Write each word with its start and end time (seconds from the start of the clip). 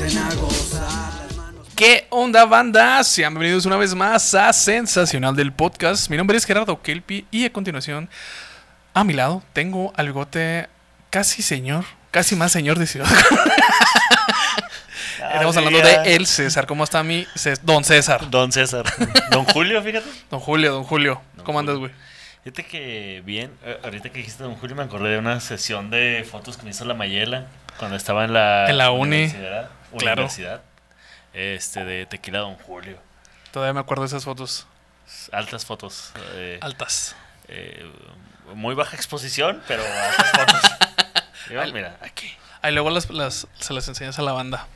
empiecen 0.00 0.22
a 0.22 0.34
gozar. 0.34 1.12
¿Qué 1.76 2.06
onda, 2.10 2.44
banda? 2.46 3.02
Sean 3.04 3.34
bienvenidos 3.34 3.66
una 3.66 3.76
vez 3.76 3.94
más 3.94 4.34
a 4.34 4.50
Sensacional 4.52 5.36
del 5.36 5.52
Podcast. 5.52 6.08
Mi 6.10 6.16
nombre 6.16 6.36
es 6.38 6.44
Gerardo 6.46 6.80
Kelpi 6.82 7.26
y 7.30 7.44
a 7.44 7.52
continuación, 7.52 8.08
a 8.94 9.04
mi 9.04 9.12
lado, 9.12 9.42
tengo 9.52 9.92
al 9.96 10.06
bigote 10.06 10.68
casi 11.10 11.42
señor, 11.42 11.84
casi 12.10 12.34
más 12.36 12.50
señor 12.52 12.78
de 12.78 12.86
Ciudad. 12.86 13.08
Estamos 15.34 15.56
hablando 15.56 15.80
de 15.80 16.16
el 16.16 16.26
César. 16.26 16.66
¿Cómo 16.66 16.84
está 16.84 17.02
mi 17.02 17.24
Cés- 17.34 17.60
Don 17.62 17.84
César? 17.84 18.30
Don 18.30 18.50
César. 18.52 18.84
Don 19.30 19.44
Julio, 19.44 19.82
fíjate. 19.82 20.06
Don 20.30 20.40
Julio, 20.40 20.72
don 20.72 20.84
Julio. 20.84 21.20
Don 21.36 21.44
¿Cómo 21.44 21.58
andas, 21.60 21.76
güey? 21.76 21.92
Fíjate 22.42 22.64
que 22.64 23.22
bien, 23.26 23.52
eh, 23.64 23.78
ahorita 23.84 24.08
que 24.08 24.18
dijiste 24.20 24.42
Don 24.42 24.54
Julio 24.56 24.74
me 24.76 24.82
acordé 24.82 25.10
de 25.10 25.18
una 25.18 25.40
sesión 25.40 25.90
de 25.90 26.26
fotos 26.28 26.56
que 26.56 26.62
me 26.64 26.70
hizo 26.70 26.86
la 26.86 26.94
Mayela 26.94 27.46
cuando 27.78 27.96
estaba 27.98 28.24
en 28.24 28.32
la, 28.32 28.68
En 28.68 28.78
la 28.78 28.90
uni. 28.92 29.24
universidad, 29.24 29.68
Claro. 29.98 30.22
universidad, 30.22 30.62
este, 31.32 31.84
de 31.84 32.06
Tequila 32.06 32.38
Don 32.40 32.54
Julio. 32.56 32.98
Todavía 33.52 33.72
me 33.74 33.80
acuerdo 33.80 34.02
de 34.04 34.08
esas 34.08 34.24
fotos 34.24 34.66
Altas 35.32 35.64
fotos. 35.64 36.12
eh, 36.34 36.58
altas. 36.62 37.16
eh, 37.48 37.84
muy 38.54 38.74
baja 38.74 38.94
exposición, 38.96 39.62
pero 39.66 39.82
altas 39.84 40.30
fotos. 40.30 40.60
Va, 41.56 41.66
mira, 41.66 41.96
aquí. 42.02 42.32
Ahí 42.62 42.72
luego 42.72 42.90
las, 42.90 43.10
las- 43.10 43.46
se 43.58 43.72
las 43.72 43.88
enseñas 43.88 44.18
a 44.18 44.22
la 44.22 44.32
banda. 44.32 44.66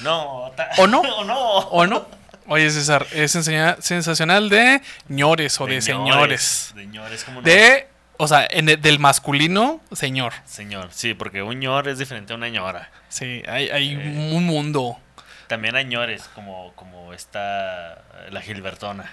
No, 0.00 0.52
¿O 0.78 0.86
no? 0.88 1.00
¿O 1.18 1.24
no? 1.24 1.38
¿O 1.38 1.86
no? 1.86 2.06
Oye, 2.48 2.70
César, 2.70 3.06
es 3.12 3.32
sensacional 3.32 4.48
de 4.48 4.80
ñores 5.08 5.60
o 5.60 5.66
de, 5.66 5.80
señores. 5.82 6.72
De 6.74 6.86
ñores, 6.86 7.24
como 7.24 7.40
no? 7.40 7.44
De, 7.46 7.88
o 8.18 8.26
sea, 8.28 8.46
en 8.50 8.68
el- 8.68 8.80
del 8.80 8.98
masculino, 8.98 9.80
señor. 9.92 10.32
Señor, 10.46 10.88
sí, 10.92 11.14
porque 11.14 11.42
un 11.42 11.58
ñor 11.60 11.88
es 11.88 11.98
diferente 11.98 12.32
a 12.32 12.36
una 12.36 12.48
ñora. 12.48 12.90
Sí, 13.16 13.42
hay, 13.48 13.70
hay 13.70 13.92
Eh. 13.94 14.30
un 14.34 14.44
mundo. 14.44 14.98
También 15.46 15.74
hay 15.76 15.84
ñores, 15.86 16.24
como, 16.34 16.72
como 16.74 17.14
está 17.14 18.02
la 18.30 18.40
Gilbertona. 18.42 19.10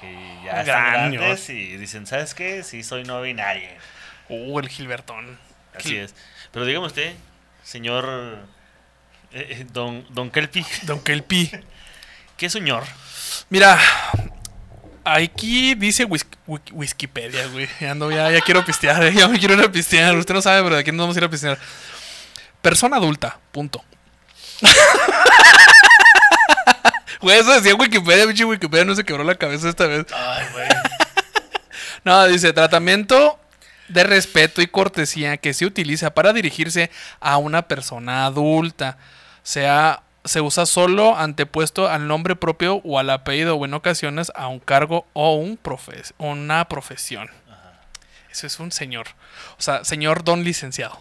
Que 0.00 0.12
ya 0.44 0.62
Gran 0.64 0.66
están 0.66 1.12
grandes 1.12 1.48
y 1.50 1.76
dicen, 1.76 2.06
¿sabes 2.06 2.34
qué? 2.34 2.62
Sí, 2.64 2.82
soy 2.82 3.04
no 3.04 3.20
binaria. 3.22 3.70
Uh, 4.28 4.58
el 4.58 4.68
Gilbertón. 4.68 5.38
Así 5.76 5.90
Gil- 5.90 6.00
es. 6.04 6.14
Pero 6.50 6.64
dígame 6.66 6.86
usted, 6.86 7.12
señor 7.62 8.38
eh, 9.30 9.46
eh, 9.60 9.66
Don, 9.72 10.04
don 10.10 10.30
Kelpi, 10.30 10.64
Don 10.82 11.00
Kelpi. 11.00 11.50
¿qué 12.36 12.46
es 12.46 12.54
un 12.56 12.64
ñor? 12.64 12.82
Mira, 13.50 13.78
aquí 15.04 15.74
dice 15.76 16.06
Wikipedia, 16.72 17.46
güey. 17.48 17.68
Ya, 17.80 17.92
ando, 17.92 18.10
ya, 18.10 18.30
ya 18.30 18.40
quiero 18.40 18.64
pistear, 18.64 19.02
eh, 19.04 19.12
ya 19.16 19.28
me 19.28 19.38
quiero 19.38 19.54
ir 19.54 19.60
a 19.64 19.70
pistear. 19.70 20.16
Usted 20.16 20.34
no 20.34 20.42
sabe, 20.42 20.62
pero 20.62 20.74
de 20.76 20.80
aquí 20.80 20.90
nos 20.92 21.00
vamos 21.04 21.16
a 21.16 21.20
ir 21.20 21.24
a 21.24 21.30
pistear. 21.30 21.58
Persona 22.62 22.96
adulta, 22.96 23.38
punto. 23.52 23.84
Güey, 27.20 27.38
eso 27.38 27.52
decía 27.52 27.74
Wikipedia, 27.74 28.26
Wikipedia 28.46 28.84
no 28.84 28.94
se 28.96 29.04
quebró 29.04 29.22
la 29.22 29.36
cabeza 29.36 29.68
esta 29.68 29.86
vez. 29.86 30.06
Ay, 30.14 30.46
güey. 30.52 30.68
No, 32.04 32.26
dice 32.26 32.52
tratamiento 32.52 33.38
de 33.86 34.02
respeto 34.02 34.60
y 34.60 34.66
cortesía 34.66 35.36
que 35.36 35.54
se 35.54 35.66
utiliza 35.66 36.10
para 36.14 36.32
dirigirse 36.32 36.90
a 37.20 37.36
una 37.36 37.62
persona 37.62 38.26
adulta. 38.26 38.98
Sea, 39.44 40.02
se 40.24 40.40
usa 40.40 40.66
solo 40.66 41.16
antepuesto 41.16 41.88
al 41.88 42.08
nombre 42.08 42.34
propio 42.34 42.80
o 42.84 42.98
al 42.98 43.08
apellido 43.10 43.54
o 43.54 43.64
en 43.66 43.74
ocasiones 43.74 44.32
a 44.34 44.48
un 44.48 44.58
cargo 44.58 45.06
o 45.12 45.36
un 45.36 45.56
profes- 45.56 46.12
una 46.18 46.64
profesión. 46.68 47.30
Eso 48.32 48.48
es 48.48 48.58
un 48.58 48.72
señor. 48.72 49.06
O 49.58 49.62
sea, 49.62 49.84
señor 49.84 50.24
don 50.24 50.42
licenciado. 50.42 51.00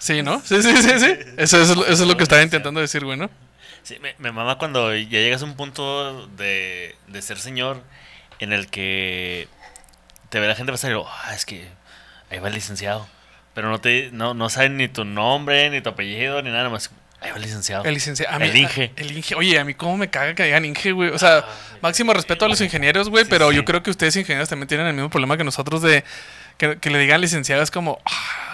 Sí, 0.00 0.22
¿no? 0.22 0.40
Sí, 0.44 0.62
sí, 0.62 0.74
sí, 0.82 0.98
sí. 0.98 1.14
Eso 1.36 1.60
es, 1.60 1.68
eso 1.70 1.84
es 1.88 2.00
lo 2.00 2.16
que 2.16 2.22
estaba 2.22 2.42
intentando 2.42 2.80
decir, 2.80 3.04
güey, 3.04 3.18
¿no? 3.18 3.30
Sí, 3.82 3.98
me, 4.00 4.14
me 4.18 4.32
mama 4.32 4.56
cuando 4.58 4.94
ya 4.96 5.20
llegas 5.20 5.42
a 5.42 5.44
un 5.44 5.54
punto 5.56 6.26
de, 6.28 6.96
de 7.06 7.22
ser 7.22 7.38
señor 7.38 7.82
en 8.38 8.52
el 8.52 8.68
que 8.68 9.46
te 10.30 10.40
ve 10.40 10.48
la 10.48 10.54
gente 10.54 10.72
pasar 10.72 10.90
y 10.90 10.94
digo, 10.94 11.06
ah, 11.08 11.34
es 11.34 11.44
que 11.44 11.68
ahí 12.30 12.38
va 12.38 12.48
el 12.48 12.54
licenciado. 12.54 13.06
Pero 13.54 13.68
no 13.68 13.80
te 13.80 14.08
no, 14.12 14.32
no 14.32 14.48
saben 14.48 14.76
ni 14.78 14.88
tu 14.88 15.04
nombre, 15.04 15.68
ni 15.70 15.80
tu 15.82 15.90
apellido, 15.90 16.40
ni 16.40 16.50
nada 16.50 16.68
más. 16.70 16.90
Ahí 17.20 17.30
va 17.30 17.36
el 17.36 17.42
licenciado. 17.42 17.84
El 17.84 17.92
licenciado. 17.94 18.38
El 18.42 18.56
Inge. 18.56 18.92
El 18.96 19.12
Inge. 19.14 19.34
Oye, 19.34 19.58
a 19.58 19.64
mí 19.64 19.74
cómo 19.74 19.98
me 19.98 20.08
caga 20.08 20.34
que 20.34 20.44
digan 20.44 20.64
Inge, 20.64 20.92
güey. 20.92 21.10
O 21.10 21.18
sea, 21.18 21.38
Ah, 21.38 21.44
máximo 21.82 22.14
respeto 22.14 22.46
a 22.46 22.48
los 22.48 22.60
ingenieros, 22.62 23.10
güey, 23.10 23.24
Sí, 23.24 23.30
pero 23.30 23.50
sí. 23.50 23.56
yo 23.56 23.64
creo 23.66 23.82
que 23.82 23.90
ustedes 23.90 24.16
ingenieros 24.16 24.48
también 24.48 24.68
tienen 24.68 24.86
el 24.86 24.94
mismo 24.94 25.10
problema 25.10 25.36
que 25.36 25.44
nosotros 25.44 25.82
de 25.82 26.04
que, 26.56 26.78
que 26.78 26.88
le 26.90 26.98
digan 26.98 27.20
licenciado. 27.20 27.62
Es 27.62 27.70
como, 27.70 28.00
ah, 28.06 28.49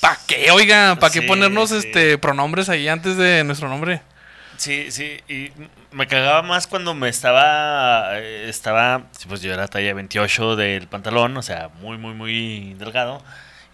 ¿pa, 0.00 0.14
pa 0.14 0.18
qué, 0.26 0.50
oiga? 0.50 0.96
¿Para 0.98 1.12
qué 1.12 1.20
Sí, 1.20 1.26
ponernos 1.26 1.70
sí. 1.70 1.76
este 1.78 2.18
pronombres 2.18 2.68
ahí 2.68 2.88
antes 2.88 3.16
de 3.16 3.44
nuestro 3.44 3.68
nombre? 3.68 4.02
Sí, 4.56 4.90
sí, 4.90 5.20
y 5.28 5.52
me 5.92 6.06
cagaba 6.06 6.40
más 6.42 6.66
cuando 6.66 6.94
me 6.94 7.10
estaba, 7.10 8.18
eh, 8.18 8.46
estaba, 8.48 9.02
pues 9.28 9.42
yo 9.42 9.52
era 9.52 9.68
talla 9.68 9.92
28 9.92 10.56
del 10.56 10.88
pantalón, 10.88 11.36
o 11.36 11.42
sea, 11.42 11.68
muy, 11.80 11.98
muy, 11.98 12.14
muy 12.14 12.72
delgado. 12.74 13.22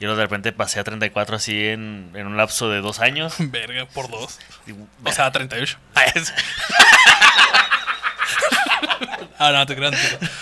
Y 0.00 0.04
luego 0.04 0.16
de 0.18 0.24
repente 0.24 0.50
pasé 0.52 0.80
a 0.80 0.84
34 0.84 1.36
así 1.36 1.68
en, 1.68 2.10
en 2.14 2.26
un 2.26 2.36
lapso 2.36 2.68
de 2.68 2.80
dos 2.80 2.98
años. 2.98 3.34
Verga, 3.38 3.86
por 3.86 4.10
dos. 4.10 4.40
Y, 4.66 4.72
O 5.08 5.12
sea, 5.12 5.30
38. 5.30 5.78
Ah, 9.48 9.52
no, 9.52 9.66
te 9.66 9.74
creas. 9.76 9.94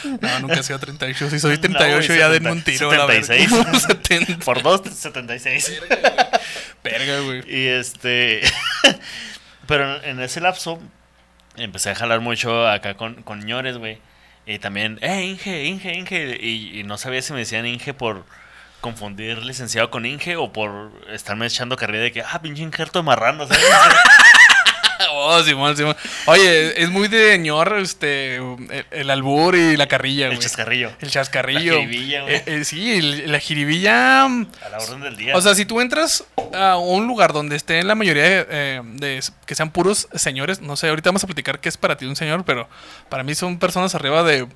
No, 0.04 0.18
No, 0.20 0.40
nunca 0.40 0.60
he 0.60 0.62
sido 0.62 0.78
38. 0.78 1.30
Si 1.30 1.38
soy 1.38 1.54
No, 1.56 1.60
38 1.60 2.06
güey, 2.06 2.18
ya 2.18 2.28
70, 2.28 2.28
denme 2.30 2.52
un 2.52 2.62
tiro. 2.62 2.90
a 2.90 2.96
la 2.96 3.06
verga. 3.06 3.26
76. 3.26 3.82
70. 3.86 4.38
por 4.44 4.62
dos, 4.62 4.82
76. 4.94 5.80
Verga, 6.84 7.20
güey. 7.20 7.42
Y 7.48 7.66
este. 7.68 8.42
Pero 9.66 10.02
en 10.02 10.20
ese 10.20 10.40
lapso 10.40 10.80
empecé 11.56 11.90
a 11.90 11.94
jalar 11.94 12.20
mucho 12.20 12.66
acá 12.68 12.94
con, 12.94 13.22
con 13.22 13.44
ñores, 13.44 13.76
güey. 13.78 13.98
Y 14.46 14.58
también, 14.58 14.98
eh, 15.02 15.22
Inge, 15.24 15.64
Inge, 15.64 15.94
Inge. 15.94 16.38
Y, 16.40 16.80
y 16.80 16.82
no 16.82 16.98
sabía 16.98 17.22
si 17.22 17.32
me 17.32 17.40
decían 17.40 17.66
Inge 17.66 17.94
por 17.94 18.24
confundir 18.80 19.44
licenciado 19.44 19.90
con 19.90 20.06
Inge 20.06 20.36
o 20.36 20.52
por 20.52 20.90
estarme 21.10 21.46
echando 21.46 21.76
carrera 21.76 22.04
de 22.04 22.12
que, 22.12 22.22
ah, 22.22 22.40
pinche 22.42 22.62
injerto 22.62 23.02
marrano, 23.02 23.46
¿sabes? 23.46 23.62
Oh, 25.12 25.42
Simón, 25.42 25.76
Simón. 25.76 25.96
Oye, 26.26 26.82
es 26.82 26.90
muy 26.90 27.08
de 27.08 27.38
ñor 27.38 27.78
este, 27.78 28.36
el, 28.36 28.86
el 28.90 29.10
albur 29.10 29.54
y 29.56 29.76
la 29.76 29.86
carrilla, 29.88 30.28
El 30.28 30.38
chascarrillo. 30.38 30.90
El 31.00 31.10
chascarrillo. 31.10 31.74
La 31.74 31.80
jiribilla, 31.80 32.22
güey. 32.22 32.34
Eh, 32.36 32.42
eh, 32.46 32.64
sí, 32.64 32.92
el- 32.98 33.30
la 33.32 33.38
jiribilla. 33.38 34.24
A 34.24 34.28
la 34.70 34.78
orden 34.78 35.00
del 35.00 35.16
día. 35.16 35.36
O 35.36 35.40
sea, 35.40 35.54
si 35.54 35.64
tú 35.64 35.80
entras 35.80 36.24
a 36.54 36.76
un 36.76 37.06
lugar 37.06 37.32
donde 37.32 37.56
estén 37.56 37.86
la 37.86 37.94
mayoría 37.94 38.22
de, 38.24 38.46
eh, 38.50 38.80
de- 38.84 39.22
que 39.46 39.54
sean 39.54 39.70
puros 39.70 40.08
señores, 40.14 40.60
no 40.60 40.76
sé, 40.76 40.88
ahorita 40.88 41.10
vamos 41.10 41.24
a 41.24 41.26
platicar 41.26 41.60
qué 41.60 41.68
es 41.68 41.76
para 41.76 41.96
ti 41.96 42.04
un 42.06 42.16
señor, 42.16 42.44
pero 42.44 42.68
para 43.08 43.22
mí 43.22 43.34
son 43.34 43.58
personas 43.58 43.94
arriba 43.94 44.22
de 44.22 44.46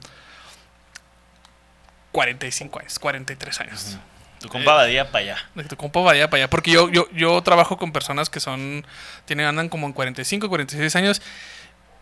45 2.12 2.78
años, 2.80 2.98
43 2.98 3.60
años. 3.60 3.98
Tu 4.44 4.48
compa 4.50 4.74
Badía 4.74 5.10
para 5.10 5.24
allá. 5.24 5.36
De 5.54 5.62
que 5.62 5.68
tu 5.70 5.76
compa 5.76 6.00
vaya 6.00 6.28
para 6.28 6.42
allá. 6.42 6.50
Porque 6.50 6.70
yo, 6.70 6.90
yo, 6.90 7.08
yo 7.12 7.40
trabajo 7.42 7.76
con 7.78 7.92
personas 7.92 8.28
que 8.30 8.40
son. 8.40 8.86
Tienen, 9.24 9.46
andan 9.46 9.68
como 9.68 9.86
en 9.86 9.92
45, 9.92 10.48
46 10.48 10.96
años. 10.96 11.22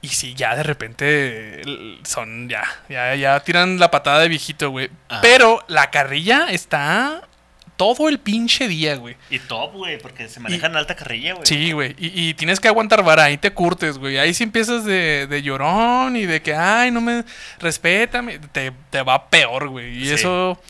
Y 0.00 0.08
sí, 0.08 0.34
ya 0.34 0.56
de 0.56 0.64
repente 0.64 1.62
son 2.04 2.48
ya. 2.48 2.64
Ya, 2.88 3.14
ya 3.14 3.38
tiran 3.40 3.78
la 3.78 3.90
patada 3.92 4.18
de 4.20 4.28
viejito, 4.28 4.70
güey. 4.70 4.90
Pero 5.22 5.64
la 5.68 5.90
carrilla 5.90 6.48
está 6.50 7.22
todo 7.76 8.08
el 8.08 8.18
pinche 8.18 8.66
día, 8.66 8.96
güey. 8.96 9.16
Y 9.30 9.38
top, 9.38 9.72
güey, 9.74 9.98
porque 9.98 10.28
se 10.28 10.40
manejan 10.40 10.76
alta 10.76 10.96
carrilla, 10.96 11.34
güey. 11.34 11.46
Sí, 11.46 11.70
güey. 11.72 11.94
Y, 11.98 12.28
y 12.30 12.34
tienes 12.34 12.58
que 12.58 12.66
aguantar 12.68 13.04
vara, 13.04 13.24
ahí 13.24 13.38
te 13.38 13.52
curtes, 13.52 13.98
güey. 13.98 14.18
Ahí 14.18 14.34
sí 14.34 14.42
empiezas 14.44 14.84
de, 14.84 15.26
de 15.28 15.42
llorón 15.42 16.16
y 16.16 16.26
de 16.26 16.42
que, 16.42 16.54
ay, 16.54 16.90
no 16.90 17.00
me 17.00 17.24
respétame. 17.60 18.40
Te, 18.40 18.72
te 18.90 19.02
va 19.02 19.28
peor, 19.30 19.68
güey. 19.68 19.98
Y 20.02 20.06
Sí. 20.06 20.14
eso. 20.14 20.60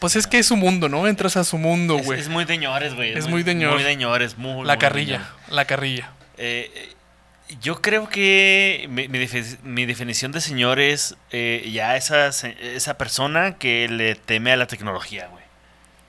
Pues 0.00 0.16
es 0.16 0.26
que 0.26 0.38
es 0.38 0.46
su 0.46 0.56
mundo, 0.56 0.88
¿no? 0.88 1.06
Entras 1.06 1.36
a 1.36 1.44
su 1.44 1.58
mundo, 1.58 1.96
Es, 1.98 2.06
güey. 2.06 2.18
es 2.20 2.28
muy 2.28 2.44
de 2.44 2.58
ñores, 2.58 2.94
güey. 2.94 3.12
Es 3.12 3.28
muy 3.28 3.42
de 3.42 3.54
ñor. 3.54 3.74
Muy 3.74 3.82
de 3.82 3.94
ñores, 3.96 4.36
muy, 4.38 4.66
La 4.66 4.74
muy 4.74 4.80
carrilla, 4.80 5.28
la 5.50 5.64
carrilla. 5.66 6.10
Eh, 6.38 6.94
yo 7.60 7.82
creo 7.82 8.08
que 8.08 8.86
mi, 8.88 9.08
mi 9.08 9.18
defi- 9.18 9.58
mi 9.62 9.84
definición 9.84 10.32
de 10.32 10.40
señor 10.40 10.78
es 10.80 11.16
eh, 11.32 11.68
ya 11.72 11.96
esa, 11.96 12.28
esa 12.28 12.94
persona 12.96 13.56
que 13.58 13.88
le 13.88 14.14
teme 14.14 14.52
a 14.52 14.56
la 14.56 14.66
tecnología, 14.66 15.26
güey. 15.28 15.40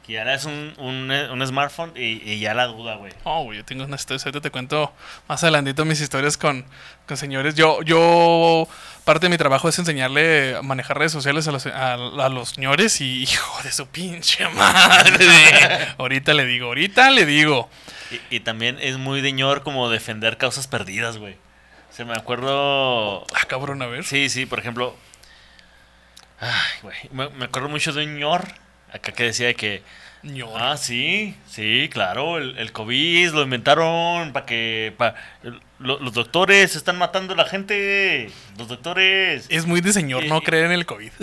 Que 0.05 0.13
ya 0.13 0.23
das 0.23 0.45
un, 0.45 0.73
un, 0.77 1.11
un 1.11 1.47
smartphone 1.47 1.91
y, 1.95 2.21
y 2.27 2.39
ya 2.39 2.53
la 2.55 2.65
duda, 2.67 2.95
güey. 2.95 3.11
Oh, 3.23 3.43
güey, 3.43 3.57
yo 3.59 3.65
tengo 3.65 3.83
una 3.85 3.95
historia. 3.97 4.21
Ahorita 4.23 4.41
te 4.41 4.49
cuento 4.49 4.91
más 5.27 5.43
adelantito 5.43 5.83
mis 5.85 6.01
historias 6.01 6.37
con, 6.37 6.65
con 7.07 7.17
señores. 7.17 7.53
Yo, 7.55 7.81
yo, 7.83 8.67
parte 9.03 9.25
de 9.25 9.29
mi 9.29 9.37
trabajo 9.37 9.67
es 9.69 9.77
enseñarle 9.79 10.55
a 10.57 10.61
manejar 10.61 10.97
redes 10.97 11.11
sociales 11.11 11.47
a 11.47 11.51
los, 11.51 11.65
a, 11.65 11.93
a 11.93 12.29
los 12.29 12.49
señores 12.49 13.01
y 13.01 13.23
hijo 13.23 13.63
de 13.63 13.71
su 13.71 13.87
pinche 13.87 14.47
madre. 14.49 15.25
ahorita 15.97 16.33
le 16.33 16.45
digo, 16.45 16.67
ahorita 16.67 17.11
le 17.11 17.25
digo. 17.25 17.69
Y, 18.29 18.35
y 18.37 18.39
también 18.41 18.77
es 18.81 18.97
muy 18.97 19.21
de 19.21 19.31
ñor 19.31 19.63
como 19.63 19.89
defender 19.89 20.37
causas 20.37 20.67
perdidas, 20.67 21.17
güey. 21.17 21.35
Se 21.91 22.05
me 22.05 22.13
acuerdo... 22.13 23.25
Ah, 23.35 23.45
cabrón, 23.47 23.81
a 23.81 23.85
ver. 23.87 24.03
Sí, 24.05 24.29
sí, 24.29 24.45
por 24.45 24.59
ejemplo... 24.59 24.95
Ay, 26.39 26.49
güey. 26.81 26.97
Me, 27.11 27.29
me 27.29 27.45
acuerdo 27.45 27.69
mucho 27.69 27.93
de 27.93 28.05
un 28.05 28.17
ñor 28.17 28.45
acá 28.93 29.11
que 29.11 29.23
decía 29.25 29.53
que 29.53 29.83
ñor. 30.23 30.59
Ah, 30.61 30.77
sí, 30.77 31.35
sí, 31.47 31.89
claro, 31.91 32.37
el, 32.37 32.57
el 32.57 32.71
COVID 32.71 33.31
lo 33.31 33.41
inventaron 33.43 34.33
para 34.33 34.45
que 34.45 34.93
pa- 34.97 35.15
el- 35.43 35.61
lo- 35.81 35.99
los 35.99 36.13
doctores 36.13 36.75
están 36.75 36.97
matando 36.97 37.33
a 37.33 37.37
la 37.37 37.45
gente, 37.45 38.31
los 38.57 38.67
doctores. 38.67 39.45
Es 39.49 39.65
muy 39.65 39.81
de 39.81 39.91
señor 39.93 40.25
no 40.25 40.41
creer 40.41 40.65
en 40.65 40.71
el 40.71 40.85
COVID. 40.85 41.11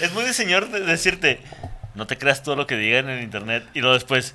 Es 0.00 0.12
muy 0.12 0.24
de 0.24 0.32
señor 0.32 0.68
de- 0.70 0.80
decirte, 0.80 1.40
no 1.94 2.06
te 2.06 2.16
creas 2.16 2.42
todo 2.44 2.54
lo 2.54 2.66
que 2.66 2.76
digan 2.76 3.08
en 3.10 3.22
internet 3.22 3.64
y 3.74 3.80
luego 3.80 3.94
después, 3.94 4.34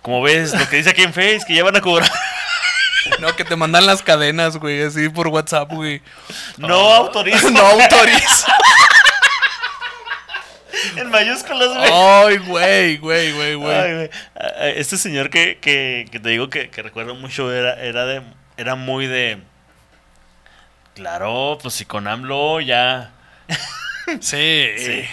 como 0.00 0.22
ves 0.22 0.54
lo 0.58 0.66
que 0.68 0.76
dice 0.76 0.90
aquí 0.90 1.02
en 1.02 1.12
Face, 1.12 1.40
que 1.46 1.54
ya 1.54 1.62
van 1.64 1.76
a 1.76 1.80
cobrar. 1.82 2.10
no, 3.20 3.34
que 3.36 3.44
te 3.44 3.54
mandan 3.56 3.84
las 3.86 4.00
cadenas, 4.02 4.56
güey, 4.56 4.82
así 4.82 5.08
por 5.10 5.28
WhatsApp, 5.28 5.70
güey. 5.70 6.00
No 6.56 6.74
autorizo 6.94 7.50
no 7.50 7.60
autorizo. 7.60 8.46
En 10.96 11.10
mayúsculas, 11.10 11.68
güey. 11.76 11.90
Ay, 11.92 12.38
güey, 12.38 12.96
güey, 12.98 13.32
güey, 13.32 13.54
güey. 13.54 14.10
Ah, 14.36 14.44
ah, 14.60 14.68
Este 14.68 14.96
señor 14.96 15.30
que, 15.30 15.58
que, 15.58 16.06
que 16.10 16.20
te 16.20 16.28
digo 16.28 16.48
que, 16.50 16.70
que 16.70 16.82
recuerdo 16.82 17.14
mucho 17.14 17.52
era, 17.52 17.80
era 17.82 18.04
de 18.06 18.22
era 18.56 18.74
muy 18.74 19.06
de 19.06 19.38
claro, 20.94 21.58
pues 21.62 21.74
si 21.74 21.84
con 21.84 22.06
AMLO 22.06 22.60
ya 22.60 23.10
Sí. 24.20 24.66
sí, 24.76 25.04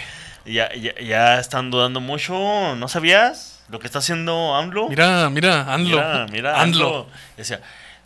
ya, 0.44 0.72
ya, 0.74 0.92
ya 1.00 1.38
están 1.38 1.70
dudando 1.70 2.00
mucho, 2.00 2.74
¿no 2.76 2.88
sabías 2.88 3.62
lo 3.68 3.78
que 3.78 3.86
está 3.86 4.00
haciendo 4.00 4.54
AMLO? 4.54 4.88
Mira, 4.88 5.30
mira, 5.30 5.72
ANLO. 5.72 5.96
mira, 5.96 6.26
mira, 6.30 6.60
ANLO. 6.60 6.86
AMLO. 6.88 7.06
Decía, 7.36 7.60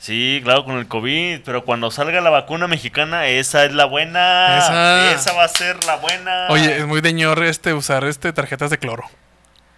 sí, 0.04 0.40
claro, 0.44 0.64
con 0.64 0.78
el 0.78 0.86
COVID, 0.86 1.40
pero 1.44 1.64
cuando 1.64 1.90
salga 1.90 2.20
la 2.20 2.30
vacuna 2.30 2.68
mexicana, 2.68 3.26
esa 3.26 3.64
es 3.64 3.72
la 3.72 3.86
buena. 3.86 4.58
Esa. 4.58 5.12
Esa, 5.12 5.32
va 5.32 5.44
a 5.44 5.48
ser 5.48 5.82
la 5.84 5.96
buena. 5.96 6.46
Oye, 6.50 6.78
es 6.78 6.86
muy 6.86 7.00
de 7.00 7.12
ñor 7.12 7.42
este 7.42 7.72
usar 7.72 8.04
este 8.04 8.32
tarjetas 8.32 8.70
de 8.70 8.78
cloro. 8.78 9.04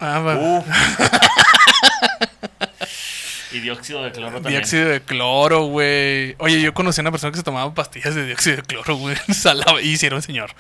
Ah, 0.00 0.18
va. 0.18 0.36
Uf. 0.36 0.66
y 3.52 3.60
dióxido 3.60 4.02
de 4.02 4.10
cloro 4.10 4.34
también. 4.34 4.60
Dióxido 4.60 4.88
de 4.88 5.00
cloro, 5.00 5.66
güey. 5.66 6.34
Oye, 6.38 6.60
yo 6.60 6.74
conocí 6.74 7.00
a 7.00 7.02
una 7.02 7.12
persona 7.12 7.30
que 7.30 7.38
se 7.38 7.44
tomaba 7.44 7.72
pastillas 7.72 8.14
de 8.14 8.26
dióxido 8.26 8.56
de 8.56 8.62
cloro, 8.62 8.96
güey. 8.96 9.16
Salaba. 9.32 9.80
Y 9.80 9.96
sí 9.96 10.06
era 10.06 10.16
un 10.16 10.22
señor. 10.22 10.50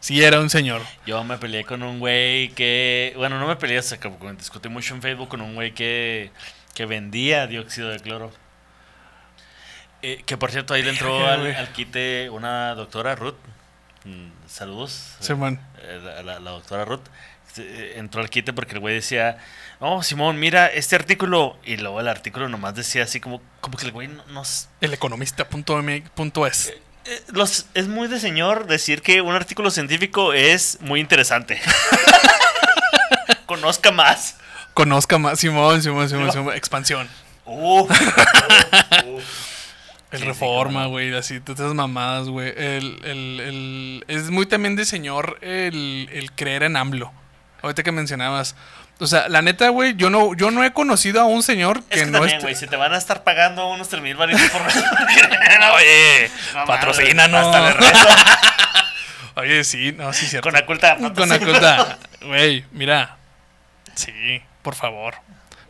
Sí 0.00 0.22
era 0.22 0.40
un 0.40 0.50
señor. 0.50 0.82
Yo 1.06 1.24
me 1.24 1.38
peleé 1.38 1.64
con 1.64 1.82
un 1.82 2.00
güey 2.00 2.48
que. 2.50 3.14
Bueno, 3.16 3.38
no 3.38 3.46
me 3.46 3.56
peleé, 3.56 3.80
discutí 3.80 4.68
mucho 4.68 4.94
en 4.94 5.02
Facebook 5.02 5.28
con 5.28 5.40
un 5.40 5.54
güey 5.54 5.72
que, 5.72 6.30
que 6.74 6.84
vendía 6.84 7.46
dióxido 7.46 7.88
de 7.88 8.00
cloro. 8.00 8.43
Eh, 10.06 10.22
que 10.26 10.36
por 10.36 10.50
cierto, 10.50 10.74
ahí 10.74 10.82
le 10.82 10.90
entró 10.90 11.26
al, 11.26 11.46
al 11.54 11.72
quite 11.72 12.28
una 12.28 12.74
doctora 12.74 13.14
Ruth. 13.14 13.36
Mm, 14.04 14.28
saludos. 14.46 15.14
Simón. 15.20 15.58
Eh, 15.78 15.98
la, 16.04 16.22
la- 16.22 16.40
la 16.40 16.50
doctora 16.50 16.84
Ruth. 16.84 17.00
eh, 17.56 17.94
Entró 17.96 18.20
al 18.20 18.28
quite 18.28 18.52
porque 18.52 18.74
el 18.74 18.80
güey 18.80 18.94
decía, 18.96 19.38
oh, 19.78 20.02
Simón, 20.02 20.38
mira 20.38 20.66
este 20.66 20.94
artículo. 20.94 21.56
Y 21.64 21.78
luego 21.78 22.00
el 22.00 22.08
artículo 22.08 22.50
nomás 22.50 22.74
decía 22.74 23.04
así 23.04 23.18
como, 23.18 23.40
como 23.62 23.78
que 23.78 23.86
el 23.86 23.92
güey 23.92 24.08
no, 24.08 24.22
no 24.26 24.42
s- 24.42 24.66
El 24.82 24.92
economista.es. 24.92 26.66
eh, 27.06 27.22
los, 27.32 27.64
es 27.72 27.88
muy 27.88 28.06
de 28.08 28.20
señor 28.20 28.66
decir 28.66 29.00
que 29.00 29.22
un 29.22 29.34
artículo 29.34 29.70
científico 29.70 30.34
es 30.34 30.78
muy 30.82 31.00
interesante. 31.00 31.62
Conozca 33.46 33.90
más. 33.90 34.36
Conozca 34.74 35.16
más. 35.16 35.38
Simón, 35.40 35.80
Simón, 35.82 36.08
Simón, 36.10 36.30
Simón. 36.32 36.54
Expansión. 36.56 37.08
Uf, 37.46 37.90
uf, 37.90 39.04
uf. 39.06 39.53
El 40.14 40.20
Sí, 40.20 40.26
reforma, 40.26 40.86
güey, 40.86 41.14
así, 41.14 41.40
todas 41.40 41.60
esas 41.60 41.74
mamadas, 41.74 42.28
güey. 42.28 42.48
El, 42.56 42.98
el, 43.04 43.40
el- 43.40 44.04
es 44.08 44.30
muy 44.30 44.46
también 44.46 44.76
de 44.76 44.84
señor 44.84 45.38
el, 45.42 46.08
el 46.12 46.32
creer 46.32 46.62
en 46.62 46.76
AMLO. 46.76 47.12
Ahorita 47.62 47.82
que 47.82 47.92
mencionabas. 47.92 48.54
O 49.00 49.06
sea, 49.08 49.28
la 49.28 49.42
neta, 49.42 49.68
güey, 49.70 49.96
yo 49.96 50.08
no, 50.10 50.34
yo 50.36 50.52
no 50.52 50.62
he 50.62 50.72
conocido 50.72 51.20
a 51.20 51.24
un 51.24 51.42
señor 51.42 51.82
que, 51.84 51.96
Es 51.96 52.04
que 52.04 52.10
no 52.12 52.18
también, 52.20 52.40
güey, 52.40 52.54
si 52.54 52.66
te 52.68 52.76
van 52.76 52.92
a 52.94 52.96
estar 52.96 53.24
pagando 53.24 53.66
unos 53.68 53.88
3 53.88 54.00
mil 54.02 54.16
varitos 54.16 54.48
por. 54.50 54.60
Oye, 55.74 56.30
No 56.54 56.64
patrocínanos. 56.64 57.46
hasta 57.46 57.60
le 57.60 57.72
rezo. 57.72 58.08
Oye, 59.36 59.64
sí, 59.64 59.92
no, 59.92 60.12
sí, 60.12 60.26
cierto. 60.26 60.48
Con 60.48 60.56
Aculta. 60.56 60.96
Con 60.96 61.32
Aculta. 61.32 61.98
Güey, 62.22 62.64
mira. 62.70 63.16
Sí, 63.96 64.40
por 64.62 64.74
favor. 64.76 65.14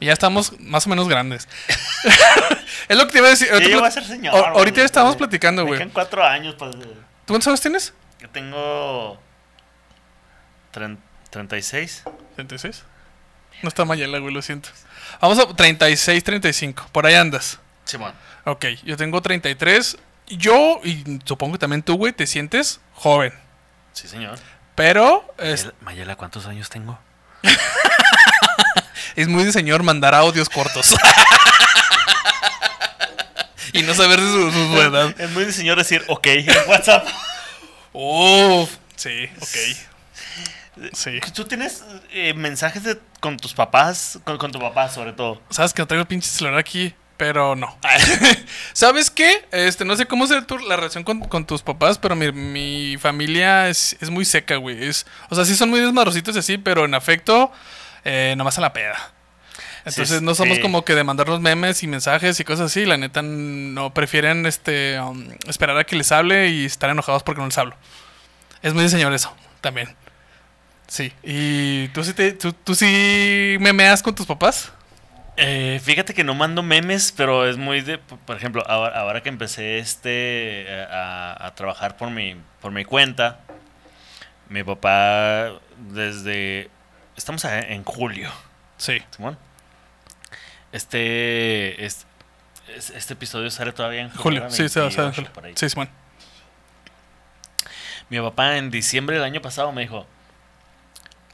Y 0.00 0.06
ya 0.06 0.12
estamos 0.12 0.58
más 0.60 0.86
o 0.86 0.90
menos 0.90 1.08
grandes. 1.08 1.48
es 2.88 2.96
lo 2.96 3.06
que 3.06 3.12
te 3.12 3.18
iba 3.18 3.28
a 3.28 3.30
decir. 3.30 3.48
Yo 3.48 3.78
voy 3.78 3.88
a 3.88 3.90
ser 3.90 4.04
señor. 4.04 4.34
ahor- 4.34 4.56
ahorita 4.56 4.76
güey. 4.76 4.84
estábamos 4.86 5.16
platicando, 5.16 5.62
Me 5.62 5.68
güey. 5.68 5.78
quedan 5.78 5.90
4 5.92 6.24
años. 6.24 6.54
Pues, 6.58 6.74
¿Tú 6.76 6.86
cuántos 7.28 7.46
años 7.48 7.60
tienes? 7.60 7.94
yo 8.20 8.28
tengo. 8.30 9.20
tren- 10.72 10.98
36. 11.30 12.02
36. 12.36 12.82
No 13.62 13.68
está 13.68 13.84
Mayela, 13.84 14.18
güey, 14.18 14.34
lo 14.34 14.42
siento. 14.42 14.68
Vamos 15.20 15.38
a 15.38 15.46
36, 15.54 16.22
35. 16.24 16.88
Por 16.92 17.06
ahí 17.06 17.14
andas. 17.14 17.58
Simón. 17.84 18.12
Ok, 18.44 18.64
yo 18.84 18.96
tengo 18.96 19.22
33. 19.22 19.96
Yo, 20.26 20.80
y 20.82 21.20
supongo 21.24 21.52
que 21.54 21.58
también 21.58 21.82
tú, 21.82 21.96
güey, 21.96 22.12
te 22.12 22.26
sientes 22.26 22.80
joven. 22.94 23.32
Sí, 23.92 24.08
señor. 24.08 24.38
Pero 24.74 25.24
es, 25.38 25.70
Mayela, 25.82 26.16
¿cuántos 26.16 26.46
años 26.46 26.68
tengo? 26.70 26.98
es 29.16 29.28
muy 29.28 29.44
de 29.44 29.52
señor 29.52 29.82
mandar 29.82 30.14
audios 30.14 30.48
cortos. 30.48 30.94
y 33.72 33.82
no 33.82 33.94
saber 33.94 34.18
su, 34.20 34.50
su 34.52 34.80
edad. 34.80 35.14
Es 35.20 35.30
muy 35.30 35.44
de 35.44 35.52
señor 35.52 35.78
decir, 35.78 36.02
ok, 36.08 36.26
en 36.26 36.68
WhatsApp. 36.68 37.06
Uf, 37.92 38.70
sí, 38.96 39.28
ok. 39.40 40.88
Sí. 40.92 41.20
¿Tú 41.34 41.44
tienes 41.44 41.84
eh, 42.10 42.34
mensajes 42.34 42.82
de, 42.82 42.98
con 43.20 43.36
tus 43.36 43.54
papás? 43.54 44.18
Con, 44.24 44.38
con 44.38 44.50
tu 44.52 44.58
papá, 44.58 44.88
sobre 44.88 45.12
todo. 45.12 45.40
Sabes 45.50 45.72
que 45.72 45.82
no 45.82 45.86
traigo 45.86 46.02
el 46.02 46.08
pinche 46.08 46.28
celular 46.28 46.58
aquí, 46.58 46.92
pero 47.16 47.54
no. 47.54 47.78
¿Sabes 48.72 49.08
qué? 49.10 49.46
Este, 49.52 49.84
no 49.84 49.94
sé 49.96 50.06
cómo 50.06 50.24
es 50.24 50.46
tu- 50.46 50.58
la 50.58 50.74
relación 50.76 51.04
con, 51.04 51.20
con 51.20 51.46
tus 51.46 51.62
papás, 51.62 51.98
pero 51.98 52.16
mi, 52.16 52.32
mi 52.32 52.96
familia 52.98 53.68
es, 53.68 53.96
es 54.00 54.10
muy 54.10 54.24
seca, 54.24 54.56
güey. 54.56 54.84
Es, 54.84 55.06
o 55.30 55.36
sea, 55.36 55.44
sí 55.44 55.54
son 55.54 55.70
muy 55.70 55.78
desmadrositos 55.80 56.34
y 56.34 56.40
así, 56.40 56.58
pero 56.58 56.84
en 56.84 56.94
afecto, 56.94 57.52
eh, 58.04 58.34
nomás 58.36 58.58
a 58.58 58.60
la 58.60 58.72
peda. 58.72 59.12
Entonces 59.84 60.20
Sí, 60.20 60.24
no 60.24 60.34
somos 60.34 60.56
sí. 60.56 60.62
como 60.62 60.84
que 60.84 60.94
de 60.94 61.04
mandarnos 61.04 61.40
memes 61.40 61.82
y 61.82 61.86
mensajes 61.86 62.40
y 62.40 62.44
cosas 62.44 62.66
así. 62.66 62.86
La 62.86 62.96
neta 62.96 63.22
no 63.22 63.92
prefieren 63.92 64.46
este 64.46 64.98
um, 65.00 65.28
esperar 65.46 65.76
a 65.76 65.84
que 65.84 65.96
les 65.96 66.10
hable 66.12 66.48
y 66.48 66.64
estar 66.64 66.88
enojados 66.90 67.22
porque 67.22 67.40
no 67.40 67.46
les 67.46 67.58
hablo. 67.58 67.76
Es 68.62 68.72
muy 68.74 68.88
señor 68.88 69.12
eso, 69.12 69.34
también. 69.60 69.94
Sí. 70.86 71.12
¿Y 71.22 71.88
tú 71.88 72.02
sí, 72.04 72.14
te, 72.14 72.32
tú, 72.32 72.52
tú 72.52 72.74
sí 72.74 73.56
memeas 73.60 74.02
con 74.02 74.14
tus 74.14 74.26
papás? 74.26 74.72
Eh, 75.36 75.80
fíjate 75.82 76.14
que 76.14 76.22
no 76.24 76.34
mando 76.34 76.62
memes, 76.62 77.12
pero 77.12 77.48
es 77.48 77.56
muy 77.56 77.80
de, 77.80 77.98
por 77.98 78.36
ejemplo, 78.36 78.62
ahora, 78.68 78.98
ahora 79.00 79.22
que 79.22 79.28
empecé 79.28 79.78
este 79.78 80.66
a, 80.90 81.46
a 81.46 81.54
trabajar 81.56 81.96
por 81.96 82.10
mi, 82.10 82.36
por 82.60 82.70
mi 82.70 82.84
cuenta, 82.84 83.40
mi 84.48 84.62
papá 84.62 85.50
desde, 85.76 86.70
estamos 87.16 87.44
a- 87.44 87.58
en 87.60 87.84
julio, 87.84 88.30
Sí. 88.76 89.02
Simón. 89.14 89.38
Este, 90.72 91.84
es- 91.84 92.06
es- 92.76 92.90
este 92.90 93.12
episodio 93.14 93.50
sale 93.50 93.72
todavía 93.72 94.00
en 94.02 94.10
Julio, 94.10 94.40
¿verdad? 94.42 94.56
sí, 94.56 94.68
sí, 94.68 94.78
o 94.80 94.90
sea, 94.90 95.04
28, 95.04 95.14
Julio. 95.14 95.32
por 95.32 95.44
ahí. 95.44 95.52
Sí, 95.56 95.68
Simón. 95.68 95.88
Mi 98.10 98.20
papá 98.20 98.56
en 98.56 98.70
diciembre 98.70 99.16
del 99.16 99.24
año 99.24 99.40
pasado 99.40 99.72
me 99.72 99.82
dijo, 99.82 100.06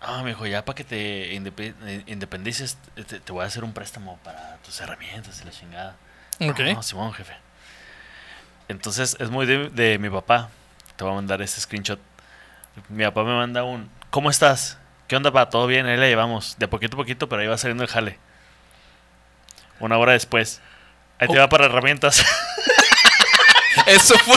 ah, 0.01 0.23
me 0.23 0.31
dijo, 0.31 0.47
ya 0.47 0.65
para 0.65 0.77
que 0.77 0.85
te 0.85 1.33
indepe- 1.35 1.75
independices, 2.07 2.77
te, 2.95 3.21
te 3.21 3.33
voy 3.33 3.43
a 3.45 3.47
hacer 3.47 3.65
un 3.65 3.73
préstamo 3.73 4.19
para 4.23 4.57
tus 4.59 4.81
herramientas 4.81 5.41
y 5.41 5.45
la 5.45 5.51
chingada. 5.51 5.97
Ok. 6.41 6.61
No, 6.75 6.83
Simón, 6.83 7.13
jefe. 7.13 7.35
Entonces 8.69 9.17
es 9.19 9.31
muy 9.31 9.47
de, 9.47 9.69
de 9.71 9.99
mi 9.99 10.09
papá. 10.11 10.49
Te 10.97 11.05
voy 11.05 11.13
a 11.13 11.17
mandar 11.17 11.43
este 11.43 11.61
screenshot. 11.61 11.99
Mi 12.89 13.05
papá 13.05 13.25
me 13.25 13.35
manda 13.35 13.65
un, 13.65 13.91
¿cómo 14.11 14.31
estás? 14.31 14.79
¿Qué 15.11 15.17
onda, 15.17 15.33
pa? 15.33 15.51
¿Todo 15.51 15.67
bien? 15.67 15.87
Ahí 15.87 15.97
la 15.97 16.07
llevamos. 16.07 16.55
De 16.61 16.69
poquito 16.69 16.95
a 16.97 16.99
poquito, 16.99 17.29
pero 17.29 17.43
ahí 17.43 17.49
va 17.49 17.59
saliendo 17.59 17.83
el 17.83 17.91
jale. 17.91 18.17
Una 19.81 19.99
hora 19.99 20.13
después. 20.13 20.61
Ahí 21.19 21.27
te 21.27 21.37
Oh. 21.37 21.41
va 21.41 21.49
para 21.49 21.67
herramientas. 21.67 22.25
Eso 23.87 24.17
fue. 24.21 24.37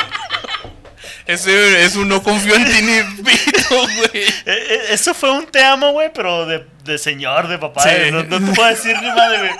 Ese 1.27 1.83
es 1.85 1.95
un 1.95 2.09
no 2.09 2.23
confío 2.23 2.55
en 2.55 2.65
ti 2.65 2.81
ni 2.81 3.23
pito, 3.23 3.75
güey. 3.75 4.23
Eh, 4.23 4.33
eh, 4.47 4.81
Eso 4.89 5.13
fue 5.13 5.29
un 5.29 5.45
te 5.45 5.63
amo, 5.63 5.91
güey, 5.91 6.11
pero 6.11 6.47
de, 6.47 6.65
de 6.83 6.97
señor, 6.97 7.49
de 7.49 7.59
papá. 7.59 7.83
Sí. 7.83 8.09
No, 8.11 8.23
no 8.23 8.39
te 8.43 8.55
puedo 8.55 8.67
decir 8.69 8.99
ni 8.99 9.11
madre, 9.11 9.37
güey. 9.41 9.51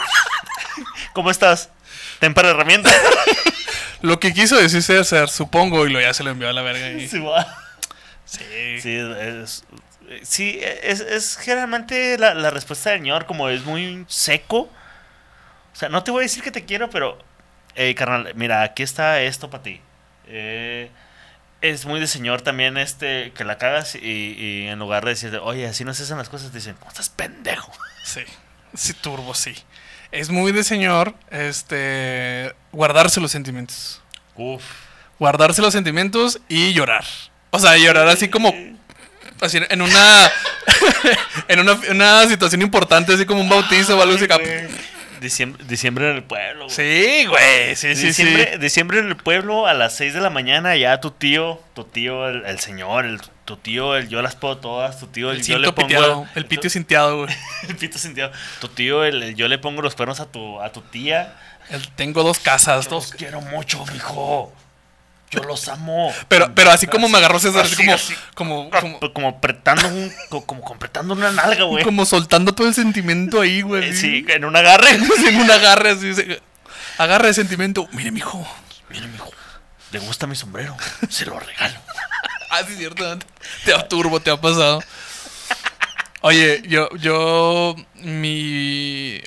¿Cómo 1.13 1.29
estás? 1.29 1.70
Ten 2.17 2.34
para 2.34 2.50
herramientas. 2.50 2.91
Lo 4.01 4.20
que 4.20 4.34
quiso 4.34 4.55
decir 4.58 4.82
César, 4.82 5.29
supongo, 5.29 5.86
y 5.86 5.91
lo 5.93 6.01
ya 6.01 6.12
se 6.15 6.24
lo 6.24 6.32
envió 6.32 6.50
a 6.50 6.53
la 6.53 6.63
verga. 6.63 6.89
y-. 6.89 7.08
Sí. 7.08 7.22
Sí, 8.82 8.98
es, 8.98 9.63
sí, 10.24 10.60
es, 10.62 11.00
es 11.00 11.38
generalmente 11.38 12.17
la, 12.17 12.34
la 12.34 12.50
respuesta 12.50 12.91
del 12.91 13.00
señor, 13.00 13.25
como 13.25 13.50
es 13.50 13.63
muy 13.65 14.05
seco. 14.08 14.70
O 15.74 15.75
sea, 15.75 15.89
no 15.89 16.03
te 16.03 16.12
voy 16.12 16.22
a 16.22 16.24
decir 16.24 16.43
que 16.43 16.51
te 16.51 16.65
quiero, 16.65 16.89
pero, 16.89 17.17
hey, 17.75 17.96
carnal, 17.96 18.32
mira, 18.36 18.62
aquí 18.62 18.84
está 18.84 19.22
esto 19.22 19.50
para 19.50 19.63
ti. 19.63 19.82
Eh, 20.27 20.89
es 21.62 21.86
muy 21.86 22.00
de 22.00 22.08
señor 22.08 22.41
también 22.41 22.77
este 22.77 23.32
que 23.36 23.46
la 23.46 23.58
cagas 23.58 23.96
y, 23.96 24.00
y 24.38 24.67
en 24.67 24.79
lugar 24.79 25.05
de 25.05 25.12
decirte, 25.12 25.38
oye, 25.38 25.65
así 25.65 25.86
no 25.86 25.93
se 25.93 26.03
hacen 26.03 26.17
las 26.17 26.29
cosas, 26.29 26.51
te 26.51 26.58
dicen, 26.58 26.75
no 26.82 26.88
estás 26.88 27.10
pendejo. 27.10 27.72
Sí, 28.05 28.20
sí, 28.74 28.93
turbo, 28.93 29.34
sí. 29.34 29.55
Es 30.12 30.29
muy 30.29 30.51
de 30.51 30.65
señor, 30.65 31.15
este, 31.32 32.53
guardarse 32.74 33.22
los 33.22 33.32
sentimientos. 33.32 34.01
Uf. 34.36 34.62
Guardarse 35.17 35.62
los 35.62 35.72
sentimientos 35.72 36.41
y 36.50 36.74
llorar. 36.74 37.05
O 37.51 37.60
sea, 37.60 37.77
llorar 37.77 38.10
así 38.10 38.27
como, 38.27 38.53
así 39.45 39.59
en 39.69 39.81
una, 39.81 40.31
en 41.47 41.59
una, 41.59 41.73
una 41.89 42.27
situación 42.27 42.62
importante, 42.62 43.13
así 43.13 43.25
como 43.25 43.41
un 43.41 43.50
bautizo 43.50 43.97
o 43.97 44.01
algo 44.01 44.15
así. 44.15 44.27
Diciembre, 45.21 45.63
diciembre 45.65 46.09
en 46.09 46.17
el 46.17 46.23
pueblo. 46.23 46.65
güey. 46.65 46.75
Sí, 46.75 47.25
güey, 47.27 47.75
sí, 47.77 47.95
sí, 47.95 48.07
diciembre, 48.07 48.50
sí. 48.53 48.59
diciembre 48.59 49.00
en 49.00 49.07
el 49.07 49.15
pueblo 49.15 49.67
a 49.67 49.73
las 49.73 49.95
6 49.95 50.13
de 50.13 50.19
la 50.19 50.29
mañana, 50.29 50.75
ya 50.75 51.00
tu 51.00 51.12
tío, 51.12 51.62
tu 51.73 51.85
tío, 51.85 52.27
el, 52.27 52.45
el 52.45 52.59
señor, 52.59 53.05
el, 53.05 53.21
tu 53.45 53.55
tío, 53.55 53.95
el 53.95 54.09
yo 54.09 54.21
las 54.21 54.35
puedo 54.35 54.57
todas, 54.57 55.00
tu 55.00 55.07
tío, 55.07 55.31
el, 55.31 55.38
El 55.38 55.43
yo 55.43 55.59
le 55.59 55.71
pongo 55.71 55.88
piteado, 55.88 56.27
el 56.35 56.45
pitio 56.45 56.69
cinteado, 56.69 57.19
güey. 57.19 57.33
el 57.69 57.77
pito 57.77 57.97
sintiado. 58.00 58.33
Tu 58.59 58.67
tío, 58.67 59.05
el, 59.05 59.23
el 59.23 59.35
yo 59.35 59.47
le 59.47 59.57
pongo 59.59 59.81
los 59.81 59.95
perros 59.95 60.19
a 60.19 60.25
tu, 60.25 60.59
a 60.59 60.73
tu 60.73 60.81
tía. 60.81 61.35
El 61.69 61.88
tengo 61.89 62.23
dos 62.23 62.39
casas. 62.39 62.91
Los 62.91 63.13
quiero 63.13 63.39
mucho, 63.39 63.85
mijo. 63.93 64.53
Yo 65.33 65.43
los 65.43 65.67
amo. 65.67 66.13
Pero, 66.27 66.53
pero 66.55 66.71
así 66.71 66.87
como 66.87 67.09
me 67.09 67.17
agarró 67.17 67.39
César, 67.39 67.65
así, 67.65 67.73
Así, 67.73 67.83
como, 67.83 67.93
así. 67.95 68.15
como, 68.35 68.69
Como, 68.69 68.99
como, 68.99 69.13
como 69.13 69.27
apretando 69.29 69.87
un, 69.87 70.11
co- 70.29 70.45
como, 70.45 70.61
completando 70.61 71.13
una 71.13 71.31
nalga, 71.31 71.63
güey. 71.65 71.83
como 71.83 72.05
soltando 72.05 72.53
todo 72.53 72.67
el 72.67 72.73
sentimiento 72.73 73.41
ahí, 73.41 73.61
güey. 73.61 73.95
Sí, 73.95 74.25
en 74.29 74.45
un 74.45 74.55
agarre. 74.55 74.89
en 75.27 75.35
un 75.41 75.51
agarre 75.51 75.91
así. 75.91 76.11
Agarre 76.97 77.27
de 77.29 77.33
sentimiento. 77.33 77.87
Mire, 77.93 78.11
mijo. 78.11 78.45
Mira, 78.89 79.07
mijo. 79.07 79.31
Le 79.91 79.99
gusta 79.99 80.27
mi 80.27 80.35
sombrero. 80.35 80.75
Se 81.09 81.25
lo 81.25 81.39
regalo. 81.39 81.79
Ah, 82.55 82.61
sí, 82.67 82.75
cierto. 82.75 83.17
Te 83.65 83.73
ha 83.73 83.87
turbo, 83.87 84.19
te 84.19 84.29
ha 84.29 84.39
pasado. 84.39 84.79
Oye, 86.21 86.61
yo, 86.67 86.87
yo, 86.97 87.75
mi... 87.95 89.19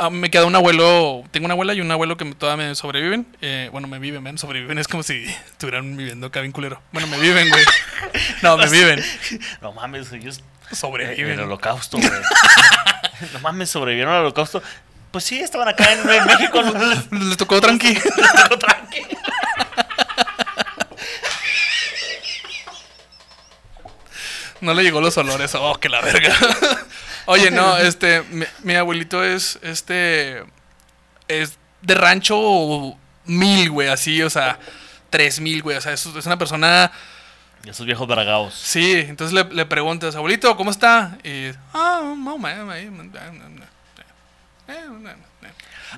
ah, 0.00 0.10
me 0.10 0.30
queda 0.30 0.46
un 0.46 0.56
abuelo, 0.56 1.22
tengo 1.30 1.44
una 1.44 1.52
abuela 1.54 1.74
y 1.74 1.80
un 1.80 1.90
abuelo 1.90 2.16
que 2.16 2.24
todavía 2.34 2.68
me 2.68 2.74
sobreviven. 2.74 3.26
Eh, 3.40 3.68
bueno, 3.70 3.86
me 3.86 3.98
viven, 3.98 4.24
ven, 4.24 4.38
sobreviven. 4.38 4.78
Es 4.78 4.88
como 4.88 5.02
si 5.02 5.24
estuvieran 5.24 5.96
viviendo 5.96 6.26
acá 6.28 6.40
bien 6.40 6.52
culero. 6.52 6.80
Bueno, 6.92 7.06
me 7.08 7.18
viven, 7.18 7.48
güey. 7.48 7.64
No, 8.42 8.56
me 8.56 8.68
viven. 8.68 9.04
No 9.60 9.72
mames, 9.72 10.10
ellos. 10.12 10.42
Sobreviven. 10.72 11.32
El 11.34 11.40
holocausto, 11.40 11.98
güey. 11.98 12.10
no 13.34 13.40
mames, 13.40 13.68
sobrevivieron 13.70 14.14
al 14.14 14.20
holocausto. 14.20 14.62
Pues 15.10 15.24
sí, 15.24 15.40
estaban 15.40 15.68
acá 15.68 15.92
en, 15.92 16.08
en 16.08 16.24
México. 16.24 16.62
Les 16.62 17.12
Les 17.28 17.36
tocó 17.36 17.60
tranqui. 17.60 17.94
tocó 17.94 18.58
tranqui. 18.58 19.02
No 24.60 24.74
le 24.74 24.82
llegó 24.82 25.00
los 25.00 25.16
olores. 25.16 25.54
Oh, 25.54 25.74
que 25.78 25.88
la 25.88 26.00
verga. 26.00 26.34
Oye, 27.30 27.50
no, 27.50 27.76
este, 27.78 28.22
mi, 28.30 28.44
mi 28.62 28.74
abuelito 28.74 29.22
es, 29.24 29.58
este, 29.62 30.42
es 31.28 31.58
de 31.82 31.94
rancho 31.94 32.96
mil, 33.24 33.70
güey, 33.70 33.88
así, 33.88 34.22
o 34.22 34.30
sea, 34.30 34.58
tres 35.10 35.40
mil, 35.40 35.62
güey, 35.62 35.76
o 35.76 35.80
sea, 35.80 35.92
es, 35.92 36.04
es 36.06 36.26
una 36.26 36.36
persona, 36.38 36.90
Y 37.64 37.70
esos 37.70 37.86
viejos 37.86 38.06
bragaos. 38.08 38.54
sí, 38.54 38.92
entonces 39.08 39.32
le, 39.34 39.44
le 39.54 39.66
preguntas, 39.66 40.16
abuelito, 40.16 40.56
¿cómo 40.56 40.70
está? 40.70 41.18
Y, 41.24 41.50
ah, 41.72 42.14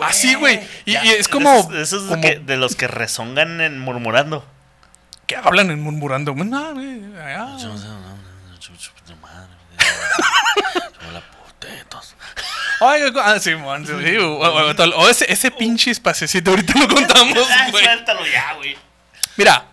Así, 0.01 0.35
güey, 0.35 0.61
y, 0.87 0.93
y 0.93 1.09
es 1.11 1.29
como, 1.29 1.69
como 2.09 2.21
que- 2.23 2.39
de 2.39 2.57
los 2.57 2.75
que 2.77 2.89
rezongan 2.89 3.61
en 3.61 3.79
murmurando. 3.79 4.45
que 5.27 5.37
hablan 5.37 5.71
en 5.71 5.81
murmurando, 5.83 6.35
"No, 12.81 12.89
güey, 12.89 13.03
ah". 13.21 13.23
Ah, 13.25 13.39
sí, 13.39 13.51
sí, 13.51 14.17
o, 14.19 15.09
ese, 15.09 15.31
ese 15.33 15.51
pinche 15.51 15.91
espaciocito, 15.91 16.51
ahorita 16.51 16.79
lo 16.79 16.89
contamos, 16.89 17.39
Ay, 17.51 17.71
güey. 17.71 17.85
suéltalo 17.85 18.27
ya, 18.27 18.55
güey. 18.55 18.77
Mira, 19.37 19.65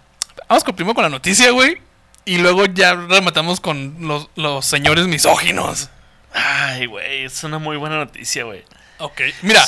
vamos 0.47 0.63
con, 0.63 0.75
primero 0.75 0.93
con 0.95 1.03
la 1.03 1.09
noticia, 1.09 1.51
güey. 1.51 1.81
Y 2.25 2.37
luego 2.37 2.65
ya 2.65 2.93
rematamos 2.93 3.59
con 3.59 3.95
los, 4.01 4.29
los 4.35 4.65
señores 4.65 5.07
misóginos. 5.07 5.89
Ay, 6.33 6.85
güey, 6.85 7.25
es 7.25 7.43
una 7.43 7.57
muy 7.57 7.77
buena 7.77 7.97
noticia, 7.97 8.43
güey. 8.43 8.63
Ok. 8.99 9.21
Mira, 9.41 9.65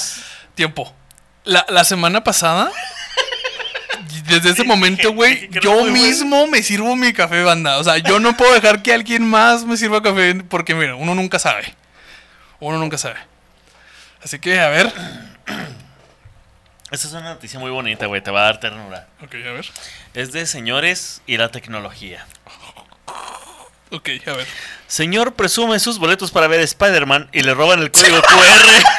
tiempo. 0.54 0.94
La, 1.44 1.66
la 1.70 1.84
semana 1.84 2.24
pasada, 2.24 2.72
desde 4.28 4.52
ese 4.52 4.64
momento, 4.64 5.12
güey, 5.14 5.50
yo 5.62 5.86
mismo 5.86 6.46
me 6.48 6.62
sirvo 6.62 6.96
mi 6.96 7.14
café, 7.14 7.42
banda. 7.44 7.78
O 7.80 7.84
sea, 7.84 7.98
yo 7.98 8.20
no 8.20 8.38
puedo 8.38 8.54
dejar 8.54 8.84
que 8.84 8.94
alguien 8.94 9.28
más 9.28 9.66
me 9.66 9.78
sirva 9.78 10.04
café 10.04 10.36
porque, 10.48 10.76
mira, 10.76 10.96
uno 10.96 11.16
nunca 11.16 11.40
sabe. 11.40 11.74
Uno 12.62 12.78
nunca 12.78 12.98
sabe. 12.98 13.18
Así 14.24 14.40
que, 14.40 14.60
a 14.60 14.70
ver. 14.70 14.94
Esta 16.92 17.08
es 17.08 17.14
una 17.14 17.34
noticia 17.34 17.60
muy 17.60 17.72
bonita, 17.72 18.06
güey. 18.06 18.22
Te 18.22 18.30
va 18.30 18.42
a 18.42 18.46
dar 18.46 18.60
ternura. 18.60 19.08
Ok, 19.24 19.34
a 19.34 19.52
ver. 19.52 19.66
Es 20.14 20.32
de 20.32 20.46
señores 20.46 21.24
y 21.26 21.38
la 21.38 21.50
tecnología. 21.50 22.26
Ok, 23.90 24.10
a 24.28 24.34
ver. 24.34 24.48
Señor 24.88 25.34
presume 25.34 25.80
sus 25.80 25.98
boletos 25.98 26.30
para 26.30 26.48
ver 26.48 26.60
Spider-Man 26.60 27.30
y 27.34 27.42
le 27.42 27.54
roban 27.56 27.82
el 27.82 27.92
código 27.92 28.22
QR. 28.22 28.30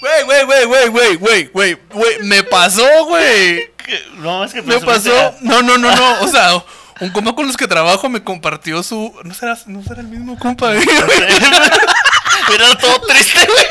Güey, 0.00 0.22
güey, 0.24 0.44
güey, 0.44 0.64
güey, 0.64 0.88
güey, 0.88 1.16
güey, 1.16 1.44
güey, 1.46 1.78
güey. 1.90 2.18
Me 2.20 2.44
pasó, 2.44 3.04
güey. 3.06 3.72
Que- 3.88 4.04
No, 4.18 4.44
es 4.44 4.52
que 4.52 4.60
Me 4.62 4.78
pasó. 4.80 5.10
a- 5.18 5.34
No, 5.40 5.62
no, 5.62 5.78
no, 5.78 5.94
no. 5.96 6.20
O 6.20 6.28
sea, 6.28 6.62
un 7.00 7.10
compa 7.10 7.34
con 7.34 7.46
los 7.46 7.56
que 7.56 7.66
trabajo 7.66 8.08
me 8.08 8.22
compartió 8.22 8.82
su. 8.82 9.18
No 9.24 9.32
será, 9.34 9.56
no 9.66 9.82
será 9.82 10.00
el 10.02 10.08
mismo 10.08 10.38
compa. 10.38 10.68
güey. 10.74 10.84
Mira, 12.50 12.76
todo 12.78 13.00
triste, 13.06 13.38
güey. 13.46 13.66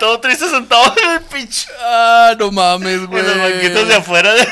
Todo 0.00 0.20
triste 0.20 0.48
sentado 0.48 0.94
en 1.02 1.10
el 1.12 1.20
pinche. 1.22 1.68
ah, 1.82 2.34
no 2.38 2.50
mames, 2.50 3.06
güey. 3.06 3.20
En 3.22 3.28
los 3.28 3.38
banquitos 3.38 3.88
de 3.88 3.94
afuera. 3.94 4.32
de- 4.34 4.48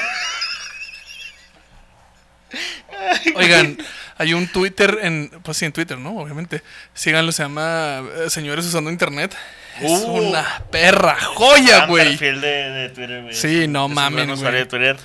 Oigan, 3.34 3.78
hay 4.18 4.34
un 4.34 4.46
Twitter 4.46 4.98
en. 5.02 5.30
Pues 5.42 5.56
sí, 5.56 5.64
en 5.64 5.72
Twitter, 5.72 5.98
¿no? 5.98 6.10
Obviamente. 6.16 6.62
Síganlo, 6.94 7.32
se 7.32 7.42
llama 7.42 8.02
eh, 8.16 8.30
Señores 8.30 8.64
Usando 8.66 8.90
Internet. 8.90 9.34
Es 9.80 9.90
Uh. 10.02 10.12
una 10.12 10.62
perra 10.70 11.16
joya, 11.20 11.86
güey. 11.86 12.16
perfil 12.16 12.40
de, 12.40 12.48
de 12.70 12.88
Twitter, 12.90 13.22
güey. 13.22 13.34
Sí, 13.34 13.66
no 13.68 13.84
Es 13.84 13.88
un 13.90 13.94
mamen, 13.94 14.14
buen 14.14 14.26
güey. 14.28 14.38
usuario 14.38 14.60
de 14.60 14.66
Twitter. 14.66 14.96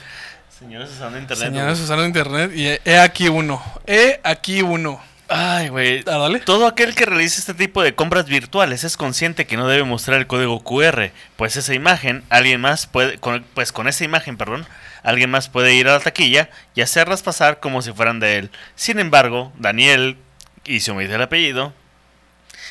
Señores 0.57 0.89
usando 0.91 1.17
internet. 1.17 1.47
Señores. 1.47 1.79
Usando 1.79 2.05
Internet. 2.05 2.51
Y 2.53 2.67
he, 2.67 2.81
he 2.85 2.97
aquí 2.99 3.29
uno. 3.29 3.63
He 3.87 4.19
aquí 4.23 4.61
uno. 4.61 5.01
Ay, 5.29 5.69
güey. 5.69 6.03
Ah. 6.07 6.27
Todo 6.43 6.67
aquel 6.67 6.95
que 6.95 7.05
realice 7.05 7.39
este 7.39 7.53
tipo 7.53 7.81
de 7.83 7.93
compras 7.95 8.25
virtuales 8.25 8.83
es 8.83 8.97
consciente 8.97 9.45
que 9.45 9.57
no 9.57 9.67
debe 9.67 9.83
mostrar 9.83 10.17
el 10.19 10.27
código 10.27 10.59
QR, 10.63 11.11
pues 11.37 11.55
esa 11.55 11.73
imagen, 11.75 12.23
alguien 12.29 12.59
más 12.59 12.87
puede, 12.87 13.19
con- 13.19 13.45
pues 13.53 13.71
con 13.71 13.87
esa 13.87 14.03
imagen, 14.03 14.37
perdón, 14.37 14.65
alguien 15.03 15.29
más 15.29 15.47
puede 15.47 15.75
ir 15.75 15.87
a 15.87 15.93
la 15.93 15.99
taquilla 15.99 16.49
y 16.75 16.81
hacerlas 16.81 17.21
pasar 17.21 17.59
como 17.59 17.81
si 17.83 17.93
fueran 17.93 18.19
de 18.19 18.37
él. 18.39 18.49
Sin 18.75 18.97
embargo, 18.99 19.53
Daniel, 19.59 20.17
y 20.65 20.79
se 20.79 20.91
omite 20.91 21.13
el 21.13 21.21
apellido, 21.21 21.73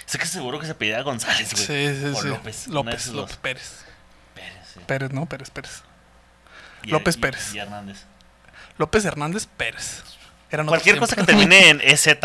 sé 0.08 0.18
que 0.18 0.26
seguro 0.26 0.58
que 0.58 0.66
se 0.66 0.72
apellida 0.72 1.02
González, 1.02 1.52
güey. 1.52 1.66
Sí, 1.66 2.00
sí, 2.00 2.04
o 2.14 2.22
sí. 2.22 2.28
López. 2.28 2.66
López, 2.68 3.06
López. 3.08 3.36
Pérez. 3.36 3.84
Pérez, 4.34 4.52
sí. 4.74 4.80
Pérez, 4.86 5.12
no, 5.12 5.26
Pérez, 5.26 5.50
Pérez. 5.50 5.82
Y- 6.82 6.90
López 6.90 7.16
y- 7.16 7.20
Pérez. 7.20 7.54
Y 7.54 7.58
Hernández. 7.58 8.04
López 8.78 9.04
Hernández 9.04 9.46
Pérez. 9.56 10.02
Eran 10.50 10.66
Cualquier 10.66 10.98
cosa 10.98 11.14
que 11.14 11.24
termine 11.24 11.68
en 11.68 11.80
EZ. 11.82 12.08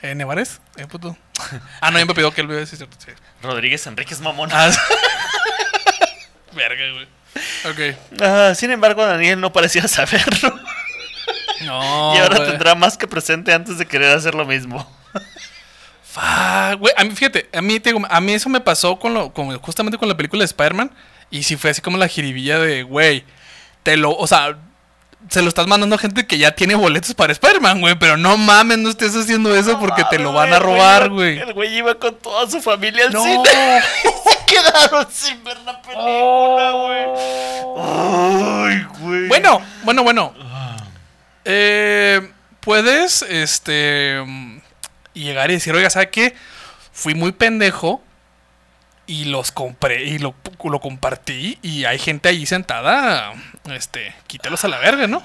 Eh, 0.00 0.14
¿Nevares? 0.14 0.60
Eh, 0.76 0.86
puto. 0.86 1.16
Ah, 1.80 1.90
no, 1.90 1.98
ya 1.98 2.04
me 2.06 2.14
pidió 2.14 2.30
que 2.30 2.40
él 2.42 2.46
vea, 2.46 2.64
sí, 2.66 2.76
cierto, 2.76 2.96
sí. 3.04 3.10
Rodríguez 3.42 3.84
Enríquez 3.88 4.20
Mamón. 4.20 4.48
Ah, 4.52 4.70
Verga, 6.52 6.82
güey. 6.92 7.08
Ok. 7.92 7.98
Ah, 8.20 8.52
sin 8.54 8.70
embargo, 8.70 9.04
Daniel 9.04 9.40
no 9.40 9.52
parecía 9.52 9.86
saberlo. 9.88 10.58
No. 11.62 12.14
y 12.14 12.18
ahora 12.18 12.36
güey. 12.38 12.50
tendrá 12.50 12.74
más 12.76 12.96
que 12.96 13.08
presente 13.08 13.52
antes 13.52 13.78
de 13.78 13.86
querer 13.86 14.16
hacer 14.16 14.34
lo 14.34 14.44
mismo. 14.44 14.88
Fuck, 16.10 16.78
güey. 16.80 16.92
A 16.96 17.04
mí, 17.04 17.10
fíjate, 17.10 17.48
a 17.52 17.60
mí, 17.60 17.80
te 17.80 17.92
digo, 17.92 18.06
a 18.08 18.20
mí 18.20 18.32
eso 18.32 18.48
me 18.48 18.60
pasó 18.60 18.98
con 18.98 19.12
lo, 19.14 19.32
con- 19.32 19.58
justamente 19.60 19.98
con 19.98 20.08
la 20.08 20.16
película 20.16 20.40
de 20.40 20.46
Spider-Man. 20.46 20.90
Y 21.30 21.42
sí 21.42 21.56
fue 21.56 21.70
así 21.70 21.82
como 21.82 21.98
la 21.98 22.08
jiribilla 22.08 22.58
de, 22.58 22.82
güey, 22.82 23.24
te 23.82 23.96
lo, 23.98 24.12
o 24.16 24.26
sea, 24.26 24.56
se 25.28 25.42
lo 25.42 25.48
estás 25.48 25.66
mandando 25.66 25.96
a 25.96 25.98
gente 25.98 26.26
que 26.26 26.38
ya 26.38 26.52
tiene 26.54 26.74
boletos 26.76 27.12
para 27.12 27.32
Spider-Man, 27.34 27.80
güey. 27.82 27.98
Pero 27.98 28.16
no 28.16 28.38
mames, 28.38 28.78
no 28.78 28.88
estés 28.88 29.14
haciendo 29.14 29.54
eso 29.54 29.78
porque 29.78 30.04
te 30.08 30.18
lo 30.18 30.32
van 30.32 30.52
a 30.54 30.58
robar, 30.58 31.10
güey. 31.10 31.38
El 31.38 31.52
güey 31.52 31.76
iba 31.76 31.94
con 31.96 32.16
toda 32.16 32.48
su 32.50 32.62
familia 32.62 33.04
al 33.06 33.12
No. 33.12 33.22
cine. 33.22 33.44
Se 34.24 34.54
quedaron 34.54 35.06
sin 35.10 35.44
ver 35.44 35.58
la 35.66 35.82
película, 35.82 36.70
güey. 36.70 37.04
Ay, 37.76 38.86
güey. 39.00 39.28
Bueno, 39.28 39.60
bueno, 39.82 40.02
bueno. 40.02 40.34
Eh, 41.44 42.32
puedes, 42.60 43.22
este, 43.22 44.22
mm, 45.18 45.22
llegar 45.24 45.50
y 45.50 45.54
decir, 45.54 45.74
oiga, 45.74 45.90
¿sabe 45.90 46.10
qué? 46.10 46.34
Fui 46.92 47.14
muy 47.14 47.32
pendejo 47.32 48.02
y 49.06 49.24
los 49.26 49.52
compré 49.52 50.04
y 50.04 50.18
lo, 50.18 50.34
lo 50.64 50.80
compartí 50.80 51.58
y 51.62 51.84
hay 51.84 51.98
gente 51.98 52.28
ahí 52.28 52.44
sentada, 52.46 53.32
este, 53.70 54.14
quítalos 54.26 54.64
a 54.64 54.68
la 54.68 54.78
verga, 54.78 55.06
¿no? 55.06 55.22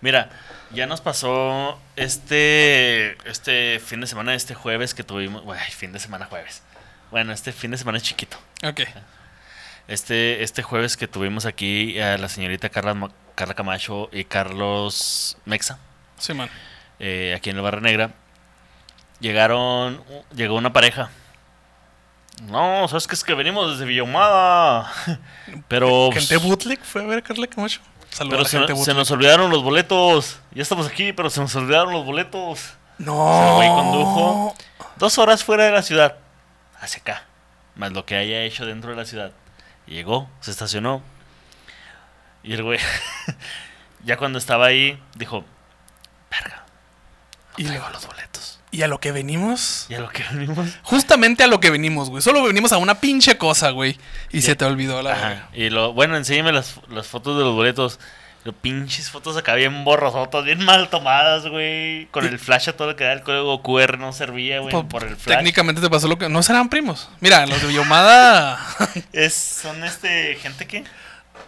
Mira, 0.00 0.30
ya 0.70 0.86
nos 0.86 1.00
pasó 1.00 1.80
este 1.96 3.16
este 3.28 3.80
fin 3.80 4.00
de 4.00 4.06
semana, 4.06 4.34
este 4.34 4.54
jueves 4.54 4.94
que 4.94 5.04
tuvimos, 5.04 5.42
güey, 5.42 5.60
fin 5.70 5.92
de 5.92 5.98
semana 5.98 6.26
jueves. 6.26 6.62
Bueno, 7.10 7.32
este 7.32 7.52
fin 7.52 7.70
de 7.70 7.78
semana 7.78 7.98
es 7.98 8.04
chiquito. 8.04 8.36
Ok. 8.64 8.80
Este 9.88 10.42
este 10.42 10.62
jueves 10.62 10.96
que 10.96 11.08
tuvimos 11.08 11.46
aquí 11.46 11.98
a 12.00 12.16
la 12.18 12.28
señorita 12.28 12.68
Carla 12.68 13.10
Carla 13.34 13.54
Camacho 13.54 14.08
y 14.12 14.24
Carlos 14.24 15.36
Mexa. 15.44 15.78
Sí, 16.18 16.34
man. 16.34 16.50
eh, 16.98 17.34
aquí 17.36 17.50
en 17.50 17.56
el 17.56 17.62
Barra 17.62 17.80
Negra, 17.80 18.12
llegaron, 19.20 20.02
llegó 20.34 20.56
una 20.56 20.72
pareja. 20.72 21.10
No, 22.44 22.88
sabes 22.88 23.06
que 23.06 23.14
es 23.14 23.22
que 23.22 23.34
venimos 23.34 23.72
desde 23.72 23.84
Villahumada. 23.84 24.90
Pero, 25.68 26.10
Gente 26.12 26.36
bootleg 26.38 26.80
fue 26.82 27.02
a 27.02 27.06
ver 27.06 27.18
a 27.18 27.22
Carla 27.22 27.46
Camacho. 27.46 27.80
Saludos 28.10 28.30
pero 28.30 28.40
a 28.40 28.42
la 28.42 28.48
se, 28.48 28.56
gente 28.58 28.72
se 28.72 28.76
bootleg. 28.78 28.96
nos 28.96 29.10
olvidaron 29.10 29.50
los 29.50 29.62
boletos. 29.62 30.40
Ya 30.52 30.62
estamos 30.62 30.86
aquí, 30.88 31.12
pero 31.12 31.30
se 31.30 31.40
nos 31.40 31.54
olvidaron 31.54 31.92
los 31.92 32.04
boletos. 32.04 32.74
No. 32.98 33.48
el 33.50 33.54
güey 33.56 33.68
condujo. 33.68 34.54
Dos 34.96 35.16
horas 35.18 35.44
fuera 35.44 35.64
de 35.64 35.70
la 35.70 35.82
ciudad, 35.82 36.16
hacia 36.80 37.00
acá, 37.00 37.22
más 37.76 37.92
lo 37.92 38.04
que 38.04 38.16
haya 38.16 38.42
hecho 38.42 38.66
dentro 38.66 38.90
de 38.90 38.96
la 38.96 39.04
ciudad. 39.04 39.30
Y 39.86 39.94
llegó, 39.94 40.28
se 40.40 40.50
estacionó. 40.50 41.02
Y 42.42 42.52
el 42.54 42.62
güey, 42.64 42.80
ya 44.04 44.16
cuando 44.16 44.38
estaba 44.38 44.66
ahí, 44.66 45.00
dijo: 45.14 45.44
Verga, 46.30 46.64
Y, 47.56 47.64
traigo 47.64 47.86
lo- 47.86 47.92
los 47.92 48.06
boletos. 48.06 48.59
Y 48.70 48.82
a 48.82 48.88
lo 48.88 49.00
que 49.00 49.12
venimos. 49.12 49.86
Y 49.88 49.94
a 49.94 50.00
lo 50.00 50.08
que 50.10 50.22
venimos. 50.32 50.68
Justamente 50.82 51.42
a 51.42 51.46
lo 51.46 51.60
que 51.60 51.70
venimos, 51.70 52.10
güey. 52.10 52.22
Solo 52.22 52.42
venimos 52.42 52.72
a 52.72 52.78
una 52.78 53.00
pinche 53.00 53.36
cosa, 53.38 53.70
güey. 53.70 53.98
Y 54.30 54.42
se 54.42 54.54
te 54.56 54.64
olvidó 54.64 55.02
la 55.02 55.12
Ajá. 55.12 55.48
Y 55.52 55.70
lo, 55.70 55.92
bueno, 55.92 56.16
enséñame 56.16 56.52
las, 56.52 56.74
las 56.88 57.06
fotos 57.06 57.36
de 57.38 57.44
los 57.44 57.54
boletos. 57.54 57.98
Los 58.42 58.54
pinches 58.54 59.10
fotos 59.10 59.36
acá 59.36 59.54
bien 59.54 59.84
borrosotas, 59.84 60.46
bien 60.46 60.64
mal 60.64 60.88
tomadas, 60.88 61.46
güey. 61.46 62.06
Con 62.06 62.24
el 62.24 62.38
flash 62.38 62.70
a 62.70 62.72
todo 62.76 62.88
lo 62.88 62.96
que 62.96 63.04
da 63.04 63.12
el 63.12 63.22
código 63.22 63.60
QR 63.62 63.98
no 63.98 64.14
servía, 64.14 64.60
güey, 64.60 64.72
Po- 64.72 64.88
por 64.88 65.04
el 65.04 65.14
flash. 65.16 65.36
Técnicamente 65.36 65.82
te 65.82 65.90
pasó 65.90 66.08
lo 66.08 66.16
que. 66.16 66.28
No 66.30 66.42
serán 66.42 66.70
primos. 66.70 67.10
Mira, 67.20 67.46
los 67.46 67.60
de 67.60 67.68
Villomada. 67.68 68.58
Es, 69.12 69.34
son 69.34 69.84
este, 69.84 70.36
gente 70.36 70.66
que... 70.66 70.84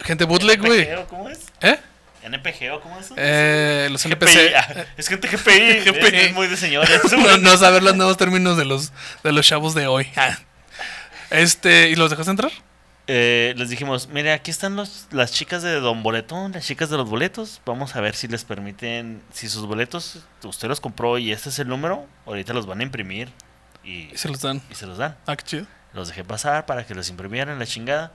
gente 0.04 0.24
bootleg, 0.24 0.60
güey. 0.60 0.86
¿Cómo 1.08 1.30
es? 1.30 1.38
¿Eh? 1.62 1.78
¿NPG 2.22 2.72
o 2.72 2.80
cómo 2.80 2.98
es? 2.98 3.12
Eh, 3.16 3.88
los 3.90 4.02
GPI, 4.04 4.12
NPC. 4.12 4.54
ah, 4.56 4.84
es 4.96 5.08
gente 5.08 5.28
GPI. 5.28 5.80
GPI. 5.90 6.16
Es, 6.16 6.26
es 6.28 6.32
muy 6.34 6.46
de 6.46 6.56
señores. 6.56 7.00
no, 7.12 7.36
no 7.38 7.56
saber 7.56 7.82
los 7.82 7.96
nuevos 7.96 8.16
términos 8.16 8.56
de 8.56 8.64
los, 8.64 8.92
de 9.24 9.32
los 9.32 9.46
chavos 9.46 9.74
de 9.74 9.86
hoy. 9.86 10.06
Ah. 10.16 10.38
Este, 11.30 11.88
¿y 11.90 11.94
los 11.96 12.10
dejaste 12.10 12.30
entrar? 12.30 12.52
Eh, 13.08 13.54
les 13.56 13.68
dijimos, 13.68 14.08
mire, 14.08 14.32
aquí 14.32 14.50
están 14.50 14.76
los, 14.76 15.06
las 15.10 15.32
chicas 15.32 15.62
de 15.62 15.80
Don 15.80 16.02
Boletón, 16.04 16.52
las 16.52 16.64
chicas 16.64 16.88
de 16.90 16.96
los 16.96 17.08
boletos. 17.08 17.60
Vamos 17.66 17.96
a 17.96 18.00
ver 18.00 18.14
si 18.14 18.28
les 18.28 18.44
permiten, 18.44 19.20
si 19.32 19.48
sus 19.48 19.66
boletos 19.66 20.20
usted 20.44 20.68
los 20.68 20.80
compró 20.80 21.18
y 21.18 21.32
este 21.32 21.48
es 21.48 21.58
el 21.58 21.68
número, 21.68 22.06
ahorita 22.26 22.52
los 22.52 22.66
van 22.66 22.80
a 22.80 22.82
imprimir 22.84 23.28
y, 23.82 24.10
Y 24.12 24.16
se 24.16 24.28
los 24.28 24.40
dan. 24.40 24.62
y 24.70 24.74
se 24.76 24.86
los 24.86 24.98
dan. 24.98 25.16
Ah, 25.26 25.34
qué 25.36 25.44
chido. 25.44 25.66
Los 25.94 26.08
dejé 26.08 26.22
pasar 26.22 26.64
para 26.64 26.86
que 26.86 26.94
los 26.94 27.08
imprimieran 27.08 27.58
la 27.58 27.66
chingada. 27.66 28.12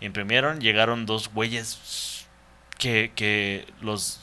Imprimieron, 0.00 0.60
llegaron 0.60 1.04
dos 1.04 1.28
güeyes 1.28 1.78
que, 2.80 3.12
que 3.14 3.66
los, 3.80 4.20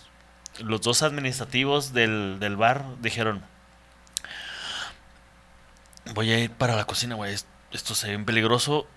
los 0.59 0.81
dos 0.81 1.03
administrativos 1.03 1.93
del, 1.93 2.37
del 2.41 2.57
bar 2.57 2.83
dijeron, 3.01 3.41
voy 6.13 6.31
a 6.31 6.39
ir 6.39 6.51
para 6.51 6.75
la 6.75 6.85
cocina, 6.85 7.15
güey, 7.15 7.33
es- 7.33 7.47
esto 7.71 7.95
se 7.95 8.07
ve 8.07 8.13
bien 8.13 8.25
peligroso 8.25 8.87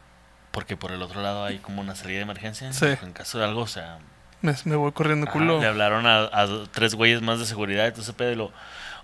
porque 0.52 0.76
por 0.76 0.92
el 0.92 1.02
otro 1.02 1.22
lado 1.22 1.44
hay 1.44 1.58
como 1.58 1.80
una 1.80 1.94
salida 1.94 2.16
de 2.18 2.22
emergencia. 2.22 2.72
Sí. 2.72 2.86
En 3.02 3.12
caso 3.12 3.38
de 3.38 3.44
algo, 3.44 3.62
o 3.62 3.66
sea, 3.66 3.98
Me, 4.42 4.54
me 4.64 4.76
voy 4.76 4.92
corriendo 4.92 5.26
culo. 5.26 5.60
le 5.60 5.66
hablaron 5.66 6.06
a, 6.06 6.22
a 6.24 6.46
tres 6.72 6.94
güeyes 6.94 7.20
más 7.22 7.38
de 7.38 7.46
seguridad 7.46 7.86
ese 7.86 8.12
pedo 8.12 8.32
y 8.32 8.36
lo, 8.36 8.52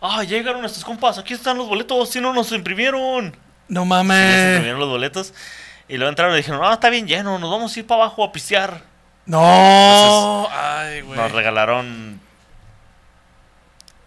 ah, 0.00 0.22
llegaron 0.24 0.64
estos 0.64 0.84
compas, 0.84 1.18
aquí 1.18 1.34
están 1.34 1.58
los 1.58 1.68
boletos, 1.68 2.08
si 2.10 2.20
no 2.20 2.32
nos 2.32 2.50
imprimieron. 2.52 3.36
No 3.68 3.84
mames. 3.84 4.48
imprimieron 4.54 4.80
los 4.80 4.88
boletos. 4.88 5.34
Y 5.88 5.96
luego 5.98 6.08
entraron 6.08 6.34
y 6.34 6.38
dijeron, 6.38 6.60
ah, 6.64 6.72
está 6.74 6.88
bien 6.90 7.06
lleno, 7.06 7.38
nos 7.38 7.50
vamos 7.50 7.76
a 7.76 7.78
ir 7.80 7.86
para 7.86 8.04
abajo 8.04 8.24
a 8.24 8.32
pistear. 8.32 8.82
No. 9.26 10.48
Ay, 10.50 11.00
güey. 11.02 11.18
Nos 11.18 11.32
regalaron 11.32 12.20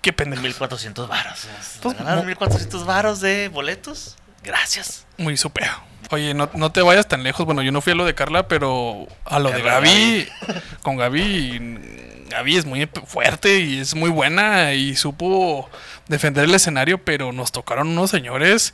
Qué 0.01 0.13
pendejo. 0.13 0.41
1400 0.41 1.07
varos. 1.09 1.45
Nos 1.45 1.67
Pues, 1.81 1.97
regalaron 1.97 2.23
mo- 2.23 2.27
1400 2.27 2.85
varos 2.85 3.19
de 3.19 3.49
boletos. 3.49 4.15
Gracias. 4.43 5.05
Muy 5.17 5.35
supeo. 5.35 5.71
Oye, 6.11 6.33
no, 6.33 6.49
no 6.53 6.71
te 6.71 6.81
vayas 6.81 7.07
tan 7.07 7.21
lejos. 7.23 7.45
Bueno, 7.45 7.61
yo 7.61 7.71
no 7.73 7.81
fui 7.81 7.91
a 7.91 7.95
lo 7.95 8.05
de 8.05 8.15
Carla, 8.15 8.47
pero 8.47 9.07
a 9.25 9.39
lo 9.39 9.51
de 9.51 9.61
Gaby. 9.61 10.27
Con 10.81 10.95
Gaby. 10.95 12.25
Gaby 12.29 12.57
es 12.57 12.65
muy 12.65 12.87
fuerte 13.05 13.59
y 13.59 13.79
es 13.79 13.93
muy 13.95 14.09
buena 14.09 14.73
y 14.73 14.95
supo 14.95 15.69
defender 16.07 16.45
el 16.45 16.55
escenario, 16.55 17.03
pero 17.03 17.31
nos 17.33 17.51
tocaron 17.51 17.89
unos 17.89 18.09
señores, 18.11 18.73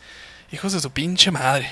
hijos 0.51 0.73
de 0.73 0.79
su 0.79 0.91
pinche 0.91 1.31
madre. 1.31 1.69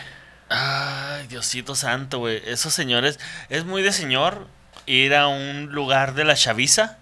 Ay, 0.50 1.28
Diosito 1.28 1.76
santo, 1.76 2.20
güey. 2.20 2.42
Esos 2.46 2.74
señores, 2.74 3.20
es 3.50 3.66
muy 3.66 3.82
de 3.84 3.92
señor 3.92 4.48
ir 4.86 5.16
a 5.16 5.28
un 5.28 5.68
lugar 5.72 6.14
de 6.14 6.24
la 6.26 6.36
chaviza 6.36 6.98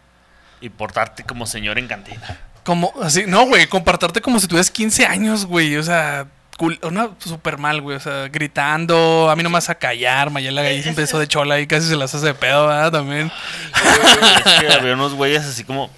y 0.62 0.70
portarte 0.70 1.24
como 1.24 1.46
señor 1.46 1.80
en 1.80 1.88
cantina. 1.88 2.39
Como, 2.63 2.94
así, 3.02 3.24
no, 3.26 3.48
güey, 3.48 3.67
compartarte 3.67 4.22
como 4.22 4.39
si 4.39 4.48
tuvieras 4.48 4.70
15 4.70 5.06
años, 5.06 5.46
güey. 5.46 5.76
O 5.78 5.84
sea, 5.84 6.28
una 6.84 7.10
súper 7.17 7.58
mal, 7.58 7.82
güey. 7.82 7.98
O 7.98 8.00
sea, 8.00 8.28
gritando, 8.28 9.30
a 9.30 9.36
mí 9.36 9.44
no 9.44 9.50
me 9.50 9.56
vas 9.56 9.70
a 9.70 9.76
callar. 9.76 10.30
Mayela 10.30 10.62
se 10.62 10.89
empezó 10.89 11.17
de 11.20 11.28
chola 11.28 11.60
y 11.60 11.67
casi 11.67 11.88
se 11.88 11.96
las 11.96 12.13
hace 12.13 12.28
de 12.28 12.34
pedo, 12.34 12.67
¿verdad? 12.67 12.91
También. 12.91 13.32
es 14.46 14.60
que 14.60 14.74
había 14.74 14.94
unos 14.94 15.13
güeyes 15.13 15.44
así 15.44 15.63
como. 15.63 15.89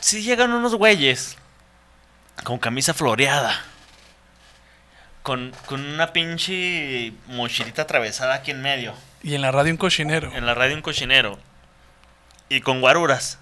Si 0.00 0.22
llegan 0.22 0.52
unos 0.52 0.74
güeyes 0.76 1.36
con 2.44 2.58
camisa 2.58 2.94
floreada, 2.94 3.60
con, 5.24 5.52
con 5.66 5.84
una 5.84 6.12
pinche 6.12 7.12
mochilita 7.26 7.82
atravesada 7.82 8.34
aquí 8.34 8.52
en 8.52 8.62
medio, 8.62 8.94
Y 9.22 9.34
en 9.34 9.42
la 9.42 9.50
radio 9.50 9.72
un 9.72 9.78
cochinero. 9.78 10.32
en 10.34 10.46
la 10.46 10.54
radio 10.54 10.76
un 10.76 10.82
cochinero, 10.82 11.38
y 12.48 12.60
con 12.60 12.80
guaruras 12.80 13.38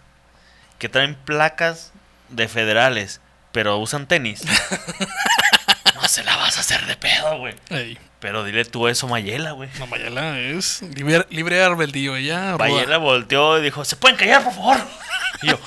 que 0.78 0.88
traen 0.88 1.14
placas 1.14 1.92
de 2.28 2.48
federales, 2.48 3.20
pero 3.52 3.78
usan 3.78 4.06
tenis. 4.06 4.42
no 5.94 6.08
se 6.08 6.24
la 6.24 6.36
vas 6.36 6.56
a 6.56 6.60
hacer 6.60 6.84
de 6.86 6.96
pedo, 6.96 7.38
güey. 7.38 7.54
Ey, 7.70 7.98
Pero 8.20 8.44
dile 8.44 8.64
tú 8.64 8.88
eso, 8.88 9.06
Mayela, 9.08 9.52
güey. 9.52 9.68
no, 9.78 9.86
Mayela 9.86 10.38
es 10.38 10.82
libre, 10.82 11.26
libre 11.30 11.56
de 11.56 11.64
arbeldío. 11.64 12.16
Ella. 12.16 12.56
Mayela 12.58 12.98
volteó 12.98 13.58
y 13.58 13.62
dijo, 13.62 13.84
¿se 13.84 13.96
pueden 13.96 14.16
callar, 14.16 14.42
por 14.44 14.54
favor? 14.54 14.76
Y 15.42 15.48
yo, 15.48 15.58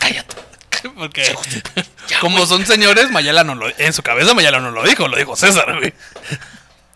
cállate. 0.00 0.34
Porque 0.96 1.32
como 2.20 2.44
son 2.44 2.66
señores, 2.66 3.10
Mayela 3.10 3.44
no 3.44 3.54
lo 3.54 3.68
en 3.78 3.92
su 3.92 4.02
cabeza 4.02 4.34
Mayela 4.34 4.58
no 4.58 4.72
lo 4.72 4.82
dijo, 4.82 5.06
lo 5.06 5.16
dijo 5.16 5.36
César, 5.36 5.78
güey. 5.78 5.94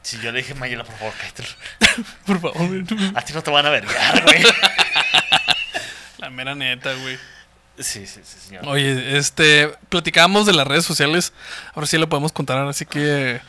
Si 0.02 0.18
yo 0.20 0.32
le 0.32 0.38
dije, 0.38 0.54
Mayela, 0.54 0.84
por 0.84 0.96
favor, 0.96 1.14
cállate. 1.20 1.44
Por 2.26 2.40
favor. 2.40 2.84
A 3.14 3.22
ti 3.22 3.32
no 3.32 3.42
te 3.42 3.50
van 3.50 3.66
a 3.66 3.70
vergar, 3.70 4.22
güey. 4.24 4.42
La 6.18 6.30
mera 6.30 6.54
neta, 6.54 6.92
güey. 6.94 7.16
Sí, 7.78 8.06
sí, 8.06 8.20
sí, 8.24 8.38
señor. 8.48 8.66
Oye, 8.66 9.16
este, 9.18 9.68
platicábamos 9.88 10.46
de 10.46 10.52
las 10.52 10.66
redes 10.66 10.84
sociales. 10.84 11.32
Ahora 11.74 11.86
sí 11.86 11.96
lo 11.98 12.08
podemos 12.08 12.32
contar, 12.32 12.58
así 12.66 12.84
que, 12.86 13.40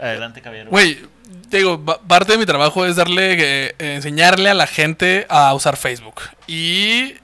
Adelante, 0.00 0.42
caballero. 0.42 0.70
güey, 0.70 1.00
digo, 1.48 1.82
pa- 1.82 2.00
parte 2.00 2.32
de 2.32 2.38
mi 2.38 2.44
trabajo 2.46 2.84
es 2.84 2.96
darle, 2.96 3.36
eh, 3.38 3.74
enseñarle 3.78 4.50
a 4.50 4.54
la 4.54 4.66
gente 4.66 5.26
a 5.30 5.54
usar 5.54 5.76
Facebook. 5.78 6.20
Y 6.46 7.14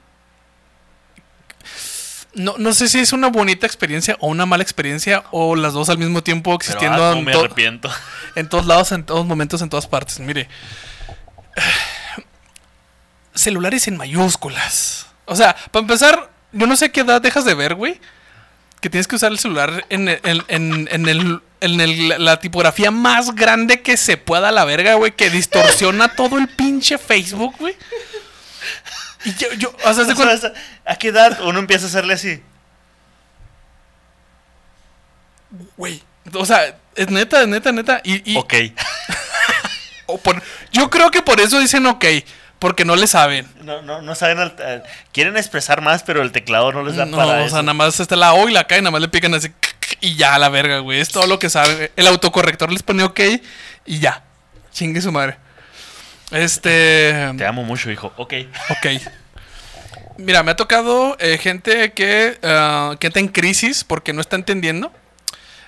no, 2.39 2.55
no 2.57 2.73
sé 2.73 2.87
si 2.87 2.99
es 2.99 3.13
una 3.13 3.27
bonita 3.27 3.67
experiencia 3.67 4.15
o 4.19 4.27
una 4.27 4.45
mala 4.45 4.63
experiencia 4.63 5.23
o 5.31 5.55
las 5.55 5.73
dos 5.73 5.89
al 5.89 5.97
mismo 5.97 6.23
tiempo 6.23 6.49
Pero, 6.51 6.55
existiendo 6.57 7.03
ah, 7.05 7.11
no 7.13 7.19
en 7.19 7.25
me 7.25 7.31
to- 7.33 7.39
arrepiento. 7.45 7.91
En 8.35 8.47
todos 8.49 8.65
lados, 8.65 8.91
en 8.91 9.03
todos 9.03 9.25
momentos, 9.25 9.61
en 9.61 9.69
todas 9.69 9.87
partes. 9.87 10.19
Mire. 10.19 10.47
Celulares 13.33 13.87
en 13.87 13.97
mayúsculas. 13.97 15.05
O 15.25 15.35
sea, 15.35 15.55
para 15.71 15.81
empezar, 15.81 16.29
yo 16.51 16.67
no 16.67 16.75
sé 16.75 16.91
qué 16.91 17.01
edad 17.01 17.21
dejas 17.21 17.45
de 17.45 17.53
ver, 17.53 17.75
güey. 17.75 17.99
Que 18.81 18.89
tienes 18.89 19.07
que 19.07 19.15
usar 19.17 19.31
el 19.31 19.39
celular 19.39 19.85
en, 19.89 20.07
el- 20.07 20.19
en, 20.23 20.43
en- 20.47 20.87
en 20.91 21.07
el, 21.09 21.41
en 21.61 21.81
el- 21.81 22.23
la 22.23 22.39
tipografía 22.39 22.91
más 22.91 23.35
grande 23.35 23.81
que 23.81 23.97
se 23.97 24.17
pueda 24.17 24.49
a 24.49 24.51
la 24.51 24.65
verga, 24.65 24.95
güey. 24.95 25.11
Que 25.11 25.29
distorsiona 25.29 26.09
todo 26.15 26.37
el 26.37 26.47
pinche 26.47 26.97
Facebook, 26.97 27.55
güey. 27.59 27.75
Y 29.25 29.33
yo, 29.35 29.51
yo, 29.53 29.75
o 29.85 29.93
sea, 29.93 30.03
O 30.13 30.53
¿A 30.91 30.95
qué 30.95 31.09
edad 31.09 31.39
uno 31.43 31.59
empieza 31.59 31.85
a 31.85 31.89
hacerle 31.89 32.13
así? 32.13 32.41
güey. 35.77 36.01
O 36.33 36.45
sea, 36.45 36.77
es 36.95 37.09
neta, 37.09 37.41
es 37.41 37.47
neta, 37.47 37.71
neta. 37.71 38.01
Y, 38.03 38.33
y- 38.33 38.37
Ok. 38.37 38.53
o 40.05 40.17
por- 40.17 40.41
yo 40.71 40.89
creo 40.89 41.09
que 41.11 41.21
por 41.21 41.39
eso 41.39 41.59
dicen 41.59 41.85
ok. 41.85 42.05
Porque 42.59 42.83
no 42.83 42.97
le 42.97 43.07
saben. 43.07 43.47
No, 43.61 43.81
no, 43.81 44.01
no 44.01 44.15
saben. 44.15 44.37
al- 44.39 44.83
quieren 45.13 45.37
expresar 45.37 45.81
más, 45.81 46.03
pero 46.03 46.21
el 46.21 46.33
teclado 46.33 46.73
no 46.73 46.83
les 46.83 46.97
da 46.97 47.05
No, 47.05 47.15
para 47.15 47.31
o 47.31 47.39
eso. 47.45 47.55
sea, 47.55 47.61
nada 47.61 47.73
más 47.73 47.99
está 47.99 48.17
la 48.17 48.33
O 48.33 48.49
y 48.49 48.51
la 48.51 48.65
K 48.67 48.77
y 48.77 48.81
nada 48.81 48.91
más 48.91 49.01
le 49.01 49.07
pican 49.07 49.33
así. 49.33 49.49
y 50.01 50.15
ya 50.15 50.37
la 50.37 50.49
verga, 50.49 50.79
güey. 50.79 50.99
Es 50.99 51.09
todo 51.09 51.25
lo 51.25 51.39
que 51.39 51.49
sabe. 51.49 51.91
El 51.95 52.05
autocorrector 52.07 52.71
les 52.71 52.83
pone 52.83 53.03
ok 53.03 53.19
y 53.85 53.99
ya. 53.99 54.23
Chingue 54.73 55.01
su 55.01 55.11
madre. 55.11 55.37
Este. 56.31 57.33
Te 57.37 57.45
amo 57.45 57.63
mucho, 57.63 57.89
hijo. 57.91 58.13
Ok. 58.17 58.33
Ok. 58.69 58.87
Mira, 60.17 60.43
me 60.43 60.51
ha 60.51 60.55
tocado 60.55 61.15
eh, 61.19 61.37
gente 61.37 61.93
que, 61.93 62.37
ah, 62.43 62.95
que 62.99 63.07
está 63.07 63.19
en 63.19 63.29
crisis 63.29 63.83
porque 63.83 64.13
no 64.13 64.21
está 64.21 64.35
entendiendo. 64.35 64.91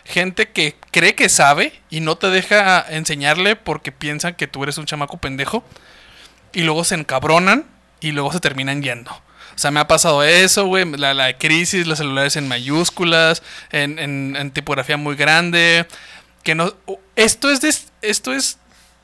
Gente 0.04 0.50
que 0.50 0.76
cree 0.92 1.16
que 1.16 1.30
sabe 1.30 1.80
y 1.90 2.02
no 2.02 2.18
te 2.18 2.28
deja 2.30 2.86
enseñarle 2.90 3.56
porque 3.56 3.92
piensan 3.92 4.34
que 4.36 4.48
tú 4.48 4.64
eres 4.64 4.78
un 4.78 4.86
chamaco 4.86 5.18
pendejo. 5.18 5.64
Y 6.54 6.62
luego 6.64 6.84
se 6.84 6.96
encabronan 6.96 7.66
y 8.02 8.12
luego 8.12 8.34
se 8.34 8.40
terminan 8.42 8.82
yendo. 8.84 9.12
O 9.12 9.58
sea, 9.62 9.72
me 9.72 9.80
ha 9.80 9.88
pasado 9.88 10.22
eso, 10.24 10.66
güey. 10.66 10.86
La, 10.98 11.14
la 11.14 11.38
crisis, 11.38 11.88
los 11.88 11.98
celulares 12.00 12.36
en 12.36 12.48
mayúsculas, 12.48 13.42
en, 13.72 14.00
en- 14.00 14.36
en 14.36 14.52
tipografía 14.52 14.98
muy 14.98 15.16
grande. 15.16 15.88
Que 16.44 16.56
no. 16.56 16.74
Esto 17.16 17.50
es 17.52 17.62
de, 17.62 17.74
esto 18.02 18.34
es 18.34 18.58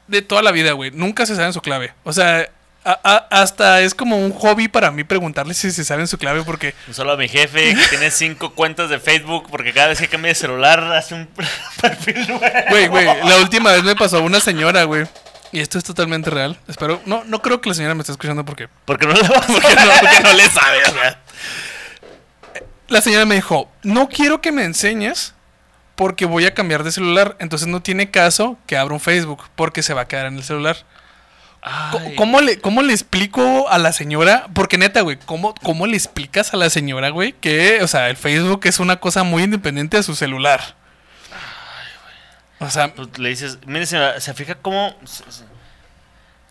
de 0.08 0.22
toda 0.22 0.42
la 0.42 0.52
vida, 0.52 0.72
güey. 0.74 0.92
Nunca 0.92 1.26
se 1.26 1.36
sabe 1.36 1.52
su 1.54 1.62
clave. 1.62 1.94
O 2.04 2.14
sea, 2.14 2.50
a- 2.86 3.00
a- 3.04 3.42
hasta 3.42 3.82
es 3.82 3.94
como 3.94 4.18
un 4.18 4.32
hobby 4.32 4.68
para 4.70 4.92
mí 4.92 5.04
preguntarle 5.04 5.54
si 5.54 5.72
se 5.72 5.84
saben 5.84 6.08
su 6.08 6.18
clave 6.18 6.44
porque. 6.44 6.74
Saludo 6.92 7.14
a 7.16 7.18
mi 7.18 7.28
jefe 7.28 7.76
que 7.76 7.88
tiene 7.90 8.12
cinco 8.12 8.54
cuentas 8.56 8.90
de 8.90 9.00
Facebook 9.00 9.48
porque 9.50 9.74
cada 9.74 9.88
vez 9.88 10.00
que 10.00 10.08
cambia 10.08 10.30
de 10.30 10.36
celular 10.36 10.82
hace 10.94 11.14
un 11.16 11.28
perfil 11.82 12.28
nuevo. 12.28 12.46
Güey, 12.70 12.88
güey, 12.88 13.06
la 13.06 13.38
última 13.38 13.72
vez 13.74 13.84
me 13.84 13.96
pasó 13.96 14.22
una 14.22 14.40
señora, 14.40 14.84
güey. 14.86 15.06
Y 15.52 15.60
esto 15.62 15.78
es 15.78 15.84
totalmente 15.86 16.30
real. 16.30 16.58
Espero. 16.68 17.02
No, 17.06 17.24
no 17.26 17.42
creo 17.42 17.62
que 17.62 17.70
la 17.70 17.76
señora 17.76 17.96
me 17.96 18.02
esté 18.02 18.12
escuchando 18.12 18.44
porque. 18.46 18.68
Porque 18.86 19.06
no 19.08 19.14
Porque 19.20 19.76
no, 19.76 19.92
porque 20.02 20.20
no 20.24 20.34
le 20.34 20.50
sabe, 20.50 20.84
o 20.88 20.92
sea. 20.92 21.20
La 22.90 23.02
señora 23.02 23.26
me 23.26 23.36
dijo: 23.36 23.70
No 23.84 24.08
quiero 24.10 24.40
que 24.42 24.52
me 24.52 24.64
enseñes 24.64 25.34
porque 25.98 26.26
voy 26.26 26.46
a 26.46 26.54
cambiar 26.54 26.84
de 26.84 26.92
celular. 26.92 27.36
Entonces 27.40 27.68
no 27.68 27.82
tiene 27.82 28.12
caso 28.12 28.58
que 28.68 28.78
abra 28.78 28.94
un 28.94 29.02
Facebook 29.02 29.44
porque 29.56 29.82
se 29.82 29.94
va 29.94 30.02
a 30.02 30.08
quedar 30.08 30.28
en 30.28 30.38
el 30.38 30.44
celular. 30.44 30.78
Ay. 31.64 32.16
¿Cómo 32.16 32.40
le, 32.40 32.62
¿Cómo 32.62 32.84
le 32.84 32.94
explico 32.94 33.68
a 33.68 33.80
la 33.80 33.92
señora? 33.92 34.48
Porque 34.54 34.78
neta, 34.78 35.02
güey, 35.02 35.18
¿cómo, 35.26 35.56
¿cómo 35.56 35.88
le 35.88 35.98
explicas 35.98 36.54
a 36.54 36.58
la 36.58 36.70
señora, 36.70 37.10
güey, 37.10 37.34
que, 37.34 37.80
o 37.82 37.88
sea, 37.88 38.10
el 38.10 38.16
Facebook 38.16 38.62
es 38.66 38.80
una 38.80 38.98
cosa 38.98 39.24
muy 39.24 39.42
independiente 39.42 39.98
de 39.98 40.04
su 40.04 40.16
celular? 40.16 40.76
O 42.60 42.70
sea, 42.70 42.94
Pues 42.94 43.18
le 43.18 43.30
dices, 43.30 43.58
mire, 43.66 43.88
se, 43.88 43.98
se 44.22 44.34
fija 44.36 44.56
cómo. 44.56 44.96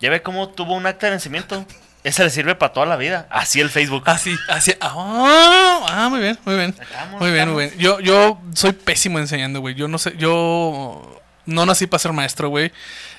Ya 0.01 0.11
ve 0.11 0.23
cómo 0.23 0.49
tuvo 0.49 0.75
un 0.75 0.87
acta 0.87 1.07
de 1.07 1.13
nacimiento. 1.13 1.65
Esa 2.07 2.23
le 2.23 2.31
sirve 2.31 2.55
para 2.55 2.73
toda 2.73 2.87
la 2.87 2.95
vida. 2.95 3.27
Así 3.31 3.61
el 3.61 3.69
Facebook. 3.69 4.05
así, 4.07 4.33
así. 4.49 4.73
Ah, 4.81 5.85
ah, 5.89 6.07
muy 6.09 6.21
bien, 6.21 6.39
muy 6.45 6.55
bien. 6.55 6.73
Estamos, 6.81 7.21
Muy 7.21 7.33
bien, 7.33 7.53
muy 7.53 7.65
estamos. 7.65 7.79
bien. 7.79 7.79
Yo, 7.79 7.99
yo 7.99 8.41
soy 8.55 8.71
pésimo 8.73 9.19
enseñando, 9.19 9.61
güey. 9.61 9.75
Yo 9.75 9.89
no 9.89 9.99
sé, 9.99 10.15
yo 10.17 11.21
no 11.47 11.67
nací 11.67 11.89
para 11.89 11.99
ser 11.99 12.13
maestro, 12.13 12.49
güey. 12.49 12.71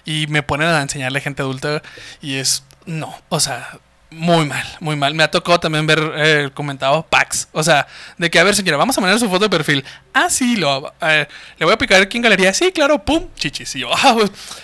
Y 0.05 0.27
me 0.27 0.41
ponen 0.41 0.69
a 0.69 0.81
enseñarle 0.81 1.19
a 1.19 1.21
gente 1.21 1.41
adulta 1.41 1.81
y 2.21 2.35
es, 2.35 2.63
no, 2.85 3.13
o 3.27 3.41
sea, 3.41 3.77
muy 4.09 4.45
mal, 4.45 4.65
muy 4.79 4.95
mal. 4.95 5.13
Me 5.13 5.23
ha 5.23 5.31
tocado 5.31 5.59
también 5.59 5.85
ver 5.85 5.99
eh, 6.15 6.49
comentado 6.53 7.05
Pax. 7.09 7.49
O 7.51 7.63
sea, 7.63 7.87
de 8.17 8.29
que, 8.29 8.39
a 8.39 8.43
ver, 8.45 8.55
señora, 8.55 8.77
vamos 8.77 8.97
a 8.97 9.01
mandar 9.01 9.19
su 9.19 9.27
foto 9.27 9.43
de 9.43 9.49
perfil. 9.49 9.83
Ah, 10.13 10.29
sí, 10.29 10.55
lo, 10.55 10.93
eh, 11.01 11.27
le 11.57 11.65
voy 11.65 11.73
a 11.73 11.77
picar 11.77 12.01
aquí 12.01 12.15
en 12.15 12.23
galería. 12.23 12.53
Sí, 12.53 12.71
claro, 12.71 13.03
pum, 13.03 13.27
chichis. 13.35 13.75
Y 13.75 13.79
yo, 13.81 13.89
ah, 13.93 14.15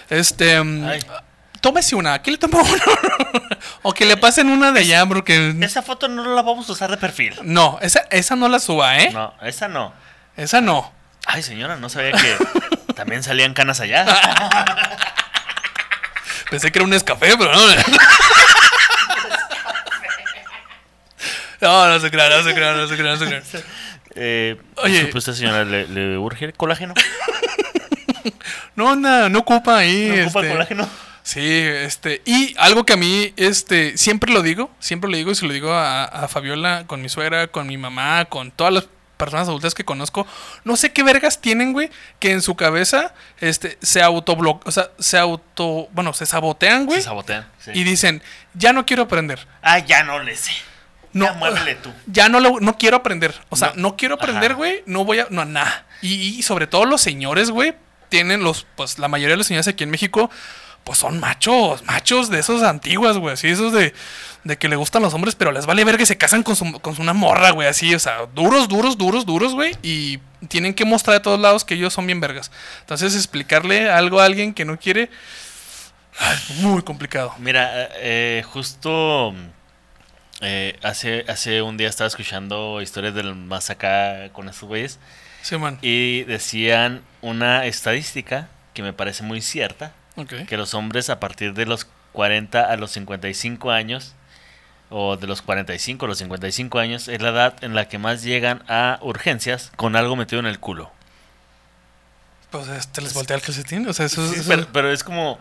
este, 0.09 0.63
mm, 0.63 0.86
Ay. 0.86 0.99
Tómese 1.63 1.95
una. 1.95 2.13
Aquí 2.13 2.30
le 2.30 2.38
tomo 2.38 2.62
una. 2.62 2.84
o 3.82 3.93
que 3.93 4.06
le 4.06 4.17
pasen 4.17 4.49
una 4.49 4.71
de 4.73 4.82
allá, 4.82 5.06
porque... 5.06 5.56
Esa 5.62 5.82
foto 5.82 6.10
no 6.10 6.36
la 6.36 6.41
vamos 6.43 6.69
a 6.69 6.73
usar 6.73 6.91
de 6.91 6.97
perfil. 6.97 7.34
No, 7.41 7.80
esa, 7.82 8.02
esa 8.12 8.36
no 8.36 8.49
la 8.49 8.60
suba, 8.60 8.99
¿eh? 8.99 9.10
No, 9.12 9.34
esa 9.41 9.69
no. 9.69 9.93
Esa 10.36 10.62
no. 10.62 10.91
Ay, 11.26 11.41
señora, 11.41 11.78
no 11.78 11.88
sabía 11.88 12.12
que 12.12 12.38
también 12.93 13.23
salían 13.23 13.54
canas 13.54 13.80
allá. 13.80 14.06
Pensé 16.52 16.71
que 16.71 16.80
era 16.80 16.84
un 16.84 16.91
Nescafé, 16.91 17.36
pero 17.38 17.54
no. 17.54 17.62
No, 21.62 21.88
no 21.88 21.99
se 22.02 22.12
crea, 22.12 22.30
no 22.30 22.43
se 22.43 22.54
crea, 22.54 22.73
no 22.73 22.88
se 22.88 22.97
crea, 22.97 23.12
no 23.13 23.17
se 23.17 23.26
crea. 23.26 23.41
Eh, 24.15 24.62
Oye. 24.76 25.10
usted, 25.13 25.32
señora, 25.32 25.63
¿le, 25.63 25.88
le 25.88 26.17
urge 26.17 26.45
el 26.45 26.54
colágeno? 26.54 26.93
No, 28.76 28.95
no, 28.95 29.30
no 29.30 29.39
ocupa 29.39 29.78
ahí. 29.78 30.08
¿No 30.08 30.23
ocupa 30.23 30.39
este, 30.39 30.52
colágeno? 30.54 30.89
Sí, 31.23 31.39
este. 31.41 32.21
Y 32.25 32.53
algo 32.57 32.86
que 32.86 32.93
a 32.93 32.97
mí, 32.97 33.33
este, 33.38 33.97
siempre 33.97 34.31
lo 34.33 34.41
digo, 34.41 34.69
siempre 34.79 35.09
lo 35.09 35.15
digo 35.17 35.31
y 35.31 35.36
se 35.36 35.45
lo 35.45 35.53
digo 35.53 35.71
a, 35.73 36.03
a 36.03 36.27
Fabiola, 36.27 36.83
con 36.86 37.01
mi 37.01 37.07
suegra, 37.09 37.47
con 37.47 37.65
mi 37.67 37.77
mamá, 37.77 38.25
con 38.25 38.51
todas 38.51 38.73
las 38.73 38.88
personas 39.15 39.47
adultas 39.47 39.73
que 39.73 39.86
conozco. 39.86 40.27
No 40.65 40.75
sé 40.75 40.91
qué 40.91 41.01
vergas 41.01 41.39
tienen, 41.39 41.71
güey, 41.71 41.89
que 42.19 42.31
en 42.31 42.41
su 42.41 42.55
cabeza, 42.55 43.13
este, 43.39 43.77
se 43.81 44.01
autobloquean, 44.01 44.67
o 44.67 44.71
sea, 44.71 44.89
se 44.99 45.17
auto, 45.17 45.88
bueno, 45.93 46.12
se 46.12 46.25
sabotean, 46.25 46.86
güey. 46.86 46.99
Se 46.99 47.05
sabotean. 47.05 47.47
sí. 47.59 47.71
Y 47.73 47.86
dicen, 47.86 48.21
ya 48.53 48.73
no 48.73 48.86
quiero 48.86 49.03
aprender. 49.03 49.47
Ah, 49.62 49.79
ya 49.79 50.03
no 50.03 50.19
le 50.19 50.36
sé. 50.36 50.51
No, 51.13 51.25
Ya 51.27 51.33
muévele 51.33 51.75
tú. 51.75 51.93
Ya 52.07 52.27
no 52.27 52.41
lo, 52.41 52.59
no 52.59 52.77
quiero 52.77 52.97
aprender. 52.97 53.33
O 53.47 53.55
sea, 53.55 53.71
no, 53.75 53.89
No. 53.91 53.95
quiero 53.95 54.15
aprender, 54.15 54.55
güey. 54.55 54.83
No 54.88 55.05
voy 55.05 55.19
a. 55.19 55.27
No, 55.29 55.45
nada. 55.45 55.86
Y, 56.01 56.15
y 56.38 56.41
sobre 56.43 56.67
todo 56.67 56.83
los 56.86 57.01
señores, 57.01 57.49
güey. 57.51 57.75
Tienen 58.09 58.43
los. 58.43 58.65
Pues 58.75 58.97
la 58.99 59.07
mayoría 59.07 59.33
de 59.33 59.38
los 59.38 59.47
señores 59.47 59.67
aquí 59.67 59.83
en 59.83 59.91
México. 59.91 60.29
Pues 60.83 60.97
son 60.97 61.19
machos. 61.19 61.83
Machos 61.85 62.29
de 62.29 62.39
esos 62.39 62.61
antiguas, 62.63 63.17
güey. 63.17 63.33
Así, 63.33 63.47
esos 63.47 63.71
de. 63.73 63.93
De 64.43 64.57
que 64.57 64.67
le 64.67 64.75
gustan 64.75 65.01
los 65.01 65.13
hombres, 65.13 65.35
pero 65.35 65.53
les 65.53 65.65
vale 65.65 65.85
ver 65.85 65.95
que 65.97 66.05
se 66.05 66.17
casan 66.17 66.43
con 66.43 66.57
su, 66.57 66.69
con 66.81 66.99
una 66.99 67.13
morra, 67.13 67.51
güey. 67.51 67.67
Así, 67.69 67.95
o 67.95 67.99
sea, 67.99 68.25
duros, 68.35 68.67
duros, 68.67 68.97
duros, 68.97 69.25
duros, 69.25 69.53
güey. 69.53 69.73
Y 69.81 70.19
tienen 70.49 70.73
que 70.73 70.83
mostrar 70.83 71.15
de 71.15 71.21
todos 71.23 71.39
lados 71.39 71.63
que 71.63 71.75
ellos 71.75 71.93
son 71.93 72.05
bien 72.07 72.19
vergas. 72.19 72.51
Entonces, 72.81 73.15
explicarle 73.15 73.89
algo 73.89 74.19
a 74.19 74.25
alguien 74.25 74.53
que 74.53 74.65
no 74.65 74.77
quiere. 74.77 75.09
ay, 76.19 76.37
muy 76.59 76.81
complicado. 76.81 77.33
Mira, 77.39 77.87
eh, 77.95 78.43
justo 78.45 79.33
eh, 80.41 80.77
hace, 80.83 81.23
hace 81.29 81.61
un 81.61 81.77
día 81.77 81.87
estaba 81.87 82.09
escuchando 82.09 82.81
historias 82.81 83.13
del 83.15 83.33
más 83.35 83.69
acá 83.69 84.29
con 84.33 84.49
estos 84.49 84.67
güeyes 84.67 84.99
Sí, 85.41 85.57
man. 85.57 85.79
y 85.81 86.23
decían 86.23 87.01
una 87.21 87.65
estadística 87.65 88.49
que 88.73 88.83
me 88.83 88.91
parece 88.91 89.23
muy 89.23 89.41
cierta, 89.41 89.93
Que 90.45 90.58
los 90.58 90.73
hombres 90.73 91.10
a 91.10 91.19
partir 91.19 91.54
de 91.54 91.65
los 91.65 91.88
40 92.13 92.62
a 92.71 92.78
los 92.78 92.91
55 92.91 93.71
años 93.71 94.13
o 94.89 95.17
de 95.17 95.26
los 95.26 95.41
45 95.41 96.06
a 96.06 96.08
los 96.10 96.17
55 96.19 96.78
años 96.80 97.08
es 97.08 97.21
la 97.21 97.30
edad 97.30 97.63
en 97.63 97.73
la 97.73 97.88
que 97.88 97.97
más 97.97 98.21
llegan 98.21 98.63
a 98.67 98.99
urgencias 99.02 99.71
con 99.76 99.95
algo 99.95 100.15
metido 100.15 100.39
en 100.39 100.45
el 100.45 100.60
culo. 100.60 100.91
Pues 102.52 102.67
este 102.67 103.02
les 103.02 103.13
voltea 103.13 103.36
el 103.38 103.41
calcetín. 103.41 103.88
O 103.88 103.93
sea, 103.93 104.06
eso, 104.06 104.28
Sí, 104.32 104.39
eso- 104.41 104.49
pero, 104.49 104.67
pero 104.71 104.91
es 104.91 105.04
como, 105.04 105.39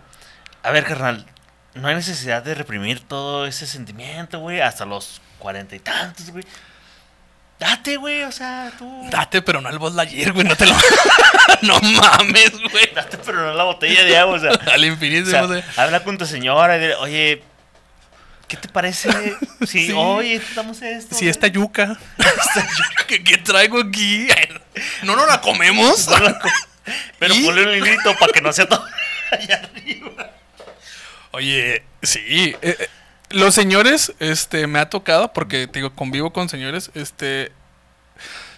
a 0.63 0.71
ver, 0.71 0.85
carnal, 0.85 1.27
no 1.75 1.89
hay 1.89 1.95
necesidad 1.95 2.43
de 2.43 2.55
reprimir 2.55 3.01
todo 3.01 3.47
ese 3.47 3.67
sentimiento, 3.67 4.39
güey, 4.41 4.61
hasta 4.61 4.87
los 4.87 5.21
cuarenta 5.39 5.77
y 5.77 5.81
tantos, 5.81 6.31
güey. 6.31 6.45
Date, 7.63 7.97
güey, 7.97 8.25
o 8.25 8.33
sea, 8.33 8.73
tú. 8.77 9.09
Date, 9.09 9.41
pero 9.41 9.61
no 9.61 9.69
al 9.69 9.79
Buzz 9.79 9.95
Lightyear, 9.95 10.33
güey, 10.33 10.45
no 10.45 10.57
te 10.57 10.67
lo... 10.67 10.75
no 11.63 11.79
mames, 11.81 12.51
güey. 12.73 12.93
Date, 12.93 13.19
pero 13.25 13.41
no 13.47 13.55
la 13.55 13.63
botella 13.63 14.03
de 14.03 14.17
agua, 14.19 14.35
o 14.35 14.41
sea. 14.41 14.51
Al 14.75 14.85
infinito, 14.85 15.29
o 15.29 15.31
sea, 15.31 15.43
no 15.43 15.55
sé. 15.55 15.65
habla 15.77 16.03
con 16.03 16.19
tu 16.19 16.27
señora 16.27 16.77
y 16.77 16.81
dile, 16.81 16.95
oye, 16.97 17.45
¿qué 18.49 18.57
te 18.57 18.69
parece? 18.69 19.11
Si, 19.61 19.87
Sí. 19.87 19.93
oye, 19.97 20.43
damos 20.57 20.83
esto. 20.83 21.15
Si 21.15 21.21
güey?" 21.27 21.29
esta 21.31 21.47
yuca... 21.47 21.97
¿Qué, 23.07 23.23
qué 23.23 23.39
traigo 23.39 23.81
aquí? 23.81 24.27
¿No 25.05 25.15
nos 25.15 25.29
la 25.29 25.41
comemos? 25.41 26.09
No 26.09 26.19
la 26.19 26.39
co- 26.41 26.49
Pero 27.21 27.35
¿Y? 27.35 27.45
ponle 27.45 27.63
un 27.65 27.87
hilito 27.87 28.17
para 28.19 28.33
que 28.33 28.41
no 28.41 28.53
sea 28.53 28.67
todo 28.67 28.85
allá 29.31 29.63
arriba. 29.73 30.31
Oye, 31.31 31.85
sí. 32.03 32.57
eh, 32.61 32.77
eh, 32.81 32.89
los 33.33 33.55
señores, 33.55 34.13
este, 34.19 34.67
me 34.67 34.79
ha 34.79 34.91
tocado, 34.91 35.33
porque, 35.33 35.67
te 35.67 35.81
digo, 35.81 35.95
convivo 35.95 36.33
con 36.33 36.49
señores, 36.49 36.91
este... 36.95 37.53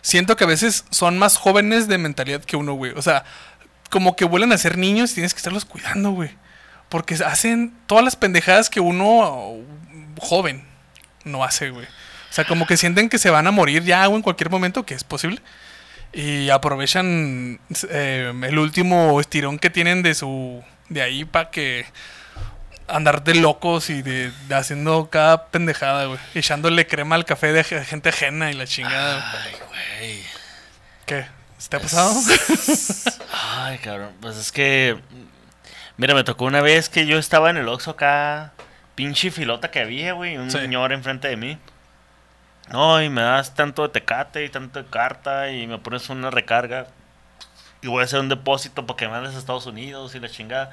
Siento 0.03 0.37
que 0.37 0.45
a 0.45 0.47
veces 0.47 0.85
son 0.91 1.19
más 1.19 1.39
jóvenes 1.39 1.89
de 1.89 1.97
mentalidad 1.97 2.45
que 2.45 2.57
uno, 2.57 2.75
güey. 2.75 2.93
O 2.93 3.01
sea, 3.01 3.25
como 3.89 4.17
que 4.17 4.27
vuelven 4.27 4.53
a 4.53 4.59
ser 4.59 4.77
niños 4.77 5.13
y 5.13 5.15
tienes 5.15 5.33
que 5.33 5.39
estarlos 5.39 5.65
cuidando, 5.65 6.11
güey. 6.11 6.31
Porque 6.91 7.15
hacen 7.15 7.75
todas 7.87 8.05
las 8.05 8.15
pendejadas 8.15 8.69
que 8.69 8.81
uno 8.81 9.55
joven 10.19 10.65
no 11.25 11.43
hace, 11.43 11.71
güey. 11.71 11.87
O 11.87 12.33
sea, 12.35 12.45
como 12.45 12.67
que 12.67 12.77
sienten 12.77 13.09
que 13.09 13.19
se 13.19 13.31
van 13.31 13.47
a 13.47 13.51
morir 13.51 13.85
ya 13.85 14.09
o 14.09 14.17
en 14.17 14.23
cualquier 14.23 14.51
momento, 14.51 14.85
que 14.85 14.95
es 14.95 15.05
posible. 15.05 15.41
Y 16.13 16.51
aprovechan 16.51 17.61
eh, 17.89 18.33
el 18.43 18.59
último 18.59 19.21
estirón 19.21 19.59
que 19.59 19.71
tienen 19.71 20.03
de 20.03 20.15
su. 20.15 20.63
de 20.89 21.03
ahí 21.03 21.25
para 21.25 21.51
que. 21.51 21.87
Andar 22.89 23.25
de 23.25 23.35
locos 23.37 23.91
y 23.91 24.03
de, 24.03 24.31
de 24.49 24.55
haciendo 24.55 25.09
cada 25.11 25.47
pendejada, 25.47 26.07
güey. 26.07 26.19
Echándole 26.35 26.87
crema 26.87 27.15
al 27.17 27.25
café 27.25 27.53
de 27.53 27.65
ge- 27.65 27.85
gente 27.85 28.09
ajena 28.11 28.51
y 28.51 28.55
la 28.55 28.67
chingada. 28.67 29.25
Ay, 29.43 29.53
güey. 29.69 30.23
¿Qué? 31.07 31.27
¿Se 31.59 31.69
te 31.71 31.77
ha 31.77 31.81
pasado? 31.81 32.13
Ay, 33.33 33.79
cabrón. 33.79 34.13
Pues 34.21 34.37
es 34.37 34.53
que. 34.53 34.99
Mira, 35.97 36.15
me 36.15 36.25
tocó 36.25 36.45
una 36.45 36.61
vez 36.61 36.89
que 36.89 37.07
yo 37.07 37.19
estaba 37.19 37.51
en 37.51 37.57
el 37.57 37.69
Oxxo 37.69 37.93
acá. 37.93 38.53
Pinche 38.95 39.31
filota 39.31 39.71
que 39.71 39.81
había, 39.81 40.13
güey. 40.13 40.37
Un 40.37 40.51
Sí. 40.51 40.59
señor 40.59 40.93
enfrente 40.93 41.29
de 41.29 41.37
mí. 41.37 41.59
No, 42.71 43.03
y 43.03 43.09
me 43.11 43.21
das 43.23 43.55
tanto 43.55 43.83
de 43.83 43.89
tecate 43.91 44.45
y 44.45 44.49
tanto 44.49 44.83
de 44.83 44.89
carta 44.89 45.51
y 45.51 45.67
me 45.67 45.79
pones 45.79 46.09
una 46.09 46.31
recarga. 46.31 46.87
Y 47.83 47.89
voy 47.89 48.01
a 48.01 48.05
hacer 48.05 48.21
un 48.21 48.29
depósito 48.31 48.87
para 48.87 48.97
que 48.97 49.05
me 49.07 49.13
mandes 49.13 49.35
a 49.35 49.39
Estados 49.39 49.67
Unidos 49.67 50.15
y 50.15 50.21
la 50.21 50.29
chingada. 50.29 50.71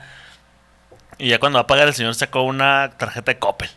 Y 1.21 1.29
ya 1.29 1.39
cuando 1.39 1.57
va 1.57 1.63
a 1.63 1.67
pagar 1.67 1.87
el 1.87 1.93
señor 1.93 2.15
sacó 2.15 2.41
una 2.41 2.91
tarjeta 2.97 3.31
de 3.31 3.39
Coppel. 3.39 3.69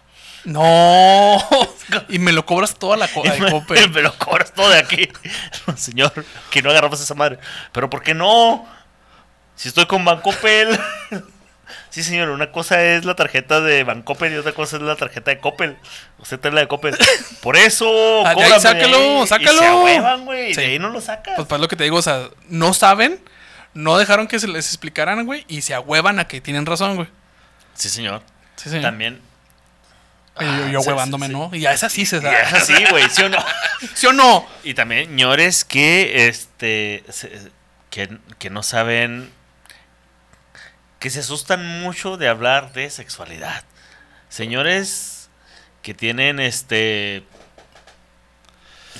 No. 0.44 1.38
y 2.09 2.18
me 2.18 2.33
lo 2.33 2.44
cobras 2.46 2.74
toda 2.76 2.96
la 2.96 3.09
co- 3.09 3.22
me, 3.24 3.50
Coppel. 3.50 3.90
me 3.94 4.02
lo 4.02 4.16
cobras 4.16 4.52
todo 4.54 4.70
de 4.70 4.78
aquí. 4.78 5.09
señor, 5.76 6.12
que 6.50 6.62
no 6.62 6.70
agarramos 6.70 7.00
esa 7.00 7.14
madre. 7.14 7.38
Pero 7.72 7.90
¿por 7.90 8.02
qué 8.02 8.14
no? 8.14 8.66
Si 9.57 9.68
estoy 9.68 9.87
con 9.87 10.04
Bancoppel. 10.04 10.78
Sí, 11.90 12.02
señor, 12.02 12.28
una 12.30 12.50
cosa 12.50 12.83
es 12.83 13.04
la 13.04 13.14
tarjeta 13.14 13.61
de 13.61 13.85
Bancoppel 13.85 14.33
y 14.33 14.37
otra 14.37 14.52
cosa 14.52 14.76
es 14.76 14.83
la 14.83 14.96
tarjeta 14.96 15.30
de 15.30 15.38
Coppel. 15.38 15.76
Usted 16.18 16.40
trae 16.40 16.52
la 16.52 16.61
de 16.62 16.68
Coppel. 16.68 16.96
Por 17.40 17.57
eso, 17.57 17.87
Ah, 18.26 18.30
ahí 18.30 18.35
cóbrame 18.35 18.61
sácalo, 18.61 18.96
ahí. 18.96 19.22
Y 19.22 19.26
sácalo. 19.26 19.59
se 19.61 19.66
ahuevan, 19.66 20.24
güey. 20.24 20.54
Sí. 20.54 20.61
De 20.61 20.66
ahí 20.66 20.78
no 20.78 20.88
lo 20.90 21.00
sacas. 21.00 21.35
Pues 21.37 21.46
para 21.46 21.61
lo 21.62 21.68
que 21.68 21.76
te 21.76 21.85
digo, 21.85 21.96
o 21.98 22.02
sea, 22.02 22.28
no 22.48 22.74
saben, 22.74 23.20
no 23.74 23.96
dejaron 23.96 24.26
que 24.26 24.40
se 24.40 24.48
les 24.48 24.66
explicaran, 24.66 25.24
güey, 25.24 25.44
y 25.46 25.62
se 25.62 25.72
ahuevan 25.74 26.18
a 26.18 26.26
que 26.26 26.40
tienen 26.40 26.66
razón, 26.66 26.96
güey. 26.96 27.09
Sí, 27.74 27.88
señor. 27.88 28.22
Sí, 28.56 28.70
sí. 28.70 28.80
También. 28.80 29.20
Y 30.40 30.44
yo, 30.44 30.68
yo 30.68 30.78
Ah, 30.80 30.82
sí, 30.82 30.88
huevándome, 30.88 31.26
sí, 31.28 31.32
¿no? 31.32 31.50
Y 31.52 31.60
ya 31.60 31.72
es 31.72 31.84
así, 31.84 32.06
se 32.06 32.16
Y 32.16 32.26
es 32.26 32.52
así, 32.52 32.74
güey, 32.90 33.08
¿sí 33.08 33.22
o 33.22 33.28
no? 33.28 33.38
¿Sí 33.94 34.06
o 34.06 34.12
no? 34.12 34.46
Y 34.64 34.74
también 34.74 35.06
señores 35.10 35.64
que 35.64 36.26
este 36.26 37.04
que, 37.90 38.18
que 38.38 38.50
no 38.50 38.62
saben 38.62 39.30
que 40.98 41.10
se 41.10 41.20
asustan 41.20 41.80
mucho 41.80 42.16
de 42.16 42.28
hablar 42.28 42.72
de 42.72 42.90
sexualidad. 42.90 43.62
Señores 44.28 45.28
que 45.82 45.94
tienen 45.94 46.40
este 46.40 47.24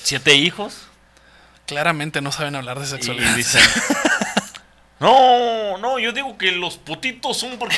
siete 0.03 0.35
hijos 0.35 0.89
Claramente 1.67 2.21
no 2.21 2.31
saben 2.31 2.57
hablar 2.57 2.79
de 2.79 2.85
y 2.85 2.89
sexualidad. 2.89 3.35
dicen 3.35 3.63
No, 5.01 5.79
no, 5.79 5.99
yo 5.99 6.13
digo 6.13 6.39
que 6.39 6.53
los 6.53 6.77
putitos 6.77 7.39
son 7.39 7.59
porque 7.59 7.77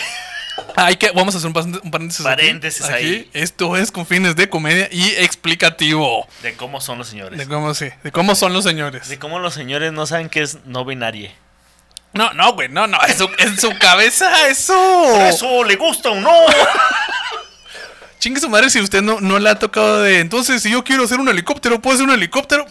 Hay 0.77 0.97
que, 0.97 1.11
vamos 1.11 1.35
a 1.35 1.39
hacer 1.39 1.49
un, 1.49 1.55
paréntesis. 1.55 2.21
aquí. 2.21 2.37
Paréntesis 2.37 2.85
Aquí, 2.85 2.95
ahí. 2.95 3.31
Esto 3.33 3.77
es 3.77 3.91
con 3.91 4.07
fines 4.07 4.37
de 4.37 4.49
comedia 4.51 4.89
y 4.93 5.09
explicativo. 5.17 6.29
de 6.43 6.55
cómo 6.55 6.81
son 6.81 6.99
los 6.99 7.09
señores. 7.09 7.39
De 7.39 7.47
cómo 7.47 7.75
sí, 7.75 7.89
de 8.03 8.13
cómo 8.13 8.35
son 8.35 8.53
los 8.53 8.65
señores. 8.65 9.09
De 9.09 9.19
cómo 9.19 9.39
los 9.39 9.55
señores 9.55 9.93
no 9.93 10.07
saben 10.07 10.29
que 10.29 10.43
es 10.43 10.59
no 10.67 10.85
binario. 10.85 11.31
No, 12.13 12.33
no, 12.35 12.53
güey, 12.53 12.69
no, 12.69 12.87
no, 12.87 12.99
en 13.07 13.17
su, 13.17 13.31
en 13.39 13.59
su 13.59 13.77
cabeza, 13.79 14.31
Por 14.31 14.51
eso. 14.51 15.27
eso 15.27 15.65
le 15.65 15.77
gusta 15.77 16.11
o 16.11 16.21
no. 16.21 16.31
Chingue 18.19 18.41
su 18.41 18.49
madre 18.49 18.71
si 18.71 18.81
usted 18.81 19.03
no, 19.03 19.21
no 19.21 19.39
le 19.39 19.51
ha 19.51 19.59
tocado 19.59 20.03
de. 20.03 20.21
Entonces, 20.21 20.63
si 20.63 20.71
yo 20.71 20.83
quiero 20.85 21.05
hacer 21.05 21.21
un 21.21 21.29
helicóptero, 21.29 21.81
¿puedo 21.81 21.95
hacer 21.95 22.07
un 22.07 22.15
helicóptero? 22.15 22.67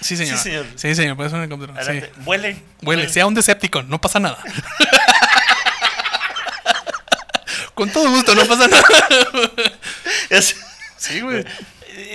Sí, 0.00 0.16
señor. 0.16 0.36
Sí, 0.38 0.42
señor. 0.44 0.66
Sí, 0.76 0.94
señor, 0.94 1.16
puede 1.16 1.30
ser 1.30 1.38
un 1.38 1.44
helicóptero. 1.44 1.74
Sí. 1.84 2.06
Vuele. 2.18 2.56
Huele, 2.82 3.08
sea 3.08 3.26
un 3.26 3.34
Decepticon, 3.34 3.88
no 3.88 4.00
pasa 4.00 4.20
nada. 4.20 4.38
Con 7.78 7.90
todo 7.90 8.10
gusto, 8.10 8.34
no 8.34 8.44
pasa 8.44 8.66
nada. 8.66 8.84
Es- 10.30 10.56
Sí, 10.96 11.20
güey. 11.20 11.44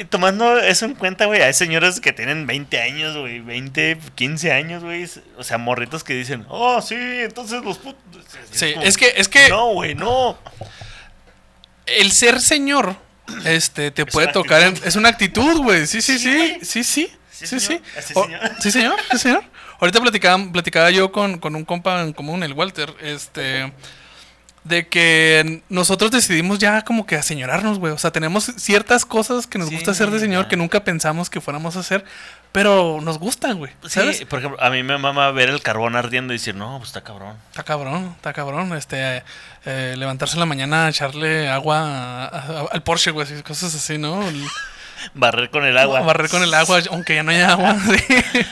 Tomando 0.09 0.59
eso 0.59 0.83
en 0.85 0.93
cuenta, 0.93 1.25
güey, 1.25 1.41
hay 1.41 1.53
señores 1.53 2.01
que 2.01 2.11
tienen 2.11 2.45
20 2.45 2.81
años, 2.81 3.15
güey, 3.17 3.39
20, 3.39 3.97
15 4.15 4.51
años, 4.51 4.83
güey. 4.83 5.09
O 5.37 5.43
sea, 5.43 5.57
morritos 5.57 6.03
que 6.03 6.13
dicen, 6.13 6.45
oh, 6.49 6.81
sí, 6.81 6.95
entonces 6.97 7.63
los 7.63 7.77
putos. 7.77 7.99
Sí, 8.51 8.73
como, 8.73 8.85
es 8.85 8.97
que, 8.97 9.13
es 9.15 9.29
que 9.29 9.47
No, 9.49 9.67
güey, 9.73 9.95
no. 9.95 10.37
el 11.85 12.11
ser 12.11 12.41
señor, 12.41 12.95
este, 13.45 13.91
te 13.91 14.05
puede 14.05 14.27
tocar, 14.27 14.61
en- 14.63 14.79
es 14.83 14.95
una 14.97 15.07
actitud, 15.09 15.57
güey. 15.61 15.87
Sí, 15.87 16.01
sí, 16.01 16.17
Sí, 16.19 16.57
sí, 16.61 16.65
sí, 16.65 16.83
sí, 16.83 17.11
Sí, 17.31 17.47
sí, 17.47 17.59
sí. 17.59 17.65
señor. 17.67 17.81
Sí, 18.03 18.13
O- 18.15 18.23
señor. 18.25 18.51
Sí, 18.61 18.71
señor, 18.71 18.95
sí, 19.11 19.17
señor. 19.17 19.43
Ahorita 19.79 19.99
platicaba, 20.01 20.51
platicaba 20.51 20.91
yo 20.91 21.11
con, 21.11 21.39
con 21.39 21.55
un 21.55 21.63
compa 21.65 22.01
en 22.01 22.11
común, 22.13 22.43
el 22.43 22.53
Walter, 22.53 22.93
este, 23.01 23.71
de 24.63 24.87
que 24.87 25.61
nosotros 25.69 26.09
decidimos 26.11 26.57
ya 26.59 26.83
como 26.83 27.05
que 27.05 27.15
aseñorarnos, 27.17 27.79
güey. 27.79 27.91
O 27.93 27.97
sea, 27.97 28.11
tenemos 28.11 28.45
ciertas 28.57 29.05
cosas 29.05 29.45
que 29.47 29.57
nos 29.59 29.69
Sí, 29.69 29.75
gusta 29.75 29.91
hacer 29.91 30.09
de 30.09 30.19
señor 30.19 30.43
ya. 30.43 30.49
que 30.49 30.55
nunca 30.57 30.83
pensamos 30.85 31.29
que 31.29 31.41
fuéramos 31.41 31.75
a 31.75 31.81
hacer, 31.81 32.05
pero 32.53 32.99
nos 33.01 33.17
gustan, 33.19 33.57
güey. 33.57 33.73
¿Sabes? 33.87 34.17
Sí, 34.19 34.25
por 34.25 34.39
ejemplo, 34.39 34.61
a 34.63 34.69
mí 34.69 34.81
me 34.83 34.97
mama 34.97 35.29
ver 35.31 35.49
el 35.49 35.61
carbón 35.61 35.95
ardiendo 35.97 36.33
y 36.33 36.37
decir, 36.37 36.55
no, 36.55 36.77
pues 36.77 36.89
está 36.89 37.01
cabrón. 37.01 37.35
Está 37.49 37.63
cabrón, 37.63 38.13
está 38.15 38.31
cabrón. 38.31 38.73
Este, 38.77 39.23
eh, 39.65 39.95
levantarse 39.97 40.35
en 40.35 40.39
la 40.39 40.45
mañana, 40.45 40.87
echarle 40.87 41.49
agua 41.49 41.79
a- 41.81 42.25
a- 42.27 42.65
al 42.71 42.83
Porsche, 42.83 43.11
güey, 43.11 43.27
cosas 43.43 43.75
así, 43.75 43.97
¿no? 43.97 44.25
El- 44.27 44.45
Barrer 45.13 45.49
con 45.49 45.65
el 45.65 45.77
agua. 45.77 45.99
Barrer 46.01 46.29
con 46.29 46.41
el 46.41 46.53
agua, 46.53 46.79
aunque 46.89 47.15
ya 47.15 47.23
no 47.23 47.31
haya 47.31 47.51
agua. 47.51 47.75
sí. 47.85 48.45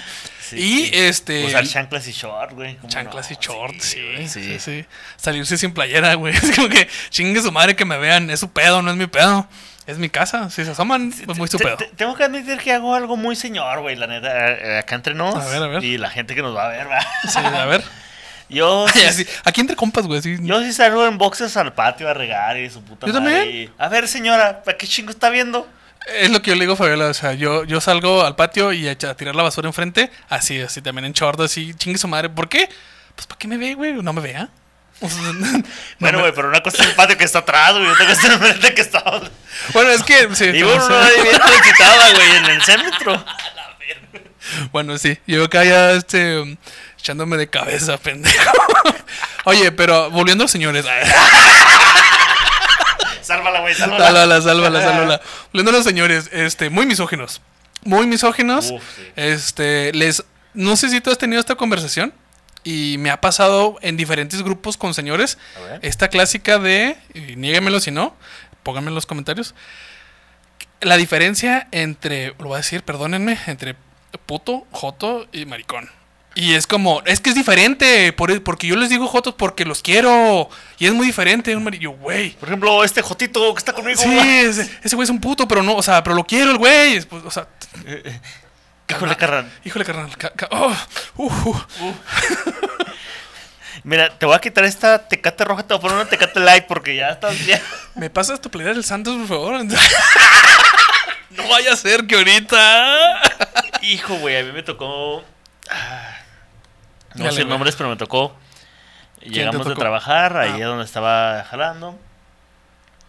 Sí, 0.52 0.58
y 0.60 0.86
sí. 0.86 0.92
este. 0.94 1.46
Usar 1.46 1.68
chanclas 1.68 2.08
y 2.08 2.12
short, 2.12 2.54
güey. 2.54 2.76
¿cómo 2.78 2.88
Chanclas 2.90 3.30
no? 3.30 3.38
y 3.40 3.46
shorts, 3.46 3.84
sí, 3.86 4.00
sí. 4.28 4.44
Sí, 4.44 4.60
sí. 4.60 4.86
Salirse 5.18 5.58
sin 5.58 5.74
playera, 5.74 6.14
güey. 6.16 6.34
Es 6.42 6.56
como 6.56 6.70
que 6.70 6.88
chingue 7.10 7.42
su 7.42 7.52
madre 7.52 7.76
que 7.76 7.86
me 7.86 7.98
vean. 7.98 8.30
Es 8.30 8.40
su 8.40 8.50
pedo, 8.52 8.82
no 8.82 8.92
es 8.92 8.98
mi 8.98 9.08
pedo. 9.08 9.48
Es 9.88 9.98
mi 9.98 10.10
casa. 10.10 10.50
Si 10.52 10.64
se 10.64 10.72
asoman, 10.72 11.12
pues 11.26 11.38
muy 11.38 11.48
su 11.48 11.58
pedo. 11.58 11.76
te- 11.78 11.86
tengo 11.98 12.16
que 12.16 12.24
admitir 12.24 12.60
que 12.60 12.72
hago 12.72 12.94
algo 12.94 13.18
muy 13.18 13.36
señor, 13.36 13.82
güey, 13.82 13.96
la 13.96 14.06
neta. 14.08 14.52
eh, 14.52 14.78
Acá 14.80 14.96
entre 14.96 15.16
nos. 15.16 15.36
A 15.36 15.48
ver, 15.50 15.64
a 15.64 15.68
ver. 15.68 15.84
Y 15.84 15.98
la 15.98 16.10
gente 16.10 16.36
que 16.36 16.42
nos 16.44 16.56
va 16.56 16.66
a 16.68 16.70
ver, 16.70 16.88
va. 16.90 17.02
Sí, 17.28 17.40
a 17.40 17.66
ver. 17.66 17.84
Yo 18.50 18.86
sí, 19.14 19.26
Aquí 19.46 19.62
entre 19.62 19.78
compas, 19.78 20.06
güey. 20.08 20.22
sí. 20.22 20.36
yo 20.42 20.62
sí 20.62 20.74
salgo 20.74 21.08
en 21.08 21.18
boxes 21.18 21.56
al 21.56 21.72
patio 21.74 22.10
a 22.10 22.14
regar 22.14 22.58
y 22.58 22.70
su 22.70 22.84
puta 22.84 23.08
Yo 23.08 23.14
madre, 23.14 23.40
también. 23.40 23.74
a 23.78 23.88
ver, 23.88 24.08
señora, 24.10 24.62
¿para 24.64 24.78
qué 24.78 24.86
chingo 24.88 25.10
está 25.10 25.30
viendo? 25.30 25.66
Es 26.08 26.30
lo 26.32 26.42
que 26.42 26.50
yo 26.52 26.56
le 26.56 26.62
digo 26.62 26.74
a 26.74 26.78
Fabiola. 26.78 27.08
O 27.08 27.14
sea, 27.14 27.34
yo, 27.34 27.64
yo 27.64 27.80
salgo 27.82 28.24
al 28.26 28.36
patio 28.36 28.74
y 28.74 28.88
a, 28.88 28.92
a 28.92 29.16
tirar 29.16 29.36
la 29.36 29.44
basura 29.44 29.68
enfrente. 29.68 30.12
Así, 30.30 30.60
así 30.62 30.82
también 30.82 31.06
en 31.06 31.14
short, 31.14 31.40
así, 31.42 31.74
chingue 31.76 31.98
su 31.98 32.08
madre. 32.08 32.30
¿Por 32.30 32.50
qué? 32.50 32.70
Pues 33.16 33.28
¿para 33.28 33.38
qué 33.40 33.48
me 33.48 33.58
ve, 33.58 33.76
güey? 33.76 33.94
No 33.94 34.12
me 34.14 34.22
vea. 34.22 34.50
O 35.00 35.10
sea, 35.10 35.22
no 35.34 35.64
Bueno, 36.00 36.18
me- 36.18 36.22
güey, 36.24 36.34
pero 36.36 36.50
una 36.50 36.62
cosa 36.62 36.82
es 36.84 36.90
el 36.90 36.96
patio 36.96 37.18
que 37.18 37.24
está 37.26 37.40
atrás, 37.40 37.74
güey, 37.74 37.88
otra 37.88 38.06
cosa 38.08 38.20
es 38.28 38.34
el 38.34 38.40
frente 38.40 38.74
que 38.74 38.82
está. 38.82 39.04
Bueno, 39.74 39.90
es 39.92 40.04
que. 40.04 40.28
Sí, 40.36 40.46
Y 40.46 40.62
no 40.62 40.74
uno 40.76 40.98
ahí 41.00 41.22
bien 41.24 41.38
transitada, 41.40 42.12
güey, 42.14 42.36
en 42.38 42.46
el 42.46 42.62
centro. 42.64 43.26
Bueno, 44.72 44.98
sí, 44.98 45.18
yo 45.28 45.46
acá 45.46 45.64
ya 45.64 45.92
este, 45.92 46.58
echándome 47.00 47.38
de 47.38 47.48
cabeza, 47.50 47.98
pendejo. 47.98 48.52
Oye, 49.46 49.72
pero 49.72 50.10
volviendo 50.12 50.44
a 50.44 50.46
los 50.46 50.52
señores. 50.52 50.86
Sálvala, 53.32 53.62
güey, 53.62 53.74
sálvala. 53.76 54.06
Sálvala, 54.06 54.42
sálvala, 54.42 54.82
sálvala. 54.84 55.22
Los 55.54 55.84
señores, 55.84 56.30
este, 56.34 56.70
muy 56.70 56.86
misóginos. 56.86 57.42
Muy 57.84 58.06
misóginos. 58.08 58.72
Uf, 58.72 58.84
sí. 58.96 59.04
Este, 59.16 59.94
les. 59.94 60.24
No 60.54 60.76
sé 60.76 60.90
si 60.90 61.00
tú 61.00 61.12
has 61.12 61.18
tenido 61.18 61.40
esta 61.40 61.56
conversación. 61.56 62.14
Y 62.64 62.98
me 63.00 63.10
ha 63.10 63.22
pasado 63.22 63.78
en 63.82 63.98
diferentes 63.98 64.44
grupos 64.44 64.78
con 64.78 64.94
señores. 64.94 65.38
Esta 65.82 66.10
clásica 66.10 66.60
de. 66.60 66.98
Y 67.14 67.36
niéguemelo 67.36 67.80
si 67.80 67.90
no. 67.90 68.16
Pónganme 68.64 68.90
en 68.90 68.96
los 68.96 69.06
comentarios. 69.06 69.56
La 70.82 70.98
diferencia 70.98 71.68
entre. 71.72 72.36
Lo 72.38 72.50
voy 72.50 72.56
a 72.56 72.58
decir, 72.58 72.84
perdónenme. 72.84 73.40
Entre 73.48 73.76
puto, 74.26 74.68
joto 74.72 75.28
y 75.32 75.46
maricón. 75.46 75.90
Y 76.34 76.54
es 76.54 76.66
como, 76.66 77.02
es 77.06 77.20
que 77.20 77.30
es 77.30 77.36
diferente, 77.36 78.14
por- 78.14 78.42
porque 78.44 78.68
yo 78.68 78.78
les 78.78 78.90
digo 78.90 79.06
jotos 79.08 79.34
porque 79.38 79.66
los 79.66 79.82
quiero. 79.82 80.50
Y 80.80 80.86
es 80.86 80.94
muy 80.94 81.06
diferente, 81.08 81.54
un 81.56 81.64
marillo, 81.64 81.92
güey. 81.92 82.32
Por 82.32 82.48
ejemplo, 82.48 82.84
este 82.86 83.02
Jotito 83.02 83.54
que 83.54 83.58
está 83.60 83.74
conmigo. 83.74 84.02
Sí, 84.02 84.18
ese 84.18 84.80
ese 84.82 84.96
güey 84.96 85.04
es 85.04 85.10
un 85.10 85.20
puto, 85.20 85.46
pero 85.48 85.62
no, 85.62 85.76
o 85.76 85.84
sea, 85.84 86.02
pero 86.04 86.16
lo 86.16 86.24
quiero 86.24 86.52
el 86.52 86.58
güey. 86.58 86.96
es, 86.96 87.06
pues, 87.06 87.24
o 87.26 87.32
sea, 87.32 87.48
Híjole, 88.90 89.16
carnal. 89.18 89.52
híjole, 89.66 89.86
carnal. 89.86 90.18
ca- 90.18 90.32
ca- 90.36 90.48
oh, 90.52 90.74
uh, 91.18 91.26
uh. 91.82 91.94
Mira, 93.84 94.10
te 94.18 94.26
voy 94.26 94.36
a 94.36 94.40
quitar 94.40 94.64
esta 94.66 95.08
tecate 95.08 95.44
roja, 95.44 95.64
te 95.64 95.74
voy 95.74 95.80
a 95.80 95.82
poner 95.82 95.96
una 95.98 96.06
tecate 96.10 96.40
light 96.40 96.66
porque 96.66 96.96
ya 96.96 97.10
estás 97.10 97.46
ya. 97.46 97.62
¿Me 97.96 98.10
pasas 98.10 98.40
tu 98.42 98.50
playera 98.52 98.74
del 98.74 98.84
Santos, 98.84 99.16
por 99.18 99.28
favor? 99.28 99.66
no 101.32 101.48
vaya 101.50 101.74
a 101.74 101.76
ser 101.78 102.06
que 102.06 102.16
ahorita. 102.16 103.22
Hijo, 103.82 104.16
güey, 104.16 104.38
a 104.38 104.44
mí 104.44 104.52
me 104.52 104.62
tocó. 104.64 105.24
ah, 105.70 106.18
No 107.16 107.26
Dale, 107.26 107.36
sé 107.36 107.46
nombres, 107.46 107.76
pero 107.76 107.90
me 107.90 107.96
tocó. 107.98 108.36
Llegamos 109.22 109.68
de 109.68 109.76
trabajar, 109.76 110.36
ahí 110.38 110.54
Ah. 110.54 110.58
es 110.58 110.66
donde 110.66 110.86
estaba 110.86 111.44
jalando. 111.44 112.00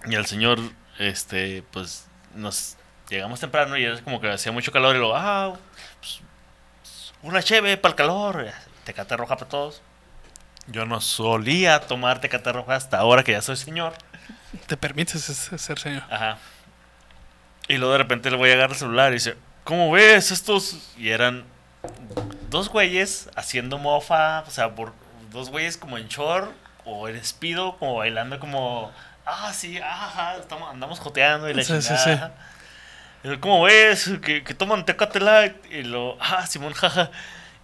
Y 0.07 0.15
el 0.15 0.27
señor, 0.27 0.59
este, 0.99 1.63
pues, 1.71 2.07
nos 2.35 2.77
llegamos 3.09 3.41
temprano 3.41 3.77
y 3.77 3.85
era 3.85 4.01
como 4.03 4.21
que 4.21 4.31
hacía 4.31 4.53
mucho 4.53 4.73
calor 4.73 4.97
y 4.97 4.99
luego, 4.99 5.15
ah, 5.17 5.55
pues, 6.01 6.21
una 7.23 7.43
cheve 7.43 7.77
para 7.77 7.91
el 7.93 7.97
calor, 7.97 8.47
tecate 8.85 9.17
roja 9.17 9.37
para 9.37 9.49
todos. 9.49 9.81
Yo 10.67 10.85
no 10.87 11.01
solía 11.01 11.81
tomar 11.81 12.21
tecate 12.21 12.53
roja 12.53 12.75
hasta 12.77 12.99
ahora 12.99 13.23
que 13.25 13.33
ya 13.33 13.43
soy 13.43 13.57
señor. 13.57 13.95
Te 14.67 14.77
permites 14.77 15.23
ser- 15.23 15.59
ser 15.59 15.79
señor. 15.79 16.03
Ajá. 16.11 16.39
Y 17.69 17.77
luego 17.79 17.93
de 17.93 17.99
repente 17.99 18.31
le 18.31 18.37
voy 18.37 18.51
a 18.51 18.55
agarrar 18.55 18.73
el 18.73 18.77
celular 18.77 19.13
y 19.13 19.15
dice, 19.15 19.37
¿cómo 19.65 19.91
ves 19.91 20.31
estos? 20.31 20.93
Y 20.99 21.09
eran 21.11 21.45
dos 22.51 22.69
güeyes 22.69 23.29
haciendo 23.37 23.79
mofa, 23.79 24.41
o 24.47 24.51
sea, 24.51 24.75
por, 24.75 24.93
dos 25.31 25.51
güeyes 25.51 25.77
como 25.77 25.99
en 25.99 26.09
short 26.09 26.51
o 26.85 27.09
en 27.09 27.17
espido, 27.17 27.77
como 27.79 27.97
bailando 27.97 28.39
como, 28.39 28.93
ah, 29.27 29.53
sí, 29.53 29.79
ajá, 29.79 30.37
estamos, 30.37 30.71
andamos 30.71 31.01
joteando 31.01 31.49
y 31.49 31.55
la 31.55 31.65
Sí, 31.65 31.81
sí, 31.81 31.95
chingada. 32.05 32.35
Y 33.25 33.29
yo, 33.29 33.41
¿Cómo 33.41 33.63
ves? 33.63 34.11
Que, 34.23 34.43
que 34.43 34.55
toman 34.55 34.85
Tecate 34.85 35.21
Light. 35.21 35.55
Y 35.71 35.83
lo, 35.83 36.19
ah, 36.21 36.47
Simón, 36.47 36.73
jaja. 36.73 37.11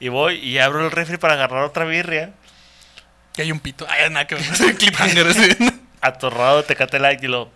Y 0.00 0.08
voy 0.08 0.36
y 0.36 0.58
abro 0.58 0.84
el 0.84 0.90
refri 0.90 1.16
para 1.16 1.34
agarrar 1.34 1.64
otra 1.64 1.84
birria. 1.84 2.30
Que 3.34 3.42
hay 3.42 3.52
un 3.52 3.60
pito. 3.60 3.86
Ay, 3.88 4.08
nada 4.10 4.26
que 4.26 4.36
ver. 4.36 4.44
Cliffhanger. 4.78 5.26
así. 5.26 5.56
Atorrado 6.00 6.62
Tecate 6.62 7.00
Light 7.00 7.22
y 7.22 7.26
lo. 7.26 7.50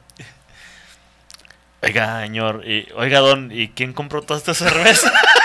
Oiga, 1.83 2.22
señor. 2.22 2.66
Y, 2.66 2.88
Oiga, 2.96 3.20
don. 3.20 3.53
¿Y 3.53 3.68
quién 3.68 3.92
compró 3.92 4.22
toda 4.22 4.38
esta 4.38 4.55
cerveza? 4.55 5.12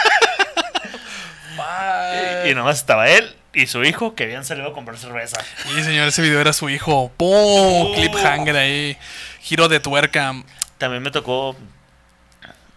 y, 2.50 2.56
nomás 2.56 2.78
estaba 2.78 3.10
él 3.10 3.36
y 3.54 3.68
su 3.68 3.84
hijo 3.84 4.14
que 4.16 4.24
habían 4.26 4.46
salido 4.46 4.68
a 4.70 4.74
comprar 4.74 4.98
cerveza. 4.98 5.40
Y 5.78 5.82
señor, 5.84 6.08
ese 6.08 6.22
video 6.22 6.40
era 6.40 6.54
su 6.54 6.70
hijo. 6.70 7.12
¡Pum! 7.18 7.94
Cliffhanger 7.96 8.56
ahí. 8.56 8.98
Giro 9.42 9.68
de 9.68 9.80
tuerca. 9.80 10.34
También 10.78 11.02
me 11.04 11.12
tocó 11.12 11.56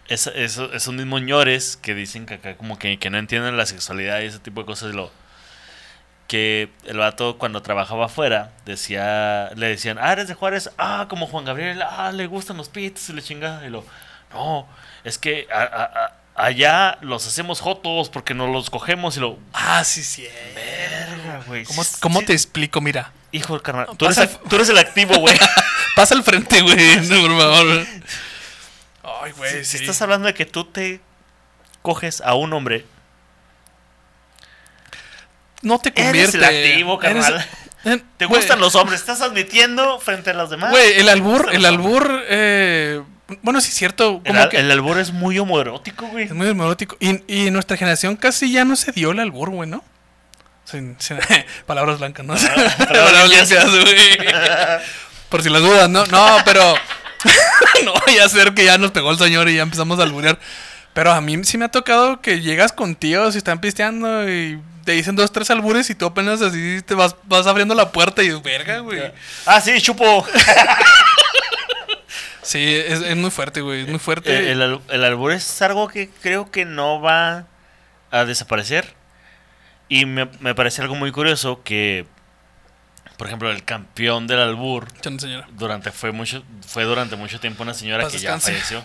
es- 0.07 0.27
eso- 0.27 0.73
esos 0.73 0.93
mismos 0.93 1.21
ñores 1.21 1.77
que 1.77 1.93
dicen 1.95 2.25
que 2.25 2.33
acá 2.35 2.55
como 2.57 2.77
que, 2.79 2.97
que 2.99 3.09
no 3.09 3.17
entienden 3.17 3.55
la 3.57 3.65
sexualidad 3.65 4.19
y 4.21 4.25
ese 4.25 4.39
tipo 4.39 4.61
de 4.61 4.65
cosas. 4.65 4.93
Lo, 4.93 5.11
que 6.27 6.69
el 6.85 6.97
vato 6.97 7.37
cuando 7.37 7.61
trabajaba 7.61 8.05
afuera 8.05 8.51
decía, 8.65 9.51
le 9.55 9.67
decían, 9.67 9.97
ah, 9.99 10.13
eres 10.13 10.27
de 10.29 10.33
Juárez, 10.33 10.69
ah, 10.77 11.07
como 11.09 11.27
Juan 11.27 11.43
Gabriel, 11.45 11.81
ah, 11.81 12.11
le 12.13 12.25
gustan 12.27 12.55
los 12.57 12.69
pitos 12.69 13.09
y 13.09 13.13
le 13.13 13.21
chingada. 13.21 13.65
Y 13.65 13.69
lo, 13.69 13.85
no, 14.33 14.67
es 15.03 15.17
que 15.17 15.47
a- 15.53 15.61
a- 15.61 15.83
a- 16.05 16.13
allá 16.43 16.97
los 17.01 17.25
hacemos 17.27 17.59
jotos 17.61 18.09
porque 18.09 18.33
nos 18.33 18.49
los 18.49 18.69
cogemos 18.69 19.17
y 19.17 19.19
lo, 19.19 19.37
Ah, 19.53 19.83
sí, 19.83 20.03
sí. 20.03 20.27
verga, 20.55 21.43
güey. 21.47 21.63
¿Cómo, 21.65 21.83
sí- 21.83 21.95
cómo 21.99 22.19
sí- 22.21 22.25
te 22.27 22.33
explico? 22.33 22.81
Mira. 22.81 23.11
Hijo, 23.33 23.59
carnal, 23.61 23.87
tú 23.97 24.05
eres, 24.05 24.17
ac- 24.17 24.39
tú 24.49 24.55
eres 24.57 24.67
el 24.69 24.77
activo, 24.77 25.15
güey. 25.19 25.35
Pasa 25.95 26.15
al 26.15 26.23
frente, 26.23 26.61
güey. 26.61 26.97
No, 27.07 27.21
por 27.21 27.37
favor. 27.37 27.85
Ay, 29.23 29.31
güey, 29.37 29.63
Si 29.65 29.77
sí. 29.77 29.83
estás 29.83 30.01
hablando 30.01 30.27
de 30.27 30.33
que 30.33 30.45
tú 30.45 30.65
te 30.65 30.99
coges 31.81 32.21
a 32.21 32.33
un 32.35 32.51
hombre, 32.53 32.85
No 35.61 35.77
te 35.79 35.89
Eres 35.89 36.03
convierte. 36.31 36.37
el 36.37 36.43
activo, 36.43 37.01
Eres- 37.03 37.25
carnal. 37.25 38.01
Te 38.17 38.25
gustan 38.25 38.59
los 38.59 38.75
hombres, 38.75 38.99
estás 38.99 39.21
admitiendo 39.21 39.99
frente 39.99 40.31
a 40.31 40.33
los 40.33 40.49
demás. 40.49 40.71
Güey, 40.71 40.99
el 40.99 41.07
albur, 41.09 41.49
el 41.53 41.65
albur, 41.65 42.23
eh, 42.29 43.01
bueno, 43.41 43.61
sí 43.61 43.69
es 43.69 43.75
cierto, 43.75 44.21
El, 44.23 44.31
como 44.31 44.41
al- 44.43 44.49
que 44.49 44.57
el 44.57 44.71
albur 44.71 44.97
es 44.99 45.11
muy 45.11 45.37
homoerótico, 45.39 46.07
güey. 46.07 46.25
es 46.25 46.33
muy 46.33 46.47
erótico. 46.47 46.97
Y, 46.99 47.21
y 47.27 47.51
nuestra 47.51 47.77
generación 47.77 48.15
casi 48.15 48.51
ya 48.51 48.65
no 48.65 48.75
se 48.75 48.91
dio 48.91 49.11
el 49.11 49.19
albur, 49.19 49.49
güey, 49.49 49.69
¿no? 49.69 49.83
Sin- 50.65 50.95
sin- 50.99 51.19
palabras 51.65 51.99
blancas, 51.99 52.25
¿no? 52.25 52.35
palabras 52.77 53.29
limpias. 53.29 53.49
limpias, 53.49 53.83
güey. 53.83 54.17
Por 55.29 55.41
si 55.43 55.49
las 55.49 55.61
dudas, 55.61 55.89
¿no? 55.89 56.05
No, 56.07 56.37
pero 56.45 56.75
no 57.85 57.93
vaya 58.05 58.25
a 58.25 58.29
ser 58.29 58.53
que 58.53 58.65
ya 58.65 58.77
nos 58.77 58.91
pegó 58.91 59.11
el 59.11 59.17
señor 59.17 59.47
y 59.49 59.55
ya 59.55 59.61
empezamos 59.63 59.99
a 59.99 60.03
alburear. 60.03 60.37
Pero 60.93 61.11
a 61.13 61.21
mí 61.21 61.41
sí 61.45 61.57
me 61.57 61.65
ha 61.65 61.69
tocado 61.69 62.19
que 62.19 62.41
llegas 62.41 62.73
con 62.73 62.95
tíos 62.95 63.35
y 63.35 63.37
están 63.37 63.61
pisteando 63.61 64.29
y 64.29 64.59
te 64.83 64.91
dicen 64.93 65.15
dos, 65.15 65.31
tres 65.31 65.49
albures 65.51 65.89
y 65.89 65.95
tú 65.95 66.05
apenas 66.07 66.41
así 66.41 66.81
te 66.85 66.95
vas, 66.95 67.15
vas 67.23 67.47
abriendo 67.47 67.73
la 67.75 67.91
puerta 67.91 68.23
y 68.23 68.31
verga, 68.41 68.79
güey. 68.79 68.99
Ah, 69.45 69.61
sí, 69.61 69.79
chupo. 69.81 70.25
Sí, 72.51 72.75
es, 72.75 73.01
es 73.01 73.15
muy 73.15 73.31
fuerte, 73.31 73.61
güey. 73.61 73.83
Es 73.83 73.87
muy 73.87 73.99
fuerte. 73.99 74.33
Eh, 74.35 74.51
el, 74.51 74.61
al- 74.61 74.81
el 74.89 75.03
albur 75.05 75.31
es 75.31 75.61
algo 75.61 75.87
que 75.87 76.09
creo 76.21 76.51
que 76.51 76.65
no 76.65 76.99
va 76.99 77.45
a 78.11 78.25
desaparecer. 78.25 78.93
Y 79.87 80.05
me, 80.05 80.29
me 80.41 80.53
parece 80.53 80.81
algo 80.81 80.95
muy 80.95 81.11
curioso 81.13 81.63
que, 81.63 82.05
por 83.17 83.27
ejemplo, 83.27 83.49
el 83.51 83.63
campeón 83.63 84.27
del 84.27 84.39
albur 84.39 84.87
señora. 85.17 85.47
durante 85.53 85.91
fue 85.91 86.11
mucho 86.11 86.43
fue 86.67 86.83
durante 86.83 87.15
mucho 87.15 87.39
tiempo 87.39 87.63
una 87.63 87.73
señora 87.73 88.03
Paz 88.03 88.11
que 88.13 88.19
ya 88.19 88.37
falleció 88.39 88.83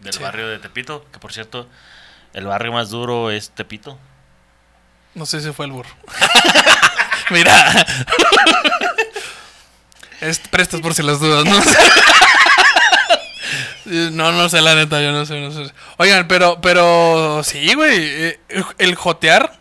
del 0.00 0.12
Sí. 0.12 0.22
barrio 0.22 0.48
de 0.48 0.58
Tepito, 0.58 1.06
que 1.12 1.18
por 1.18 1.32
cierto, 1.32 1.68
el 2.34 2.46
barrio 2.46 2.72
más 2.72 2.88
duro 2.90 3.30
es 3.30 3.50
Tepito. 3.50 3.98
No 5.14 5.26
sé 5.26 5.40
si 5.40 5.52
fue 5.52 5.66
el 5.66 5.72
burro. 5.72 5.90
Mira. 7.30 7.86
Es, 10.24 10.38
prestas 10.40 10.80
por 10.80 10.94
si 10.94 11.02
las 11.02 11.20
dudas, 11.20 11.44
¿no? 11.44 11.60
No, 13.86 14.32
no 14.32 14.48
sé, 14.48 14.62
la 14.62 14.74
neta, 14.74 15.02
yo 15.02 15.12
no 15.12 15.26
sé, 15.26 15.38
no 15.40 15.50
sé. 15.52 15.70
Oigan, 15.98 16.26
pero, 16.26 16.58
pero 16.62 17.42
sí, 17.44 17.74
güey. 17.74 17.98
eh, 18.00 18.40
El 18.78 18.94
jotear, 18.94 19.52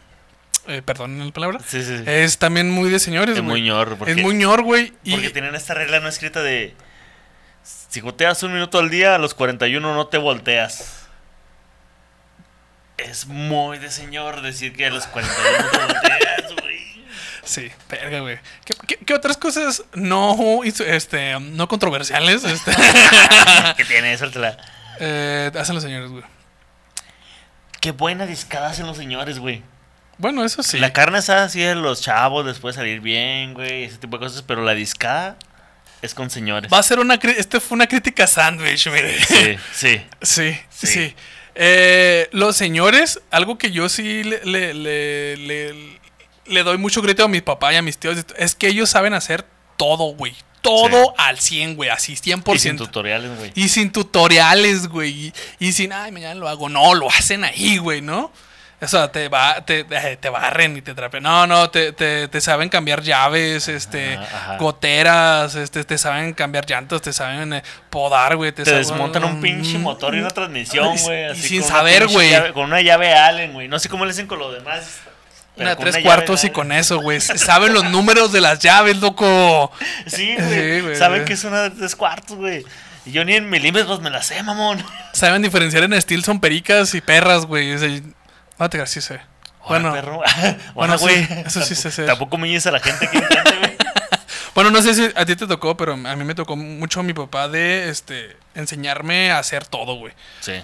eh, 0.67 0.81
perdón 0.81 1.19
la 1.25 1.31
palabra, 1.33 1.59
Sí, 1.67 1.83
sí, 1.83 1.97
sí. 1.97 2.03
es 2.07 2.37
también 2.37 2.71
muy 2.71 2.89
de 2.89 2.99
señores, 2.99 3.35
es 3.35 3.43
muy 3.43 3.61
ñor. 3.61 3.97
Porque, 3.97 4.13
Es 4.13 4.17
muy 4.21 4.35
ñor, 4.35 4.61
güey. 4.63 4.93
Y 5.03 5.11
porque 5.11 5.29
tienen 5.29 5.55
esta 5.55 5.73
regla 5.73 5.99
no 5.99 6.07
escrita 6.07 6.41
de 6.41 6.73
si 7.63 7.99
goteas 7.99 8.41
un 8.43 8.53
minuto 8.53 8.79
al 8.79 8.89
día, 8.89 9.13
a 9.15 9.17
los 9.17 9.33
41 9.33 9.93
no 9.93 10.07
te 10.07 10.17
volteas. 10.17 11.01
Es 12.97 13.25
muy 13.27 13.77
de 13.79 13.91
señor 13.91 14.41
decir 14.41 14.73
que 14.73 14.85
a 14.85 14.89
los 14.89 15.05
41 15.07 15.57
no 15.59 15.69
te 15.69 15.77
volteas. 15.93 16.32
Sí, 17.45 17.71
verga, 17.89 18.21
güey. 18.21 18.39
¿Qué, 18.65 18.73
qué, 18.87 18.97
qué 18.97 19.13
otras 19.13 19.37
cosas 19.37 19.83
no, 19.93 20.61
este, 20.63 21.39
no 21.39 21.67
controversiales 21.67 22.43
este, 22.43 22.71
¿Qué 23.77 23.85
tiene? 23.85 24.17
Suéltala. 24.17 24.57
eh, 24.99 25.51
hacen 25.59 25.75
los 25.75 25.83
señores, 25.83 26.09
güey? 26.09 26.23
Qué 27.81 27.91
buena 27.91 28.25
discada 28.25 28.69
hacen 28.69 28.85
los 28.87 28.95
señores, 28.97 29.39
güey. 29.39 29.61
Bueno, 30.17 30.45
eso 30.45 30.63
sí. 30.63 30.79
La 30.79 30.93
carne 30.93 31.17
asada 31.17 31.49
sí 31.49 31.59
de 31.59 31.75
los 31.75 32.01
chavos, 32.01 32.45
después 32.45 32.75
salir 32.75 33.01
bien, 33.01 33.53
güey, 33.53 33.83
ese 33.83 33.97
tipo 33.97 34.17
de 34.17 34.25
cosas, 34.25 34.41
pero 34.43 34.63
la 34.63 34.73
discada 34.73 35.35
es 36.01 36.13
con 36.13 36.29
señores. 36.29 36.71
Va 36.71 36.77
a 36.79 36.83
ser 36.83 36.99
una... 36.99 37.15
Este 37.15 37.59
fue 37.59 37.75
una 37.75 37.87
crítica 37.87 38.25
sándwich, 38.27 38.87
mire. 38.87 39.19
Sí, 39.23 39.57
sí. 39.73 40.01
Sí, 40.21 40.57
sí. 40.69 40.87
Sí. 40.87 41.15
Eh, 41.55 42.29
los 42.31 42.55
señores, 42.55 43.19
algo 43.31 43.57
que 43.57 43.71
yo 43.71 43.89
sí 43.89 44.23
le, 44.23 44.43
le, 44.45 44.73
le, 44.73 45.37
le- 45.37 45.99
le 46.45 46.63
doy 46.63 46.77
mucho 46.77 47.01
crédito 47.01 47.23
a 47.25 47.27
mi 47.27 47.41
papá 47.41 47.73
y 47.73 47.77
a 47.77 47.81
mis 47.81 47.97
tíos, 47.97 48.17
es 48.37 48.55
que 48.55 48.67
ellos 48.67 48.89
saben 48.89 49.13
hacer 49.13 49.45
todo, 49.77 50.13
güey. 50.15 50.35
Todo 50.61 50.87
Sí. 51.07 51.13
al 51.17 51.39
100, 51.39 51.75
güey, 51.75 51.89
así 51.89 52.15
100%. 52.15 52.55
Y 52.55 52.59
sin 52.59 52.77
tutoriales, 52.77 53.37
güey. 53.37 53.51
Y 53.53 53.67
sin 53.69 53.91
tutoriales, 53.91 54.87
güey. 54.87 55.11
Y, 55.27 55.33
y 55.59 55.73
sin, 55.73 55.91
ay, 55.91 56.11
mañana 56.13 56.35
lo 56.35 56.47
hago. 56.47 56.69
No, 56.69 56.93
lo 56.93 57.09
hacen 57.09 57.43
ahí, 57.43 57.77
güey, 57.79 58.01
¿no? 58.01 58.31
O 58.81 58.87
sea, 58.87 59.11
te, 59.11 59.29
va, 59.29 59.63
te, 59.65 59.85
eh, 59.89 60.17
te 60.19 60.27
barren 60.29 60.75
y 60.77 60.81
te 60.81 60.93
trapen. 60.93 61.23
No, 61.23 61.47
no, 61.47 61.69
te, 61.69 61.91
te, 61.93 62.27
te 62.27 62.41
saben 62.41 62.67
cambiar 62.69 63.01
llaves, 63.01 63.67
este, 63.69 64.15
Ajá, 64.15 64.25
ajá. 64.37 64.57
goteras, 64.57 65.55
este, 65.55 65.83
te 65.85 65.97
saben 65.97 66.33
cambiar 66.33 66.69
llantas, 66.69 67.01
te 67.01 67.11
saben 67.13 67.53
eh, 67.53 67.63
podar, 67.89 68.35
güey. 68.35 68.51
Te 68.51 68.63
saben- 68.65 68.79
desmontan 68.79 69.23
un 69.25 69.41
pinche 69.41 69.77
motor 69.77 70.15
y 70.15 70.19
una 70.19 70.29
transmisión, 70.31 70.97
güey. 70.97 71.31
y 71.31 71.35
sin 71.41 71.63
saber, 71.63 72.07
güey. 72.07 72.51
Con 72.53 72.65
una 72.65 72.81
llave 72.81 73.13
Allen, 73.13 73.53
güey. 73.53 73.67
No 73.69 73.79
sé 73.79 73.87
cómo 73.89 74.05
le 74.05 74.11
hacen 74.11 74.27
con 74.27 74.39
lo 74.39 74.51
demás. 74.51 74.99
Pero 75.55 75.69
Una 75.71 75.75
tres 75.75 75.97
cuartos 76.03 76.43
y 76.43 76.49
con 76.49 76.71
eso, 76.71 76.99
güey. 76.99 77.21
Saben 77.21 77.73
los 77.73 77.85
números 77.85 78.31
de 78.31 78.41
las 78.41 78.59
llaves, 78.59 78.97
loco. 78.97 79.71
Sí, 80.07 80.35
güey. 80.35 80.95
Saben 80.95 81.25
que 81.25 81.33
es 81.33 81.43
una 81.43 81.63
de 81.63 81.69
tres 81.71 81.95
cuartos, 81.95 82.37
güey. 82.37 82.65
Y 83.05 83.11
yo 83.11 83.25
ni 83.25 83.35
en 83.35 83.49
milímetros 83.49 84.01
me 84.01 84.09
la 84.09 84.21
sé, 84.23 84.41
mamón. 84.43 84.83
Saben 85.13 85.41
diferenciar 85.41 85.83
en 85.83 85.93
estilo 85.93 86.23
son 86.23 86.39
pericas 86.39 86.95
y 86.95 87.01
perras, 87.01 87.45
güey. 87.45 87.73
O 87.73 87.77
sea, 87.77 87.89
no 88.57 88.69
te 88.69 88.77
creas, 88.77 88.89
sí 88.89 89.01
sé. 89.01 89.19
Bueno, 89.67 89.91
Bueno, 89.91 89.93
perro. 89.93 90.17
bueno, 90.73 90.97
bueno, 90.97 90.97
güey. 90.99 91.25
sí, 91.25 91.33
eso 91.45 91.61
sí 91.61 91.75
sé 91.75 91.89
hacer. 91.89 92.05
Tampoco 92.05 92.37
me 92.37 92.55
a 92.55 92.71
la 92.71 92.79
gente 92.79 93.09
que 93.09 93.17
intente, 93.17 93.57
güey. 93.59 93.77
Bueno, 94.53 94.69
no 94.69 94.83
sé 94.83 94.93
si 94.93 95.09
a 95.15 95.25
ti 95.25 95.35
te 95.35 95.47
tocó, 95.47 95.75
pero 95.75 95.93
a 95.93 96.15
mí 96.15 96.23
me 96.23 96.35
tocó 96.35 96.55
mucho 96.55 97.01
mi 97.01 97.13
papá 97.13 97.47
de 97.47 97.89
este 97.89 98.37
enseñarme 98.53 99.31
a 99.31 99.39
hacer 99.39 99.65
todo, 99.65 99.95
güey. 99.95 100.13
Sí. 100.41 100.61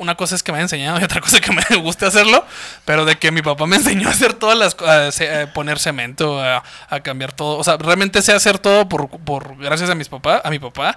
Una 0.00 0.14
cosa 0.14 0.34
es 0.34 0.42
que 0.42 0.50
me 0.50 0.56
haya 0.58 0.64
enseñado 0.64 0.98
y 0.98 1.04
otra 1.04 1.20
cosa 1.20 1.36
es 1.36 1.42
que 1.42 1.52
me 1.52 1.62
guste 1.80 2.06
hacerlo, 2.06 2.44
pero 2.84 3.04
de 3.04 3.16
que 3.16 3.30
mi 3.30 3.42
papá 3.42 3.66
me 3.66 3.76
enseñó 3.80 4.08
a 4.08 4.12
hacer 4.12 4.32
todas 4.32 4.58
las 4.58 4.74
cosas, 4.74 5.20
a 5.20 5.52
poner 5.52 5.78
cemento, 5.78 6.40
a, 6.40 6.64
a 6.88 7.00
cambiar 7.00 7.32
todo. 7.32 7.58
O 7.58 7.64
sea, 7.64 7.76
realmente 7.76 8.22
sé 8.22 8.32
hacer 8.32 8.58
todo 8.58 8.88
por, 8.88 9.08
por 9.08 9.56
gracias 9.58 9.90
a 9.90 9.94
mis 9.94 10.08
papás, 10.08 10.40
a 10.44 10.50
mi 10.50 10.58
papá, 10.58 10.96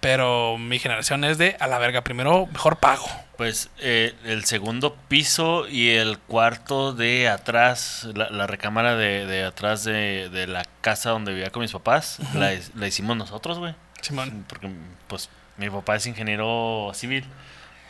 pero 0.00 0.58
mi 0.58 0.78
generación 0.78 1.24
es 1.24 1.38
de 1.38 1.56
a 1.60 1.66
la 1.66 1.78
verga, 1.78 2.02
primero 2.02 2.46
mejor 2.46 2.78
pago. 2.78 3.06
Pues 3.36 3.70
eh, 3.78 4.14
el 4.24 4.44
segundo 4.44 4.96
piso 5.08 5.68
y 5.68 5.90
el 5.90 6.18
cuarto 6.18 6.92
de 6.92 7.28
atrás, 7.28 8.08
la, 8.14 8.30
la 8.30 8.46
recámara 8.46 8.96
de, 8.96 9.26
de 9.26 9.44
atrás 9.44 9.84
de, 9.84 10.28
de 10.28 10.46
la 10.46 10.64
casa 10.80 11.10
donde 11.10 11.32
vivía 11.32 11.50
con 11.50 11.62
mis 11.62 11.72
papás, 11.72 12.18
la 12.34 12.86
hicimos 12.86 13.16
nosotros, 13.16 13.58
güey. 13.58 13.74
Simón. 14.02 14.44
Porque, 14.48 14.70
pues, 15.06 15.30
mi 15.56 15.70
papá 15.70 15.96
es 15.96 16.06
ingeniero 16.06 16.90
civil. 16.94 17.24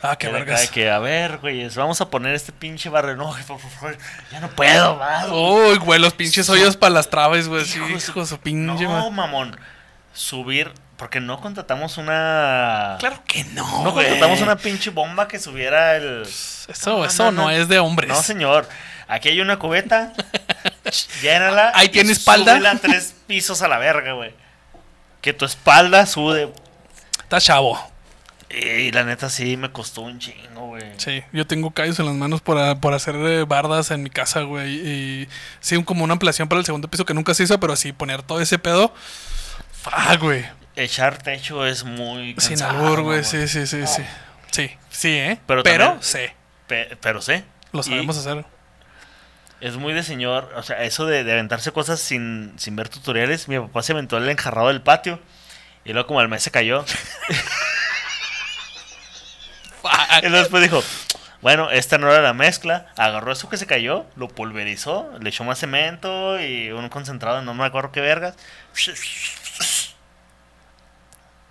Ah, 0.05 0.17
qué 0.17 0.27
vergas. 0.27 0.69
que, 0.69 0.91
a 0.91 0.99
ver, 0.99 1.37
güey, 1.37 1.65
vamos 1.69 2.01
a 2.01 2.09
poner 2.09 2.35
este 2.35 2.51
pinche 2.51 2.89
barrio. 2.89 3.15
No, 3.15 3.31
jefe, 3.31 3.53
por 3.53 3.61
favor, 3.61 3.97
ya 4.33 4.41
no 4.41 4.49
puedo 4.49 4.97
más. 4.97 5.27
Uy, 5.31 5.77
güey, 5.77 5.97
los 5.97 6.13
pinches 6.13 6.49
hoyos 6.49 6.75
para 6.75 6.93
las 6.93 7.09
traves, 7.09 7.47
güey. 7.47 7.63
Hijo 7.63 7.87
hijo 7.87 8.25
su 8.25 8.37
pinche 8.37 8.83
no, 8.83 9.09
mamón. 9.11 9.57
Subir, 10.13 10.73
porque 10.97 11.21
no 11.21 11.39
contratamos 11.39 11.97
una... 11.97 12.97
Claro 12.99 13.23
que 13.25 13.45
no. 13.45 13.83
No 13.85 13.93
güey. 13.93 14.07
contratamos 14.07 14.41
una 14.41 14.57
pinche 14.57 14.89
bomba 14.89 15.29
que 15.29 15.39
subiera 15.39 15.95
el... 15.95 16.23
Eso, 16.23 16.97
No, 16.97 17.05
eso 17.05 17.23
no, 17.25 17.31
no, 17.31 17.43
no. 17.43 17.49
es 17.49 17.69
de 17.69 17.79
hombres. 17.79 18.09
No, 18.09 18.21
señor. 18.21 18.67
Aquí 19.07 19.29
hay 19.29 19.39
una 19.39 19.57
cubeta. 19.57 20.11
llénala. 21.21 21.71
Ahí 21.75 21.87
tiene 21.87 22.11
espalda. 22.11 22.55
súbela 22.57 22.75
tres 22.75 23.15
pisos 23.25 23.61
a 23.61 23.69
la 23.69 23.77
verga, 23.77 24.11
güey. 24.11 24.35
Que 25.21 25.31
tu 25.31 25.45
espalda 25.45 26.05
sude. 26.05 26.51
Está 27.21 27.39
chavo. 27.39 27.92
Y 28.55 28.91
la 28.91 29.03
neta 29.03 29.29
sí 29.29 29.57
me 29.57 29.71
costó 29.71 30.01
un 30.01 30.19
chingo, 30.19 30.67
güey. 30.67 30.83
Sí, 30.97 31.23
yo 31.31 31.47
tengo 31.47 31.71
callos 31.71 31.99
en 31.99 32.05
las 32.05 32.13
manos 32.15 32.41
por, 32.41 32.57
a- 32.59 32.75
por 32.79 32.93
hacer 32.93 33.15
eh, 33.15 33.45
bardas 33.45 33.89
en 33.91 34.03
mi 34.03 34.09
casa, 34.11 34.41
güey. 34.41 34.75
Y 34.75 35.29
sí, 35.59 35.81
como 35.83 36.03
una 36.03 36.13
ampliación 36.13 36.47
para 36.47 36.59
el 36.59 36.65
segundo 36.65 36.87
piso 36.87 37.05
que 37.05 37.13
nunca 37.15 37.33
se 37.33 37.43
hizo, 37.43 37.59
pero 37.59 37.75
sí, 37.75 37.93
poner 37.93 38.21
todo 38.21 38.41
ese 38.41 38.59
pedo. 38.59 38.93
Ah, 39.91 40.15
güey. 40.17 40.45
Echar 40.75 41.17
techo 41.21 41.65
es 41.65 41.83
muy 41.83 42.35
Sin 42.37 42.57
cansado, 42.57 42.79
albur, 42.85 43.01
güey. 43.01 43.23
Sí, 43.23 43.47
sí, 43.47 43.65
sí, 43.65 43.87
sí. 43.87 44.03
Sí, 44.51 44.71
sí, 44.91 45.09
¿eh? 45.09 45.39
Pero 45.47 45.63
Pero, 45.63 45.83
también- 45.85 46.03
sí, 46.03 46.19
Pe- 46.67 46.95
pero 47.01 47.21
sé. 47.21 47.43
lo 47.71 47.79
Y 47.81 47.83
sabemos 47.83 48.17
hacer. 48.17 48.45
Es 49.61 49.77
muy 49.77 49.93
de 49.93 50.03
señor, 50.03 50.51
o 50.57 50.61
sea, 50.63 50.83
eso 50.83 51.05
de, 51.05 51.23
de 51.23 51.31
aventarse 51.33 51.71
cosas 51.71 51.99
sin, 51.99 52.53
sin 52.57 52.75
ver 52.75 52.89
tutoriales. 52.89 53.47
Mi 53.47 53.57
papá 53.57 53.81
se 53.81 53.93
aventó 53.93 54.17
el 54.17 54.29
enjarrado 54.29 54.67
del 54.67 54.81
patio. 54.81 55.19
Y 55.85 55.93
luego 55.93 56.07
como 56.07 56.19
al 56.19 56.29
mes 56.29 56.43
se 56.43 56.51
cayó. 56.51 56.85
Y 60.21 60.21
luego 60.27 60.37
después 60.37 60.63
dijo, 60.63 60.83
bueno, 61.41 61.69
esta 61.71 61.97
no 61.97 62.09
era 62.11 62.21
la 62.21 62.33
mezcla. 62.33 62.87
Agarró 62.97 63.31
eso 63.31 63.49
que 63.49 63.57
se 63.57 63.65
cayó, 63.67 64.05
lo 64.15 64.27
pulverizó, 64.29 65.11
le 65.19 65.29
echó 65.29 65.43
más 65.43 65.59
cemento 65.59 66.39
y 66.41 66.71
un 66.71 66.89
concentrado, 66.89 67.41
no 67.41 67.53
me 67.53 67.65
acuerdo 67.65 67.91
qué 67.91 68.01
vergas. 68.01 68.35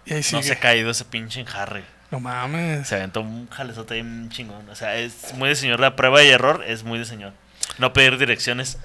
Y 0.05 0.14
ahí 0.14 0.18
No 0.18 0.22
sigue. 0.22 0.43
se 0.43 0.53
ha 0.53 0.61
caído 0.61 0.91
ese 0.91 1.05
pinche 1.05 1.41
enjarre. 1.41 1.85
No 2.11 2.20
mames. 2.20 2.89
Se 2.89 2.97
aventó 2.97 3.20
un 3.20 3.49
jalezote 3.49 3.95
bien 3.95 4.28
chingón. 4.30 4.68
O 4.68 4.74
sea, 4.76 4.97
es 4.97 5.33
muy 5.35 5.49
de 5.49 5.57
señor. 5.57 5.80
La 5.80 5.97
prueba 5.97 6.22
y 6.22 6.28
error 6.28 6.62
es 6.66 6.83
muy 6.83 6.99
de 6.99 7.05
señor. 7.05 7.33
No 7.78 7.93
pedir 7.93 8.18
direcciones. 8.18 8.78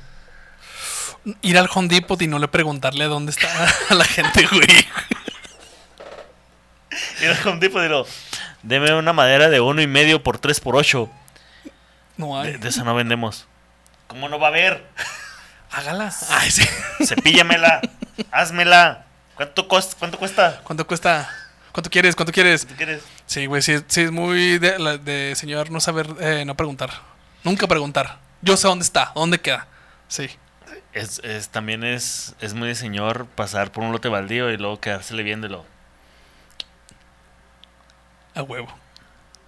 Ir 1.41 1.58
al 1.58 1.68
Home 1.74 1.89
Depot 1.89 2.22
y 2.22 2.28
no 2.28 2.39
le 2.39 2.48
preguntarle 2.48 3.06
dónde 3.06 3.32
está 3.32 3.48
a 3.89 3.93
la 3.95 4.06
gente, 4.06 4.48
güey. 4.48 4.68
Ir 7.22 7.30
al 7.30 7.48
Home 7.48 7.60
Depot 7.60 7.82
y 7.82 7.88
digo, 7.88 8.08
deme 8.68 8.93
una 8.93 9.13
madera 9.13 9.49
de 9.49 9.59
uno 9.61 9.82
y 9.82 9.88
medio 9.88 10.24
por 10.24 10.38
3 10.39 10.59
por 10.59 10.76
8. 10.76 11.09
No 12.18 12.39
hay. 12.39 12.53
De, 12.53 12.57
de 12.59 12.70
esa 12.70 12.84
no 12.84 12.95
vendemos. 12.95 13.47
¿Cómo 14.07 14.30
no 14.30 14.39
va 14.39 14.47
a 14.47 14.49
haber? 14.49 14.86
Hágala. 15.72 16.13
Ay, 16.30 16.49
sí. 16.51 16.63
Cepíllamela. 17.05 17.82
házmela. 18.32 19.05
¿Cuánto, 19.36 19.68
cost- 19.68 19.95
¿Cuánto 19.99 20.18
cuesta? 20.18 20.61
¿Cuánto 20.63 20.88
cuesta? 20.88 21.30
¿Cuánto 21.72 21.89
quieres? 21.91 22.15
¿Cuánto 22.15 22.32
quieres? 22.32 22.65
¿Tú 22.65 22.74
quieres? 22.76 23.03
Sí, 23.28 23.45
güey, 23.45 23.61
sí, 23.61 23.78
sí 23.88 24.01
es 24.01 24.11
muy 24.11 24.57
de, 24.57 25.34
señor 25.36 25.70
no 25.70 25.80
saber, 25.80 26.07
eh, 26.20 26.43
no 26.45 26.55
preguntar. 26.55 26.89
Nunca 27.43 27.68
preguntar. 27.68 28.18
Yo 28.41 28.57
sé 28.57 28.68
dónde 28.68 28.84
está, 28.84 29.11
dónde 29.13 29.39
queda. 29.39 29.68
Sí. 30.07 30.28
Es, 30.93 31.20
es- 31.24 31.49
también 31.49 31.84
es, 31.84 32.34
es 32.39 32.55
muy 32.55 32.70
de 32.70 32.76
señor 32.76 33.28
pasar 33.28 33.72
por 33.72 33.84
un 33.84 33.91
lote 33.91 34.09
baldío 34.09 34.49
y 34.49 34.57
luego 34.57 34.80
quedársele 34.80 35.22
viéndolo. 35.22 35.65
A 38.38 38.43
huevo. 38.43 38.67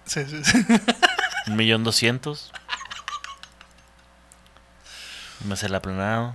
Sí, 0.04 0.24
sí, 0.26 0.42
sí. 0.44 0.66
Un 1.46 1.56
millón 1.56 1.84
doscientos. 1.84 2.52
Me 5.44 5.54
hace 5.54 5.68
la 5.68 5.78
aplanado. 5.78 6.34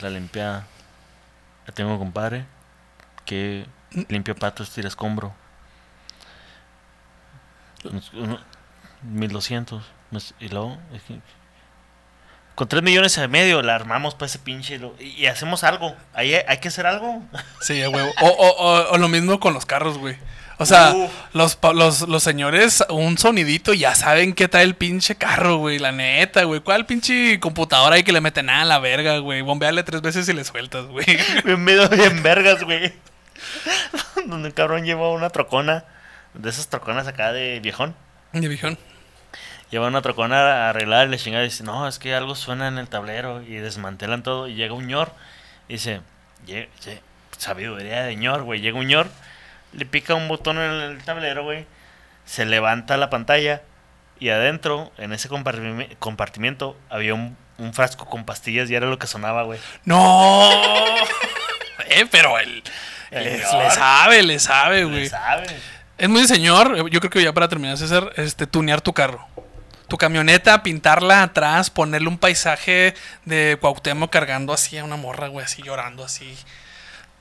La 0.00 0.10
limpiada. 0.10 0.66
La 1.66 1.74
tengo, 1.74 1.98
compadre. 1.98 2.46
Que 3.26 3.66
limpia 4.08 4.34
patos, 4.34 4.70
tira 4.70 4.88
escombro. 4.88 5.34
1200. 9.02 9.84
Mes- 10.10 10.34
Y 10.40 10.48
luego. 10.48 10.78
es 10.92 11.02
que- 11.02 11.20
Con 12.54 12.68
3 12.68 12.82
millones 12.82 13.18
y 13.18 13.28
medio 13.28 13.62
la 13.62 13.74
armamos 13.74 14.14
para 14.14 14.26
ese 14.26 14.38
pinche. 14.38 14.76
y 14.76 14.78
lo- 14.78 14.94
Y, 15.00 15.08
y 15.22 15.26
hacemos 15.26 15.64
algo. 15.64 15.94
Ahí 16.14 16.34
hay, 16.34 16.44
hay 16.48 16.58
que 16.58 16.68
hacer 16.68 16.86
algo. 16.86 17.22
Sí, 17.60 17.82
a 17.82 17.90
huevo. 17.90 18.10
O, 18.22 18.28
o, 18.28 18.48
o, 18.48 18.90
o 18.92 18.98
lo 18.98 19.08
mismo 19.08 19.38
con 19.40 19.52
los 19.54 19.66
carros, 19.66 19.98
güey. 19.98 20.16
O 20.58 20.66
sea, 20.66 20.94
los, 21.32 21.58
los, 21.74 22.02
los 22.02 22.22
señores, 22.22 22.84
un 22.88 23.18
sonidito, 23.18 23.74
ya 23.74 23.94
saben 23.94 24.34
qué 24.34 24.46
trae 24.48 24.62
el 24.64 24.76
pinche 24.76 25.16
carro, 25.16 25.56
güey. 25.56 25.78
La 25.78 25.90
neta, 25.92 26.44
güey. 26.44 26.60
¿Cuál 26.60 26.86
pinche 26.86 27.40
computadora 27.40 27.96
hay 27.96 28.04
que 28.04 28.12
le 28.12 28.20
mete 28.20 28.42
nada 28.42 28.62
a 28.62 28.64
la 28.64 28.78
verga, 28.78 29.18
güey? 29.18 29.42
Bombeale 29.42 29.82
tres 29.82 30.00
veces 30.00 30.28
y 30.28 30.32
le 30.32 30.44
sueltas, 30.44 30.86
güey. 30.86 31.04
Medio 31.58 31.88
bien 31.88 32.22
vergas, 32.22 32.62
güey. 32.62 32.92
Donde 34.26 34.48
el 34.48 34.54
cabrón 34.54 34.84
lleva 34.84 35.10
una 35.10 35.30
trocona. 35.30 35.84
De 36.34 36.50
esas 36.50 36.68
troconas 36.68 37.06
acá 37.06 37.32
de 37.32 37.60
viejón. 37.60 37.94
Mi 38.32 38.48
viejón. 38.48 38.76
Lleva 39.70 39.86
una 39.88 40.02
trocona 40.02 40.68
arreglada 40.68 41.04
y 41.04 41.08
le 41.08 41.16
chingada 41.18 41.44
y 41.44 41.48
dice, 41.48 41.64
no, 41.64 41.88
es 41.88 41.98
que 41.98 42.14
algo 42.14 42.34
suena 42.34 42.68
en 42.68 42.78
el 42.78 42.88
tablero 42.88 43.42
y 43.42 43.54
desmantelan 43.56 44.22
todo 44.22 44.46
y 44.48 44.54
llega 44.54 44.74
un 44.74 44.86
ñor 44.86 45.12
y 45.68 45.74
dice, 45.74 46.00
"Lle- 46.46 46.68
lle- 46.84 47.00
sabiduría 47.38 48.02
de 48.02 48.14
ñor, 48.16 48.42
güey, 48.42 48.60
llega 48.60 48.78
un 48.78 48.86
ñor, 48.86 49.08
le 49.76 49.86
pica 49.86 50.14
un 50.14 50.28
botón 50.28 50.58
en 50.58 50.70
el 50.70 51.04
tablero, 51.04 51.42
güey, 51.44 51.66
se 52.24 52.44
levanta 52.46 52.96
la 52.96 53.10
pantalla 53.10 53.62
y 54.18 54.28
adentro, 54.30 54.92
en 54.98 55.12
ese 55.12 55.28
compartimi- 55.28 55.96
compartimiento, 55.98 56.76
había 56.88 57.14
un, 57.14 57.36
un 57.58 57.74
frasco 57.74 58.06
con 58.06 58.24
pastillas 58.24 58.70
y 58.70 58.74
era 58.74 58.86
lo 58.86 58.98
que 58.98 59.06
sonaba, 59.06 59.42
güey. 59.42 59.60
¡No! 59.84 60.50
eh, 61.88 62.06
pero 62.10 62.38
él. 62.38 62.62
Le, 63.10 63.38
le 63.38 63.70
sabe, 63.70 64.22
le 64.22 64.38
sabe, 64.38 64.84
güey. 64.84 65.08
¿Sabes? 65.08 65.52
Es 65.98 66.08
muy 66.08 66.26
señor. 66.26 66.88
Yo 66.90 67.00
creo 67.00 67.10
que 67.10 67.22
ya 67.22 67.32
para 67.32 67.48
terminar, 67.48 67.76
César, 67.76 68.12
este, 68.16 68.46
tunear 68.46 68.80
tu 68.80 68.92
carro. 68.92 69.26
Tu 69.86 69.96
camioneta, 69.98 70.62
pintarla 70.62 71.22
atrás, 71.22 71.70
ponerle 71.70 72.08
un 72.08 72.18
paisaje 72.18 72.94
de 73.24 73.58
Cuauhtémoc 73.60 74.10
cargando 74.10 74.52
así 74.52 74.78
a 74.78 74.84
una 74.84 74.96
morra, 74.96 75.28
güey, 75.28 75.44
así 75.44 75.62
llorando 75.62 76.04
así. 76.04 76.36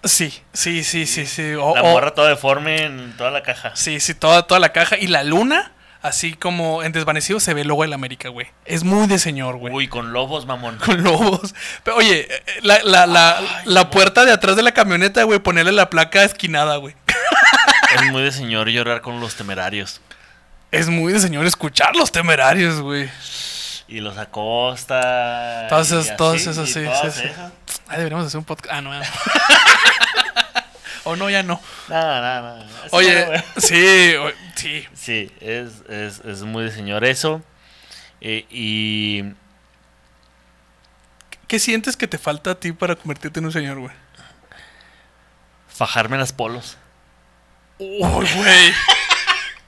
Sí, 0.03 0.33
sí, 0.51 0.83
sí, 0.83 1.05
sí, 1.05 1.25
sí. 1.25 1.53
O- 1.53 1.75
La 1.75 1.81
morra 1.83 2.11
toda 2.13 2.29
deforme 2.29 2.83
en 2.83 3.15
toda 3.17 3.31
la 3.31 3.41
caja. 3.43 3.71
Sí, 3.75 3.99
sí, 3.99 4.13
toda, 4.13 4.43
toda 4.47 4.59
la 4.59 4.73
caja. 4.73 4.97
Y 4.97 5.07
la 5.07 5.23
luna, 5.23 5.71
así 6.01 6.33
como 6.33 6.83
en 6.83 6.91
desvanecido, 6.91 7.39
se 7.39 7.53
ve 7.53 7.61
el 7.61 7.67
logo 7.69 7.83
de 7.83 7.87
la 7.89 7.95
América, 7.95 8.27
güey. 8.29 8.47
Es 8.65 8.83
muy 8.83 9.07
de 9.07 9.17
señor, 9.19 9.55
güey. 9.57 9.73
Uy, 9.73 9.87
con 9.87 10.11
lobos, 10.11 10.45
mamón. 10.45 10.77
Con 10.85 11.03
lobos. 11.03 11.55
Pero 11.83 11.97
oye, 11.97 12.27
eh, 12.29 12.43
la, 12.63 12.79
la, 12.83 13.05
la, 13.07 13.41
la 13.65 13.89
puerta 13.89 14.25
de 14.25 14.31
atrás 14.33 14.55
de 14.57 14.63
la 14.63 14.73
camioneta, 14.73 15.23
güey, 15.23 15.39
ponerle 15.39 15.71
la 15.71 15.89
placa 15.89 16.23
esquinada, 16.23 16.75
güey. 16.77 16.95
Es 17.95 18.11
muy 18.11 18.23
de 18.23 18.31
señor 18.31 18.67
llorar 18.69 19.01
con 19.01 19.19
los 19.19 19.35
temerarios. 19.35 20.01
Es 20.71 20.89
muy 20.89 21.13
de 21.13 21.19
señor 21.19 21.45
escuchar 21.45 21.95
los 21.95 22.11
temerarios, 22.11 22.81
güey. 22.81 23.07
Y 23.93 23.99
los 23.99 24.17
acosta. 24.17 25.67
Así, 25.67 25.69
todas 26.17 26.41
esas, 26.41 26.67
y 26.67 26.73
sí, 26.73 26.79
sí, 27.03 27.11
sí. 27.11 27.23
Ay, 27.87 27.97
deberíamos 27.97 28.25
hacer 28.25 28.39
un 28.39 28.43
podcast. 28.43 28.73
Ah, 28.73 28.81
no, 28.81 28.91
no. 28.91 29.05
o 31.03 31.15
no, 31.15 31.29
ya 31.29 31.43
no. 31.43 31.61
No. 31.89 31.95
Así 31.95 32.89
no, 32.91 32.97
Oye, 32.97 33.43
sí, 33.57 34.15
o- 34.15 34.31
sí. 34.55 34.87
Sí, 34.95 35.31
es, 35.39 35.83
es, 35.89 36.21
es 36.25 36.41
muy 36.41 36.63
de 36.63 36.71
señor 36.71 37.05
eso. 37.05 37.43
Eh, 38.19 38.47
y 38.49 39.23
¿Qué 41.47 41.59
sientes 41.59 41.95
que 41.95 42.07
te 42.07 42.17
falta 42.17 42.49
a 42.51 42.55
ti 42.55 42.71
para 42.71 42.95
convertirte 42.95 43.39
en 43.41 43.45
un 43.45 43.51
señor, 43.51 43.77
güey? 43.79 43.91
fajarme 45.67 46.17
las 46.17 46.33
polos. 46.33 46.77
Uy, 47.77 47.99
güey. 48.35 48.73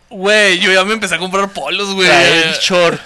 Güey, 0.09 0.59
yo 0.59 0.71
ya 0.71 0.83
me 0.83 0.93
empecé 0.93 1.15
a 1.15 1.17
comprar 1.19 1.49
polos, 1.49 1.93
güey. 1.93 2.07
Traer 2.07 2.55
short, 2.59 3.01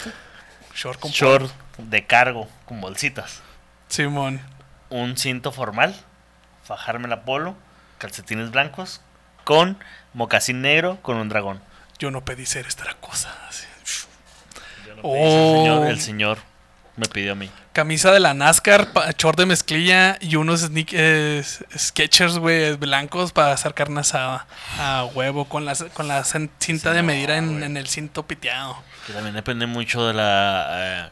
Short 0.81 0.99
con 0.99 1.11
short 1.11 1.51
de 1.77 2.05
cargo, 2.05 2.47
con 2.65 2.79
bolsitas. 2.79 3.41
Simón. 3.89 4.39
Un 4.89 5.17
cinto 5.17 5.51
formal, 5.51 5.93
fajarme 6.63 7.07
la 7.09 7.23
polo, 7.25 7.55
calcetines 7.97 8.51
blancos, 8.51 9.01
con 9.43 9.77
mocasín 10.13 10.61
negro, 10.61 10.97
con 11.01 11.17
un 11.17 11.27
dragón. 11.27 11.61
Yo 11.99 12.11
no 12.11 12.23
pedí 12.23 12.45
ser 12.45 12.65
esta 12.65 12.85
cosa. 13.01 13.29
así. 13.49 13.65
Yo 14.87 14.95
no 14.95 15.01
Oh. 15.03 15.13
pedí 15.13 15.21
eso, 15.23 15.39
el, 15.39 15.59
señor, 15.65 15.87
el 15.89 15.99
señor 16.01 16.37
me 16.95 17.05
pidió 17.07 17.33
a 17.33 17.35
mí. 17.35 17.51
Camisa 17.73 18.11
de 18.11 18.19
la 18.21 18.33
NASCAR, 18.33 18.87
short 19.17 19.37
de 19.37 19.45
mezclilla 19.45 20.17
y 20.21 20.35
unos 20.37 20.61
sneak, 20.61 20.89
eh, 20.93 21.43
sketchers, 21.77 22.37
güey, 22.39 22.75
blancos 22.77 23.31
para 23.33 23.51
hacer 23.53 23.73
carne 23.73 23.99
asada. 23.99 24.47
A 24.79 25.05
huevo, 25.13 25.45
con 25.45 25.65
la, 25.65 25.75
con 25.93 26.07
la 26.07 26.21
cin- 26.23 26.49
cinta 26.59 26.89
Sí, 26.91 26.95
de 26.95 27.01
no, 27.01 27.07
medida 27.07 27.37
en 27.37 27.75
el 27.77 27.87
cinto 27.87 28.25
piteado. 28.25 28.81
Que 29.09 29.13
también 29.15 29.33
depende 29.33 29.65
mucho 29.65 30.05
de 30.05 30.13
la 30.13 30.67
eh, 30.69 31.09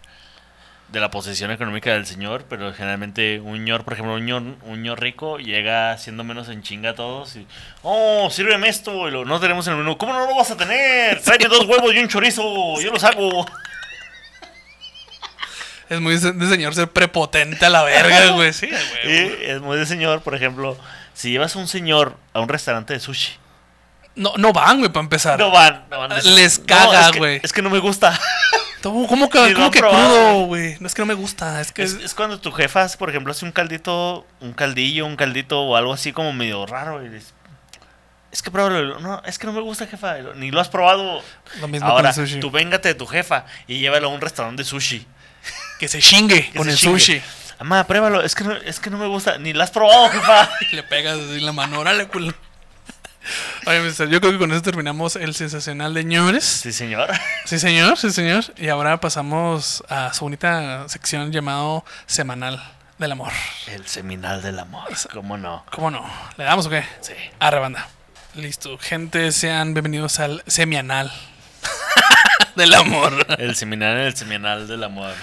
de 0.90 1.00
la 1.00 1.10
posición 1.10 1.50
económica 1.50 1.94
del 1.94 2.06
señor, 2.06 2.46
pero 2.48 2.72
generalmente 2.72 3.40
un 3.40 3.66
ñor, 3.66 3.84
por 3.84 3.94
ejemplo, 3.94 4.14
un 4.14 4.24
ñor, 4.24 4.44
un 4.62 4.84
ñor 4.84 5.02
rico 5.02 5.40
llega 5.40 5.98
siendo 5.98 6.24
menos 6.24 6.48
en 6.50 6.62
chinga 6.62 6.92
a 6.92 6.94
todos 6.94 7.36
y 7.38 7.48
oh, 7.82 8.30
sírveme 8.30 8.70
esto, 8.70 9.08
y 9.08 9.12
lo, 9.12 9.26
no 9.26 9.40
tenemos 9.40 9.66
en 9.66 9.74
el 9.74 9.80
menú, 9.80 9.98
¿cómo 9.98 10.14
no 10.14 10.28
lo 10.28 10.36
vas 10.36 10.52
a 10.52 10.58
tener? 10.58 11.20
Tráeme 11.24 11.46
dos 11.46 11.66
huevos 11.66 11.92
y 11.92 11.98
un 11.98 12.08
chorizo, 12.08 12.80
yo 12.80 12.92
los 12.92 13.04
hago. 13.04 13.48
Es 15.90 16.00
muy 16.00 16.20
de 16.20 16.50
señor 16.50 16.76
ser 16.76 16.90
prepotente 16.90 17.66
a 17.66 17.70
la 17.72 17.82
verga, 17.82 18.28
güey. 18.32 18.54
Sí, 18.54 18.70
a 18.70 19.08
Y 19.08 19.24
huevo. 19.24 19.36
es 19.42 19.62
muy 19.62 19.78
de 19.78 19.88
señor, 19.88 20.22
por 20.22 20.36
ejemplo, 20.36 20.78
si 21.16 21.32
llevas 21.32 21.56
a 21.56 21.60
un 21.60 21.68
señor 21.68 22.16
a 22.34 22.42
un 22.42 22.50
restaurante 22.50 22.94
de 22.94 23.00
sushi, 23.00 23.38
No, 24.18 24.34
no 24.38 24.52
van, 24.52 24.80
güey, 24.80 24.92
para 24.92 25.04
empezar. 25.04 25.40
no 25.40 25.52
van, 25.52 25.86
no 25.90 26.00
van. 26.00 26.10
Les 26.36 26.60
No, 26.60 26.66
caga, 26.66 27.06
es 27.06 27.12
que- 27.12 27.20
güey. 27.20 27.40
Es 27.44 27.54
que 27.54 27.62
no 27.62 27.70
me 27.70 27.80
gusta. 27.80 28.20
¿Cómo, 28.84 29.08
cómo 29.08 29.30
que, 29.30 29.54
cómo 29.54 29.72
que 29.72 29.80
crudo, 29.80 30.46
güey? 30.46 30.78
No 30.80 30.88
es 30.88 30.94
que 30.94 31.02
no 31.02 31.06
me 31.08 31.14
gusta, 31.14 31.60
es 31.62 31.72
que 31.72 31.84
Es, 31.84 32.14
cuando 32.14 32.40
tu 32.40 32.52
jefa, 32.52 32.88
por 32.98 33.10
ejemplo, 33.10 33.32
hace 33.32 33.44
un 33.44 33.52
caldito, 33.52 34.26
un 34.40 34.54
caldillo, 34.54 35.06
un 35.06 35.16
caldito 35.16 35.62
o 35.62 35.76
algo 35.76 35.94
así 35.94 36.14
como 36.14 36.32
medio 36.32 36.66
raro. 36.66 37.04
Y 37.04 37.10
dices, 37.10 37.34
es 38.32 38.42
que 38.42 38.52
pruébalo. 38.52 39.00
No, 39.00 39.22
es 39.26 39.40
que 39.40 39.48
no 39.48 39.54
me 39.54 39.62
gusta, 39.62 39.88
jefa. 39.88 40.18
Ni 40.36 40.52
lo 40.52 40.62
has 40.62 40.70
probado. 40.70 41.22
Lo 41.60 41.68
mismo 41.68 41.88
Ahora, 41.88 42.12
con 42.14 42.22
el 42.24 42.28
sushi. 42.28 42.40
tú 42.40 42.50
véngate 42.52 42.90
de 42.90 42.96
tu 42.96 43.08
jefa 43.08 43.46
y 43.68 43.80
llévalo 43.80 44.08
a 44.08 44.12
un 44.12 44.22
restaurante 44.22 44.64
de 44.64 44.70
sushi. 44.70 45.06
Que 45.80 45.88
se 45.88 46.00
chingue 46.02 46.50
Que 46.52 46.58
con 46.58 46.66
se 46.66 46.72
el 46.74 46.78
chingue. 46.78 47.00
sushi. 47.00 47.22
Mamá, 47.60 47.84
pruébalo. 47.86 48.22
Es 48.22 48.36
que, 48.36 48.44
no, 48.44 48.54
es 48.54 48.80
que 48.80 48.90
no 48.90 48.98
me 49.00 49.08
gusta. 49.08 49.38
Ni 49.38 49.54
lo 49.54 49.64
has 49.64 49.72
probado, 49.72 50.10
jefa. 50.10 50.50
Le 50.72 50.84
pegas 50.84 51.18
así 51.18 51.38
en 51.40 51.46
la 51.46 51.52
mano, 51.52 51.80
órale, 51.80 52.08
culo. 52.08 52.34
Oye, 53.66 53.82
mister, 53.82 54.10
yo 54.10 54.20
creo 54.20 54.34
que 54.34 54.40
con 54.40 54.52
eso 54.52 54.62
terminamos 54.62 55.16
el 55.16 55.34
sensacional 55.34 55.94
de 55.94 56.04
ñores. 56.04 56.44
Sí, 56.44 56.72
señor. 56.72 57.10
Sí, 57.46 57.60
señor, 57.60 57.98
sí, 57.98 58.12
señor. 58.12 58.46
Y 58.58 58.70
ahora 58.70 59.00
pasamos 59.00 59.84
a 59.90 60.14
su 60.14 60.26
bonita 60.26 60.88
sección 60.90 61.32
llamado 61.32 61.84
Semanal 62.06 62.62
del 62.98 63.12
Amor. 63.12 63.32
El 63.68 63.86
seminal 63.88 64.42
del 64.42 64.60
amor. 64.60 64.90
¿Cómo 65.14 65.38
no? 65.38 65.64
¿Cómo 65.72 65.92
no? 65.92 66.06
¿Le 66.38 66.44
damos 66.44 66.66
o 66.66 66.70
qué? 66.70 66.84
Sí. 67.02 67.14
Arre, 67.40 67.60
banda. 67.60 67.88
Listo. 68.36 68.78
Gente, 68.78 69.32
sean 69.32 69.74
bienvenidos 69.74 70.20
al 70.20 70.44
semianal 70.48 71.12
del 72.56 72.74
amor. 72.74 73.26
El 73.38 73.56
seminal, 73.56 73.98
el 73.98 74.16
seminal 74.16 74.68
del 74.68 74.84
amor. 74.84 75.14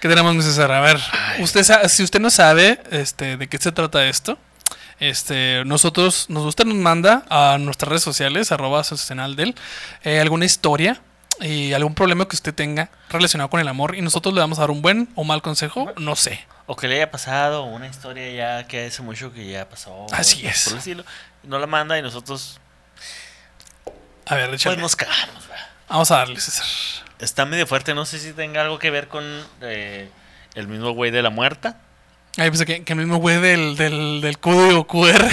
¿Qué 0.00 0.08
tenemos, 0.08 0.34
mi 0.34 0.42
César? 0.42 0.70
A 0.70 0.80
ver, 0.80 1.00
Ay. 1.12 1.42
usted 1.42 1.64
si 1.88 2.04
usted 2.04 2.20
no 2.20 2.30
sabe 2.30 2.80
este, 2.90 3.36
de 3.36 3.48
qué 3.48 3.58
se 3.58 3.72
trata 3.72 4.06
esto, 4.06 4.38
este, 5.00 5.64
nosotros, 5.64 6.26
nos 6.28 6.44
usted 6.44 6.64
nos 6.64 6.76
manda 6.76 7.24
a 7.30 7.58
nuestras 7.58 7.88
redes 7.88 8.02
sociales, 8.02 8.52
arroba 8.52 8.82
del, 9.36 9.54
eh, 10.02 10.20
alguna 10.20 10.44
historia 10.44 11.00
y 11.40 11.72
algún 11.72 11.94
problema 11.94 12.26
que 12.26 12.34
usted 12.34 12.54
tenga 12.54 12.90
relacionado 13.08 13.48
con 13.48 13.60
el 13.60 13.68
amor 13.68 13.94
y 13.94 14.02
nosotros 14.02 14.34
le 14.34 14.40
vamos 14.40 14.58
a 14.58 14.62
dar 14.62 14.70
un 14.70 14.82
buen 14.82 15.08
o 15.14 15.24
mal 15.24 15.40
consejo, 15.42 15.92
no 15.98 16.16
sé. 16.16 16.44
O 16.66 16.76
que 16.76 16.88
le 16.88 16.96
haya 16.96 17.10
pasado 17.10 17.64
una 17.64 17.86
historia 17.86 18.30
ya 18.30 18.66
que 18.66 18.86
hace 18.86 19.02
mucho 19.02 19.32
que 19.32 19.48
ya 19.48 19.68
pasó. 19.68 20.06
Así 20.12 20.46
es. 20.46 20.64
Por 20.64 20.72
el 20.74 20.78
estilo. 20.78 21.04
No 21.44 21.58
la 21.58 21.66
manda 21.66 21.98
y 21.98 22.02
nosotros 22.02 22.60
A 24.26 24.34
ver, 24.34 24.52
échale. 24.52 24.74
pues 24.76 24.82
nos 24.82 24.96
cagamos. 24.96 25.48
¿verdad? 25.48 25.66
Vamos 25.88 26.10
a 26.10 26.16
darle, 26.18 26.40
César. 26.40 26.66
Está 27.18 27.46
medio 27.46 27.66
fuerte. 27.66 27.94
No 27.94 28.04
sé 28.04 28.18
si 28.18 28.32
tenga 28.32 28.60
algo 28.60 28.78
que 28.78 28.90
ver 28.90 29.08
con 29.08 29.24
eh, 29.62 30.10
el 30.54 30.68
mismo 30.68 30.90
güey 30.90 31.10
de 31.10 31.22
la 31.22 31.30
muerta. 31.30 31.80
Ay, 32.36 32.50
pensé 32.50 32.66
que, 32.66 32.84
que 32.84 32.92
el 32.92 32.98
mismo 33.00 33.16
güey 33.16 33.40
del, 33.40 33.76
del, 33.76 34.20
del 34.20 34.38
código 34.38 34.86
QR. 34.86 35.28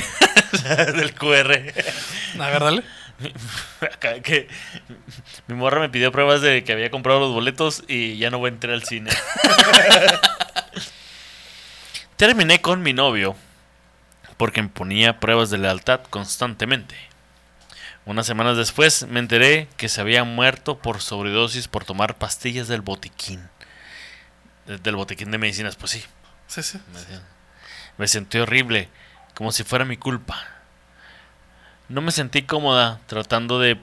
del 0.95 1.13
QR. 1.13 1.51
A 2.39 2.49
ver, 2.49 2.59
dale. 2.63 2.83
Que 4.23 4.47
mi 5.47 5.55
morra 5.55 5.79
me 5.79 5.89
pidió 5.89 6.11
pruebas 6.11 6.41
de 6.41 6.63
que 6.63 6.73
había 6.73 6.89
comprado 6.91 7.19
los 7.19 7.31
boletos 7.31 7.83
y 7.87 8.17
ya 8.17 8.29
no 8.29 8.39
voy 8.39 8.49
a 8.49 8.53
entrar 8.53 8.73
al 8.73 8.83
cine. 8.83 9.11
Terminé 12.17 12.61
con 12.61 12.81
mi 12.81 12.93
novio 12.93 13.35
porque 14.37 14.61
me 14.61 14.69
ponía 14.69 15.19
pruebas 15.19 15.49
de 15.49 15.57
lealtad 15.57 16.01
constantemente. 16.09 16.95
Unas 18.05 18.25
semanas 18.27 18.57
después 18.57 19.07
me 19.07 19.19
enteré 19.19 19.67
que 19.77 19.89
se 19.89 20.01
había 20.01 20.23
muerto 20.23 20.77
por 20.77 21.01
sobredosis 21.01 21.67
por 21.67 21.85
tomar 21.85 22.15
pastillas 22.17 22.67
del 22.67 22.81
botiquín. 22.81 23.47
De- 24.65 24.77
Del 24.77 24.95
botiquín 24.95 25.31
de 25.31 25.37
medicinas, 25.37 25.75
pues 25.75 25.91
sí. 25.91 26.03
Sí, 26.47 26.63
sí. 26.63 26.79
Me 27.97 28.07
sentí 28.07 28.37
horrible, 28.37 28.89
como 29.33 29.51
si 29.51 29.63
fuera 29.63 29.85
mi 29.85 29.97
culpa. 29.97 30.43
No 31.87 32.01
me 32.01 32.11
sentí 32.11 32.43
cómoda 32.43 32.99
tratando 33.07 33.59
de... 33.59 33.79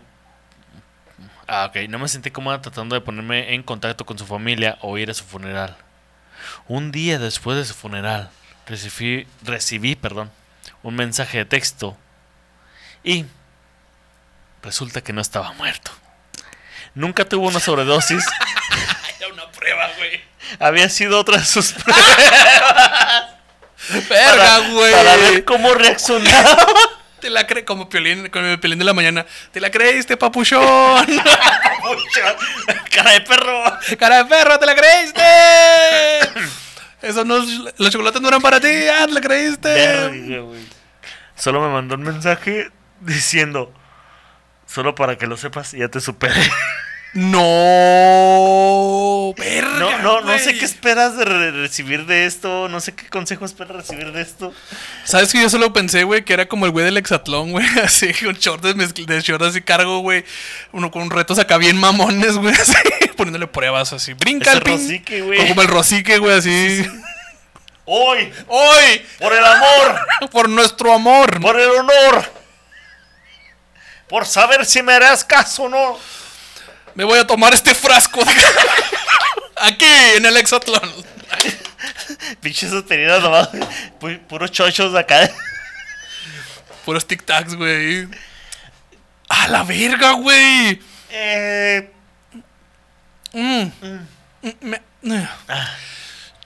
Ah, 1.46 1.66
ok. 1.66 1.88
No 1.88 1.98
me 1.98 2.08
sentí 2.08 2.30
cómoda 2.30 2.60
tratando 2.60 2.94
de 2.94 3.00
ponerme 3.00 3.54
en 3.54 3.62
contacto 3.62 4.04
con 4.04 4.18
su 4.18 4.26
familia 4.26 4.78
o 4.80 4.98
ir 4.98 5.10
a 5.10 5.14
su 5.14 5.24
funeral. 5.24 5.76
Un 6.66 6.90
día 6.92 7.18
después 7.18 7.56
de 7.56 7.64
su 7.64 7.74
funeral, 7.74 8.30
recibí, 8.66 9.26
recibí 9.42 9.94
perdón, 9.94 10.30
un 10.82 10.96
mensaje 10.96 11.38
de 11.38 11.44
texto 11.44 11.96
y 13.04 13.26
resulta 14.62 15.02
que 15.02 15.12
no 15.12 15.20
estaba 15.20 15.52
muerto. 15.52 15.90
Nunca 16.94 17.28
tuvo 17.28 17.48
una 17.48 17.60
sobredosis. 17.60 18.24
Era 19.20 19.32
una 19.32 19.50
prueba, 19.50 19.88
güey. 19.96 20.20
Había 20.58 20.88
sido 20.88 21.18
otra 21.18 21.38
de 21.38 21.44
sus 21.44 21.72
pruebas. 21.84 23.32
Verga, 24.08 24.58
güey. 24.70 24.92
para 24.92 25.16
ver 25.16 25.44
cómo 25.44 25.74
reaccionaba. 25.74 26.66
Te 27.20 27.30
la 27.30 27.46
crees 27.46 27.64
como 27.64 27.88
piolín, 27.88 28.28
con 28.30 28.44
el 28.44 28.58
piolín 28.58 28.80
de 28.80 28.84
la 28.84 28.94
mañana. 28.94 29.24
Te 29.52 29.60
la 29.60 29.70
creíste, 29.70 30.16
papuchón. 30.16 31.06
Cara 32.90 33.12
de 33.12 33.20
perro. 33.20 33.62
Cara 33.96 34.16
de 34.18 34.24
perro, 34.24 34.58
te 34.58 34.66
la 34.66 34.74
creíste. 34.74 35.22
Eso 37.00 37.24
no, 37.24 37.38
los 37.78 37.90
chocolates 37.90 38.20
no 38.20 38.26
eran 38.26 38.42
para 38.42 38.58
ti, 38.58 38.68
ah, 38.88 39.06
te 39.06 39.12
la 39.12 39.20
creíste. 39.20 39.68
Verga, 39.68 40.40
güey. 40.40 40.66
Solo 41.36 41.60
me 41.60 41.68
mandó 41.72 41.94
un 41.94 42.02
mensaje 42.02 42.70
diciendo: 43.00 43.72
Solo 44.66 44.96
para 44.96 45.16
que 45.16 45.28
lo 45.28 45.36
sepas, 45.36 45.70
ya 45.72 45.86
te 45.88 46.00
superé. 46.00 46.42
No, 47.14 47.34
verga. 49.36 49.78
No, 49.78 49.98
no, 49.98 50.20
no 50.22 50.38
sé 50.38 50.56
qué 50.58 50.64
esperas 50.64 51.16
de 51.16 51.24
re- 51.24 51.50
recibir 51.50 52.06
de 52.06 52.26
esto. 52.26 52.68
No 52.68 52.80
sé 52.80 52.94
qué 52.94 53.08
consejo 53.08 53.44
esperas 53.44 53.76
recibir 53.76 54.12
de 54.12 54.22
esto. 54.22 54.52
Sabes 55.04 55.30
que 55.32 55.40
yo 55.42 55.50
solo 55.50 55.72
pensé, 55.72 56.04
güey, 56.04 56.24
que 56.24 56.32
era 56.32 56.46
como 56.46 56.64
el 56.66 56.72
güey 56.72 56.84
del 56.86 56.96
hexatlón, 56.96 57.50
güey, 57.52 57.66
así 57.84 58.12
con 58.14 58.34
shorts 58.34 58.62
de, 58.62 59.20
shorts 59.20 59.46
así 59.46 59.60
cargo, 59.62 59.98
güey, 60.00 60.24
uno 60.72 60.90
con 60.90 61.10
retos 61.10 61.38
acá 61.38 61.58
bien 61.58 61.76
mamones, 61.78 62.36
güey, 62.36 62.54
así, 62.60 62.74
poniéndole 63.16 63.46
pruebas 63.46 63.92
así. 63.92 64.14
Brinca 64.14 64.52
el 64.52 64.60
rosique, 64.60 65.20
güey. 65.22 65.48
Como 65.48 65.62
el 65.62 65.68
rosique, 65.68 66.18
güey, 66.18 66.38
así. 66.38 66.86
Hoy, 67.84 68.32
Hoy, 68.46 69.02
por 69.18 69.32
el 69.32 69.44
amor, 69.44 70.00
por 70.30 70.48
nuestro 70.48 70.92
amor. 70.94 71.40
por 71.40 71.58
el 71.60 71.68
honor, 71.70 72.24
por 74.08 74.24
saber 74.24 74.64
si 74.64 74.82
me 74.82 74.92
harás 74.94 75.24
caso 75.24 75.64
o 75.64 75.68
no. 75.68 75.98
Me 76.94 77.04
voy 77.04 77.18
a 77.18 77.26
tomar 77.26 77.52
este 77.54 77.74
frasco 77.74 78.24
de- 78.24 78.32
aquí 79.56 79.86
en 80.16 80.26
el 80.26 80.36
hexatlón. 80.36 80.80
Pinches 82.40 82.72
aspirinas 82.72 83.22
nomás. 83.22 83.48
pu- 84.00 84.20
Puros 84.26 84.50
chochos 84.50 84.94
acá. 84.94 85.30
Puros 86.84 87.06
tic 87.06 87.24
tacs, 87.24 87.54
güey. 87.54 88.08
A 89.28 89.48
la 89.48 89.62
verga, 89.62 90.12
güey. 90.12 90.80
Eh, 91.10 91.88
Mm. 93.34 93.62
Mm, 94.42 94.50
me- 94.60 94.82
eh. 95.04 95.28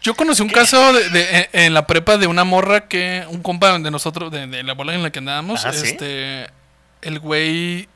Yo 0.03 0.15
conocí 0.15 0.41
un 0.41 0.49
caso 0.51 0.93
de, 0.93 1.09
de- 1.09 1.49
en- 1.53 1.75
la 1.75 1.85
prepa 1.89 2.17
de 2.17 2.29
una 2.29 2.45
morra 2.45 2.87
que 2.87 3.25
un 3.29 3.43
compa 3.43 3.77
de 3.77 3.91
nosotros, 3.91 4.31
de, 4.31 4.47
de 4.47 4.63
la 4.63 4.75
bola 4.75 4.95
en 4.95 5.03
la 5.03 5.11
que 5.11 5.19
andábamos, 5.19 5.65
Ah, 5.65 5.73
¿sí? 5.73 5.85
este, 5.89 6.47
el 7.03 7.19
güey, 7.19 7.89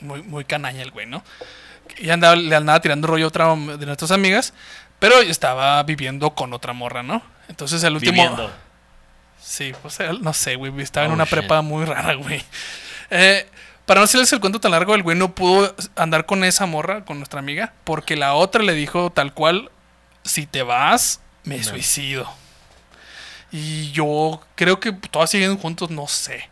muy, 0.00 0.22
muy 0.22 0.44
canaña 0.44 0.82
el 0.82 0.90
güey, 0.90 1.06
¿no? 1.06 1.22
Y 1.98 2.10
andaba, 2.10 2.36
le 2.36 2.54
andaba 2.54 2.80
tirando 2.80 3.06
rollo 3.06 3.26
a 3.26 3.28
otra 3.28 3.54
de 3.54 3.86
nuestras 3.86 4.10
amigas, 4.10 4.52
pero 4.98 5.20
estaba 5.20 5.82
viviendo 5.82 6.30
con 6.34 6.52
otra 6.52 6.72
morra, 6.72 7.02
¿no? 7.02 7.22
Entonces 7.48 7.82
el 7.84 7.94
último... 7.94 8.12
viviendo. 8.12 8.52
Sí, 9.40 9.72
pues 9.82 9.98
no 10.20 10.32
sé, 10.32 10.56
güey. 10.56 10.72
Estaba 10.80 11.06
en 11.06 11.12
Oh, 11.12 11.14
una 11.14 11.24
shit. 11.24 11.32
prepa 11.32 11.60
muy 11.62 11.84
rara, 11.84 12.14
güey. 12.14 12.42
Eh, 13.10 13.46
para 13.84 14.00
no 14.00 14.04
hacerles 14.04 14.32
el 14.32 14.40
cuento 14.40 14.58
tan 14.60 14.70
largo, 14.70 14.94
el 14.94 15.02
güey 15.02 15.16
no 15.18 15.34
pudo 15.34 15.74
andar 15.96 16.24
con 16.24 16.42
esa 16.44 16.64
morra, 16.64 17.04
con 17.04 17.18
nuestra 17.18 17.40
amiga, 17.40 17.74
porque 17.84 18.16
la 18.16 18.32
otra 18.34 18.62
le 18.62 18.72
dijo 18.72 19.10
tal 19.12 19.34
cual: 19.34 19.70
si 20.24 20.46
te 20.46 20.62
vas, 20.62 21.20
me 21.44 21.58
No. 21.58 21.64
suicido. 21.64 22.32
Y 23.52 23.92
yo 23.92 24.42
creo 24.54 24.80
que 24.80 24.92
todas 24.92 25.28
siguen 25.30 25.58
juntos, 25.58 25.90
no 25.90 26.08
sé. 26.08 26.48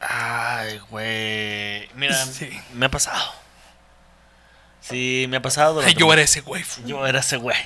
Ay, 0.00 0.78
güey. 0.90 1.88
Mira, 1.96 2.14
Sí. 2.24 2.48
me 2.74 2.86
ha 2.86 2.90
pasado. 2.90 3.32
Sí, 4.88 5.26
me 5.30 5.38
ha 5.38 5.42
pasado. 5.42 5.86
Yo 5.96 6.12
era 6.12 6.22
ese 6.22 6.42
güey. 6.42 6.62
Yo 6.84 7.06
era 7.06 7.20
ese 7.20 7.38
güey. 7.38 7.56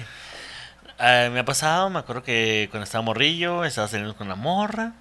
Eh, 1.00 1.30
me 1.32 1.40
ha 1.40 1.44
pasado, 1.44 1.90
me 1.90 1.98
acuerdo 1.98 2.22
que 2.22 2.68
cuando 2.70 2.84
estaba 2.84 3.02
morrillo, 3.02 3.64
estaba 3.64 3.88
saliendo 3.88 4.16
con 4.16 4.28
la 4.28 4.36
morra. 4.36 4.92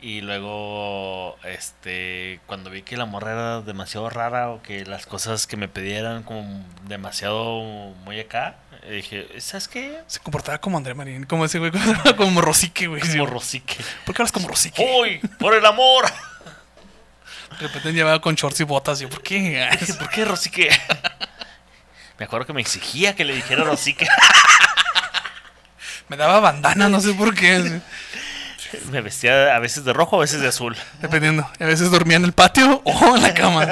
Y 0.00 0.20
luego, 0.20 1.38
este, 1.44 2.40
cuando 2.46 2.68
vi 2.68 2.82
que 2.82 2.96
la 2.98 3.06
morra 3.06 3.32
era 3.32 3.60
demasiado 3.62 4.10
rara 4.10 4.50
o 4.50 4.60
que 4.60 4.84
las 4.84 5.06
cosas 5.06 5.46
que 5.46 5.56
me 5.56 5.66
pedían 5.66 6.22
como 6.24 6.62
demasiado 6.86 7.60
muy 8.04 8.20
acá, 8.20 8.56
dije, 8.90 9.28
¿sabes 9.40 9.66
qué? 9.68 9.98
Se 10.06 10.20
comportaba 10.20 10.58
como 10.58 10.76
André 10.76 10.92
Marín, 10.92 11.24
como 11.24 11.46
ese 11.46 11.58
güey, 11.58 11.72
como 12.18 12.42
Rosique, 12.42 12.86
güey. 12.86 13.00
Como 13.00 13.24
Rosique. 13.24 13.76
¿Por 14.04 14.14
qué 14.14 14.22
hablas 14.22 14.32
como 14.32 14.48
Rosique? 14.48 14.84
¡Hoy! 14.86 15.20
¡Por 15.38 15.54
el 15.54 15.64
amor! 15.64 16.04
De 17.60 17.66
repente 17.68 17.92
llevaba 17.92 18.20
con 18.20 18.34
shorts 18.34 18.60
y 18.60 18.64
botas. 18.64 19.00
Yo, 19.00 19.08
¿por 19.08 19.22
qué? 19.22 19.68
¿Por 19.98 20.10
qué 20.10 20.24
Rosique? 20.24 20.68
Me 22.18 22.26
acuerdo 22.26 22.46
que 22.46 22.52
me 22.52 22.60
exigía 22.60 23.16
que 23.16 23.24
le 23.24 23.34
dijera 23.34 23.64
Rosique. 23.64 24.06
Me 26.08 26.16
daba 26.16 26.40
bandana, 26.40 26.88
no 26.88 27.00
sé 27.00 27.14
por 27.14 27.34
qué. 27.34 27.80
Me 28.90 29.00
vestía 29.00 29.54
a 29.54 29.58
veces 29.58 29.84
de 29.84 29.92
rojo, 29.92 30.16
a 30.16 30.20
veces 30.20 30.40
de 30.40 30.48
azul. 30.48 30.76
Dependiendo. 31.00 31.48
A 31.60 31.64
veces 31.64 31.90
dormía 31.90 32.16
en 32.16 32.24
el 32.24 32.32
patio 32.32 32.82
o 32.84 33.16
en 33.16 33.22
la 33.22 33.32
cama. 33.34 33.66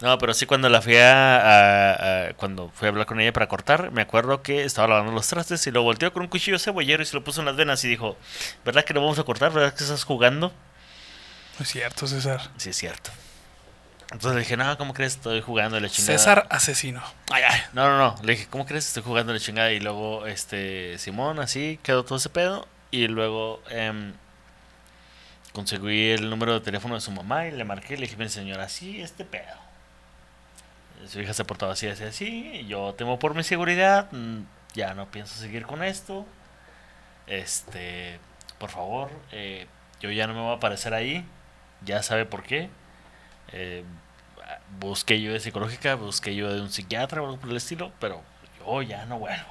No, 0.00 0.18
pero 0.18 0.34
sí 0.34 0.46
cuando 0.46 0.68
la 0.68 0.82
fui 0.82 0.96
a, 0.96 1.36
a- 1.36 1.92
a- 2.28 2.32
cuando 2.34 2.70
fui 2.74 2.86
a 2.86 2.90
hablar 2.90 3.06
con 3.06 3.20
ella 3.20 3.32
para 3.32 3.46
cortar, 3.48 3.92
me 3.92 4.02
acuerdo 4.02 4.42
que 4.42 4.64
estaba 4.64 4.88
lavando 4.88 5.12
los 5.12 5.28
trastes 5.28 5.64
y 5.68 5.70
lo 5.70 5.82
volteó 5.84 6.12
con 6.12 6.22
un 6.22 6.28
cuchillo 6.28 6.58
cebollero 6.58 7.02
y 7.02 7.06
se 7.06 7.14
lo 7.14 7.22
puso 7.22 7.40
en 7.40 7.46
las 7.46 7.54
venas 7.56 7.82
y 7.84 7.88
dijo, 7.88 8.16
¿verdad 8.64 8.84
que 8.84 8.92
lo 8.94 9.00
vamos 9.00 9.18
a 9.20 9.22
cortar? 9.24 9.52
¿Verdad 9.52 9.72
que 9.74 9.84
estás 9.84 10.02
jugando? 10.02 10.52
No 11.58 11.62
es 11.64 11.68
cierto, 11.68 12.06
César. 12.06 12.40
Sí, 12.56 12.70
es 12.70 12.76
cierto. 12.76 13.10
Entonces 14.10 14.34
le 14.34 14.40
dije, 14.40 14.56
no, 14.56 14.76
¿cómo 14.76 14.92
crees? 14.92 15.14
Estoy 15.14 15.40
jugando 15.40 15.78
la 15.80 15.88
chingada. 15.88 16.18
César 16.18 16.46
asesino. 16.50 17.02
Ay, 17.30 17.42
ay. 17.48 17.60
No, 17.72 17.88
no, 17.88 17.96
no. 17.98 18.22
Le 18.22 18.32
dije, 18.32 18.46
¿cómo 18.50 18.66
crees? 18.66 18.86
Estoy 18.88 19.02
jugando 19.02 19.32
la 19.32 19.38
chingada. 19.40 19.72
Y 19.72 19.80
luego, 19.80 20.26
este, 20.26 20.98
Simón, 20.98 21.38
así, 21.40 21.78
quedó 21.82 22.04
todo 22.04 22.16
ese 22.18 22.28
pedo. 22.28 22.68
Y 22.90 23.06
luego, 23.08 23.62
em, 23.70 24.12
conseguí 25.52 26.10
el 26.10 26.28
número 26.28 26.52
de 26.54 26.60
teléfono 26.60 26.94
de 26.94 27.00
su 27.00 27.10
mamá 27.10 27.46
y 27.46 27.52
le 27.52 27.64
marqué. 27.64 27.96
Le 27.96 28.02
dije, 28.02 28.16
mi 28.16 28.28
señora, 28.28 28.64
así, 28.64 29.00
este 29.00 29.24
pedo. 29.24 29.56
Su 31.08 31.20
hija 31.20 31.32
se 31.32 31.44
portaba 31.44 31.72
así, 31.72 31.86
así, 31.88 32.04
así. 32.04 32.50
Y 32.54 32.66
yo 32.66 32.94
temo 32.98 33.18
por 33.18 33.34
mi 33.34 33.42
seguridad. 33.44 34.08
mm, 34.12 34.42
Ya 34.74 34.92
no 34.94 35.06
pienso 35.10 35.34
seguir 35.40 35.64
con 35.66 35.82
esto. 35.82 36.26
Este, 37.26 38.18
por 38.58 38.70
favor, 38.70 39.10
eh, 39.32 39.66
yo 40.00 40.10
ya 40.10 40.26
no 40.26 40.34
me 40.34 40.40
voy 40.40 40.50
a 40.52 40.56
aparecer 40.56 40.92
ahí. 40.92 41.24
Ya 41.84 42.02
sabe 42.02 42.24
por 42.26 42.42
qué. 42.42 42.70
Eh, 43.52 43.84
busqué 44.78 45.14
ayuda 45.14 45.38
psicológica, 45.40 45.94
busqué 45.96 46.30
ayuda 46.30 46.54
de 46.54 46.60
un 46.60 46.70
psiquiatra 46.70 47.22
o 47.22 47.26
algo 47.26 47.38
por 47.38 47.50
el 47.50 47.56
estilo, 47.56 47.92
pero 48.00 48.22
yo 48.58 48.82
ya 48.82 49.04
no 49.06 49.18
vuelvo. 49.18 49.46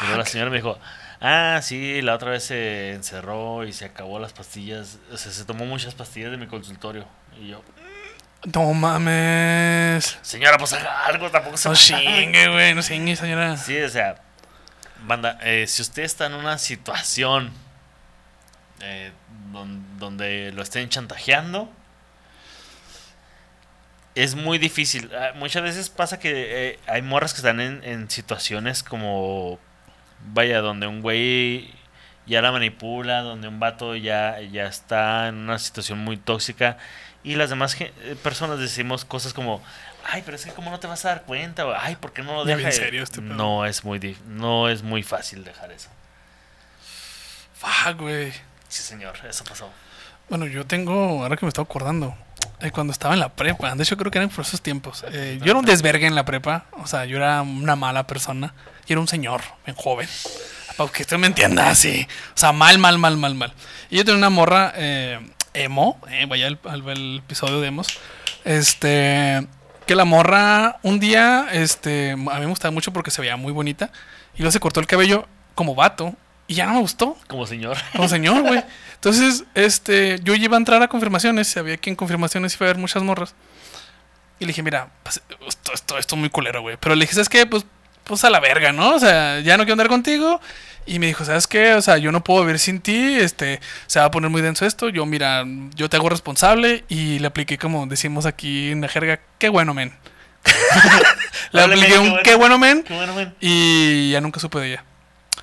Luego 0.00 0.16
la 0.18 0.24
señora 0.24 0.50
me 0.50 0.56
dijo, 0.56 0.78
ah, 1.20 1.60
sí, 1.62 2.00
la 2.02 2.14
otra 2.14 2.30
vez 2.30 2.44
se 2.44 2.92
encerró 2.94 3.64
y 3.64 3.72
se 3.72 3.84
acabó 3.84 4.18
las 4.18 4.32
pastillas, 4.32 4.98
o 5.12 5.16
sea, 5.16 5.30
se 5.30 5.44
tomó 5.44 5.66
muchas 5.66 5.94
pastillas 5.94 6.30
de 6.30 6.36
mi 6.38 6.46
consultorio. 6.46 7.06
Y 7.38 7.48
yo, 7.48 7.62
No 8.54 8.72
mames. 8.72 10.18
señora, 10.22 10.56
pues 10.58 10.72
haga 10.72 11.04
algo, 11.06 11.30
tampoco 11.30 11.56
se 11.56 11.68
No 11.68 11.74
mame". 11.74 11.80
chingue, 11.84 12.48
güey. 12.48 12.74
No 12.74 12.82
chingue, 12.82 13.14
señora. 13.16 13.56
Sí, 13.58 13.78
o 13.80 13.88
sea, 13.88 14.16
banda, 15.06 15.38
eh, 15.42 15.66
si 15.66 15.82
usted 15.82 16.02
está 16.04 16.26
en 16.26 16.34
una 16.34 16.56
situación 16.58 17.52
eh, 18.80 19.12
donde 19.98 20.52
lo 20.52 20.62
estén 20.62 20.88
chantajeando, 20.88 21.70
es 24.14 24.34
muy 24.34 24.58
difícil. 24.58 25.10
Ah, 25.14 25.32
Muchas 25.34 25.62
veces 25.62 25.90
pasa 25.90 26.18
que 26.18 26.32
eh, 26.70 26.78
hay 26.86 27.02
morras 27.02 27.32
que 27.34 27.38
están 27.38 27.60
en, 27.60 27.82
en 27.84 28.10
situaciones 28.10 28.82
como, 28.82 29.58
vaya, 30.32 30.60
donde 30.60 30.86
un 30.86 31.02
güey 31.02 31.72
ya 32.26 32.40
la 32.40 32.52
manipula, 32.52 33.20
donde 33.20 33.48
un 33.48 33.58
vato 33.60 33.96
ya, 33.96 34.40
ya 34.40 34.66
está 34.66 35.28
en 35.28 35.34
una 35.36 35.58
situación 35.58 35.98
muy 35.98 36.16
tóxica 36.16 36.78
y 37.22 37.34
las 37.36 37.50
demás 37.50 37.76
eh, 37.80 37.92
personas 38.22 38.58
decimos 38.58 39.04
cosas 39.04 39.34
como, 39.34 39.62
ay, 40.10 40.22
pero 40.24 40.36
es 40.36 40.44
que 40.44 40.52
cómo 40.52 40.70
no 40.70 40.78
te 40.80 40.86
vas 40.86 41.04
a 41.04 41.08
dar 41.08 41.22
cuenta, 41.24 41.66
o, 41.66 41.74
ay, 41.76 41.96
¿por 41.96 42.12
qué 42.12 42.22
no 42.22 42.34
lo 42.34 42.44
dejas? 42.44 42.76
serio 42.76 43.02
este 43.02 43.20
pedo. 43.20 43.34
no 43.34 43.66
es 43.66 43.84
muy 43.84 43.98
dif- 43.98 44.20
no 44.26 44.68
es 44.68 44.82
muy 44.82 45.02
fácil 45.02 45.42
dejar 45.44 45.72
eso. 45.72 45.88
Fuck, 47.56 47.98
güey. 48.00 48.32
Sí, 48.74 48.82
señor, 48.82 49.14
eso 49.30 49.44
pasó. 49.44 49.70
Bueno, 50.28 50.46
yo 50.46 50.66
tengo, 50.66 51.22
ahora 51.22 51.36
que 51.36 51.46
me 51.46 51.48
estoy 51.48 51.62
acordando, 51.62 52.12
eh, 52.58 52.72
cuando 52.72 52.92
estaba 52.92 53.14
en 53.14 53.20
la 53.20 53.28
prepa, 53.28 53.72
de 53.72 53.80
hecho 53.84 53.96
creo 53.96 54.10
que 54.10 54.18
eran 54.18 54.30
por 54.30 54.44
esos 54.44 54.60
tiempos, 54.60 55.04
eh, 55.12 55.38
yo 55.40 55.52
era 55.52 55.60
un 55.60 55.64
desvergue 55.64 56.08
en 56.08 56.16
la 56.16 56.24
prepa, 56.24 56.66
o 56.72 56.84
sea, 56.84 57.04
yo 57.04 57.18
era 57.18 57.40
una 57.42 57.76
mala 57.76 58.08
persona, 58.08 58.52
y 58.88 58.92
era 58.92 59.00
un 59.00 59.06
señor, 59.06 59.42
bien 59.64 59.76
joven, 59.76 60.08
para 60.76 60.90
que 60.90 61.02
usted 61.02 61.18
me 61.18 61.28
entienda, 61.28 61.72
sí, 61.76 62.04
o 62.34 62.36
sea, 62.36 62.50
mal, 62.50 62.78
mal, 62.78 62.98
mal, 62.98 63.16
mal, 63.16 63.36
mal. 63.36 63.54
Y 63.90 63.98
yo 63.98 64.04
tenía 64.04 64.18
una 64.18 64.30
morra 64.30 64.72
eh, 64.74 65.20
emo, 65.52 66.00
eh, 66.10 66.26
vaya 66.26 66.48
al, 66.48 66.58
el 66.88 67.18
episodio 67.18 67.60
de 67.60 67.68
emos, 67.68 67.86
este, 68.44 69.46
que 69.86 69.94
la 69.94 70.04
morra 70.04 70.80
un 70.82 70.98
día, 70.98 71.46
este, 71.52 72.10
a 72.10 72.16
mí 72.16 72.40
me 72.40 72.46
gustaba 72.46 72.72
mucho 72.72 72.92
porque 72.92 73.12
se 73.12 73.20
veía 73.20 73.36
muy 73.36 73.52
bonita, 73.52 73.92
y 74.34 74.38
luego 74.38 74.50
se 74.50 74.58
cortó 74.58 74.80
el 74.80 74.88
cabello 74.88 75.28
como 75.54 75.76
vato, 75.76 76.16
y 76.46 76.54
ya 76.54 76.66
no 76.66 76.74
me 76.74 76.80
gustó. 76.80 77.16
Como 77.26 77.46
señor. 77.46 77.76
Como 77.92 78.08
señor, 78.08 78.42
güey. 78.42 78.62
Entonces, 78.94 79.44
este, 79.54 80.20
yo 80.22 80.34
iba 80.34 80.56
a 80.56 80.58
entrar 80.58 80.82
a 80.82 80.88
confirmaciones, 80.88 81.48
sabía 81.48 81.76
que 81.76 81.90
en 81.90 81.96
confirmaciones 81.96 82.54
iba 82.54 82.66
a 82.66 82.70
haber 82.70 82.80
muchas 82.80 83.02
morras. 83.02 83.34
Y 84.38 84.44
le 84.44 84.48
dije, 84.48 84.62
mira, 84.62 84.88
pues, 85.02 85.22
esto, 85.46 85.72
esto, 85.72 85.98
esto 85.98 86.14
es 86.16 86.20
muy 86.20 86.30
culero, 86.30 86.62
güey. 86.62 86.76
Pero 86.78 86.94
le 86.94 87.02
dije, 87.02 87.14
¿sabes 87.14 87.28
qué? 87.28 87.46
Pues, 87.46 87.64
pues 88.04 88.24
a 88.24 88.30
la 88.30 88.40
verga, 88.40 88.72
¿no? 88.72 88.94
O 88.94 88.98
sea, 88.98 89.40
ya 89.40 89.56
no 89.56 89.64
quiero 89.64 89.74
andar 89.74 89.88
contigo. 89.88 90.40
Y 90.86 90.98
me 90.98 91.06
dijo, 91.06 91.24
¿sabes 91.24 91.46
qué? 91.46 91.74
O 91.74 91.82
sea, 91.82 91.96
yo 91.96 92.12
no 92.12 92.22
puedo 92.22 92.42
vivir 92.42 92.58
sin 92.58 92.80
ti, 92.80 93.14
este, 93.14 93.60
se 93.86 94.00
va 94.00 94.06
a 94.06 94.10
poner 94.10 94.28
muy 94.30 94.42
denso 94.42 94.66
esto. 94.66 94.90
Yo, 94.90 95.06
mira, 95.06 95.44
yo 95.74 95.88
te 95.88 95.96
hago 95.96 96.10
responsable. 96.10 96.84
Y 96.88 97.18
le 97.20 97.26
apliqué, 97.26 97.56
como 97.56 97.86
decimos 97.86 98.26
aquí 98.26 98.70
en 98.70 98.82
la 98.82 98.88
jerga, 98.88 99.20
qué 99.38 99.48
bueno, 99.48 99.72
men. 99.72 99.94
le 101.52 101.62
apliqué 101.62 101.98
un 101.98 102.16
qué 102.16 102.22
qué 102.22 102.34
bueno, 102.34 102.58
men. 102.58 102.82
Qué 102.82 102.94
bueno, 102.94 103.14
men. 103.14 103.34
Y 103.40 104.10
ya 104.10 104.20
nunca 104.20 104.40
supe 104.40 104.58
de 104.58 104.72
ella. 104.72 104.84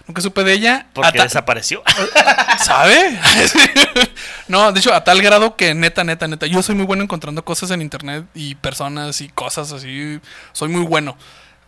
Nunca 0.07 0.21
supe 0.21 0.43
de 0.43 0.53
ella. 0.53 0.87
Porque 0.93 1.21
desapareció. 1.21 1.83
¿Sabe? 2.63 3.19
no, 4.47 4.71
de 4.71 4.79
hecho, 4.79 4.93
a 4.93 5.03
tal 5.03 5.21
grado 5.21 5.55
que 5.55 5.73
neta, 5.73 6.03
neta, 6.03 6.27
neta, 6.27 6.47
yo 6.47 6.61
soy 6.61 6.75
muy 6.75 6.85
bueno 6.85 7.03
encontrando 7.03 7.43
cosas 7.45 7.71
en 7.71 7.81
internet 7.81 8.25
y 8.33 8.55
personas 8.55 9.21
y 9.21 9.29
cosas 9.29 9.71
así. 9.71 10.19
Soy 10.53 10.69
muy 10.69 10.81
bueno. 10.85 11.17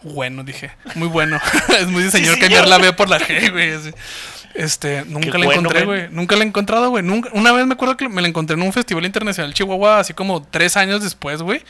Bueno, 0.01 0.43
dije. 0.43 0.71
Muy 0.95 1.07
bueno. 1.07 1.39
es 1.79 1.87
muy 1.87 2.09
señor 2.11 2.35
Sí, 2.35 2.41
cambiar 2.41 2.67
la 2.67 2.77
B 2.77 2.93
por 2.93 3.09
la 3.09 3.19
G, 3.19 3.51
güey. 3.51 3.71
así. 3.71 3.91
Este, 4.53 5.03
nunca 5.05 5.31
Qué 5.31 5.37
la 5.39 5.45
bueno, 5.45 5.61
encontré, 5.61 5.85
güey. 5.85 6.07
Nunca 6.11 6.35
la 6.35 6.43
he 6.43 6.47
encontrado, 6.47 6.89
güey. 6.89 7.03
Nunca, 7.03 7.29
una 7.33 7.51
vez 7.51 7.65
me 7.65 7.73
acuerdo 7.73 7.97
que 7.97 8.07
me 8.07 8.21
la 8.21 8.27
encontré 8.27 8.55
en 8.55 8.61
un 8.61 8.73
festival 8.73 9.05
internacional 9.05 9.53
Chihuahua, 9.53 9.99
así 9.99 10.13
como 10.13 10.43
tres 10.43 10.77
años 10.77 11.01
después, 11.01 11.41
güey. 11.41 11.63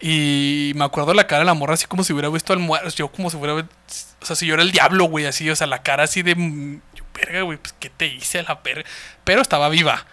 Y 0.00 0.72
me 0.74 0.84
acuerdo 0.84 1.14
la 1.14 1.26
cara 1.26 1.40
de 1.40 1.44
la 1.46 1.54
morra 1.54 1.74
así 1.74 1.86
como 1.86 2.04
si 2.04 2.12
hubiera 2.12 2.28
visto 2.28 2.52
al 2.52 2.58
muerto. 2.58 2.88
Yo 2.90 3.08
como 3.08 3.30
si 3.30 3.36
hubiera... 3.36 3.54
O 3.54 4.26
sea, 4.26 4.36
si 4.36 4.46
yo 4.46 4.54
era 4.54 4.62
el 4.62 4.72
diablo, 4.72 5.04
güey, 5.04 5.26
así. 5.26 5.48
O 5.50 5.56
sea, 5.56 5.66
la 5.66 5.82
cara 5.82 6.04
así 6.04 6.22
de... 6.22 6.34
mm, 6.34 6.80
Yo, 6.94 7.04
verga, 7.14 7.42
güey, 7.42 7.58
pues 7.58 7.74
¿qué 7.78 7.90
te 7.90 8.06
hice 8.06 8.40
a 8.40 8.42
la 8.42 8.60
verga? 8.62 8.88
Pero 9.24 9.40
estaba 9.42 9.68
viva. 9.68 10.04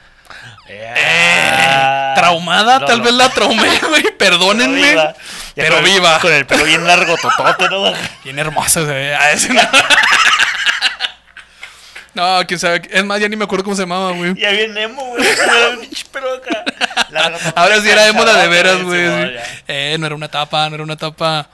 Ah, 0.95 2.13
Traumada, 2.15 2.79
no, 2.79 2.85
tal 2.85 2.99
no. 2.99 3.03
vez 3.03 3.13
la 3.13 3.29
traumé, 3.29 3.79
güey. 3.89 4.03
Perdónenme. 4.17 4.89
Viva. 4.89 5.13
Pero 5.55 5.75
con 5.75 5.85
el- 5.85 5.91
viva. 5.93 6.19
Con 6.19 6.33
el 6.33 6.45
pelo 6.45 6.63
bien 6.63 6.85
largo, 6.85 7.15
totote, 7.17 7.69
¿no? 7.69 7.91
Bien 8.23 8.39
ve. 8.85 9.15
Ah, 9.15 9.31
ese 9.31 9.49
no. 12.13 12.39
Quién 12.47 12.59
sabe. 12.59 12.81
Es 12.91 13.03
más, 13.03 13.19
ya 13.19 13.27
ni 13.29 13.35
me 13.35 13.43
acuerdo 13.45 13.63
cómo 13.63 13.75
se 13.75 13.83
llamaba, 13.83 14.11
güey. 14.11 14.33
Ya 14.35 14.51
bien 14.51 14.77
emo, 14.77 15.03
güey. 15.05 15.23
Era 15.27 15.69
un 15.69 15.79
pinche 15.81 16.05
pelo 16.11 16.33
acá. 16.35 16.63
Ahora 17.55 17.81
sí 17.81 17.89
era 17.89 18.07
emo 18.07 18.23
la 18.23 18.37
de 18.37 18.47
veras, 18.47 18.81
güey. 18.83 19.01
sí. 19.07 19.35
Eh, 19.67 19.97
no 19.99 20.05
era 20.05 20.15
una 20.15 20.27
tapa, 20.29 20.69
no 20.69 20.75
era 20.75 20.83
una 20.83 20.95
tapa. 20.95 21.47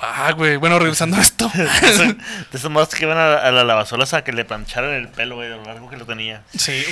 Ah, 0.00 0.32
güey. 0.32 0.56
Bueno, 0.56 0.78
regresando 0.78 1.16
a 1.16 1.20
esto. 1.20 1.50
De 1.54 2.58
esos- 2.58 2.70
más 2.70 2.88
que 2.88 3.04
iban 3.04 3.16
a, 3.16 3.36
a 3.36 3.52
la 3.52 3.64
lavasolas 3.64 4.12
a 4.14 4.24
que 4.24 4.32
le 4.32 4.44
plancharan 4.44 4.90
el 4.92 5.08
pelo, 5.08 5.36
güey, 5.36 5.48
de 5.48 5.56
lo 5.56 5.64
largo 5.64 5.88
que 5.88 5.96
lo 5.96 6.04
tenía. 6.04 6.42
Sí, 6.56 6.84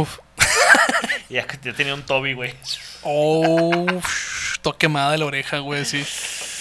uff. 0.00 0.18
Ya 1.30 1.46
tenía 1.46 1.94
un 1.94 2.02
Toby, 2.02 2.34
güey. 2.34 2.54
Oh, 3.02 3.86
toda 4.62 4.78
quemada 4.78 5.10
de 5.12 5.18
la 5.18 5.24
oreja, 5.26 5.58
güey, 5.58 5.84
sí. 5.84 6.04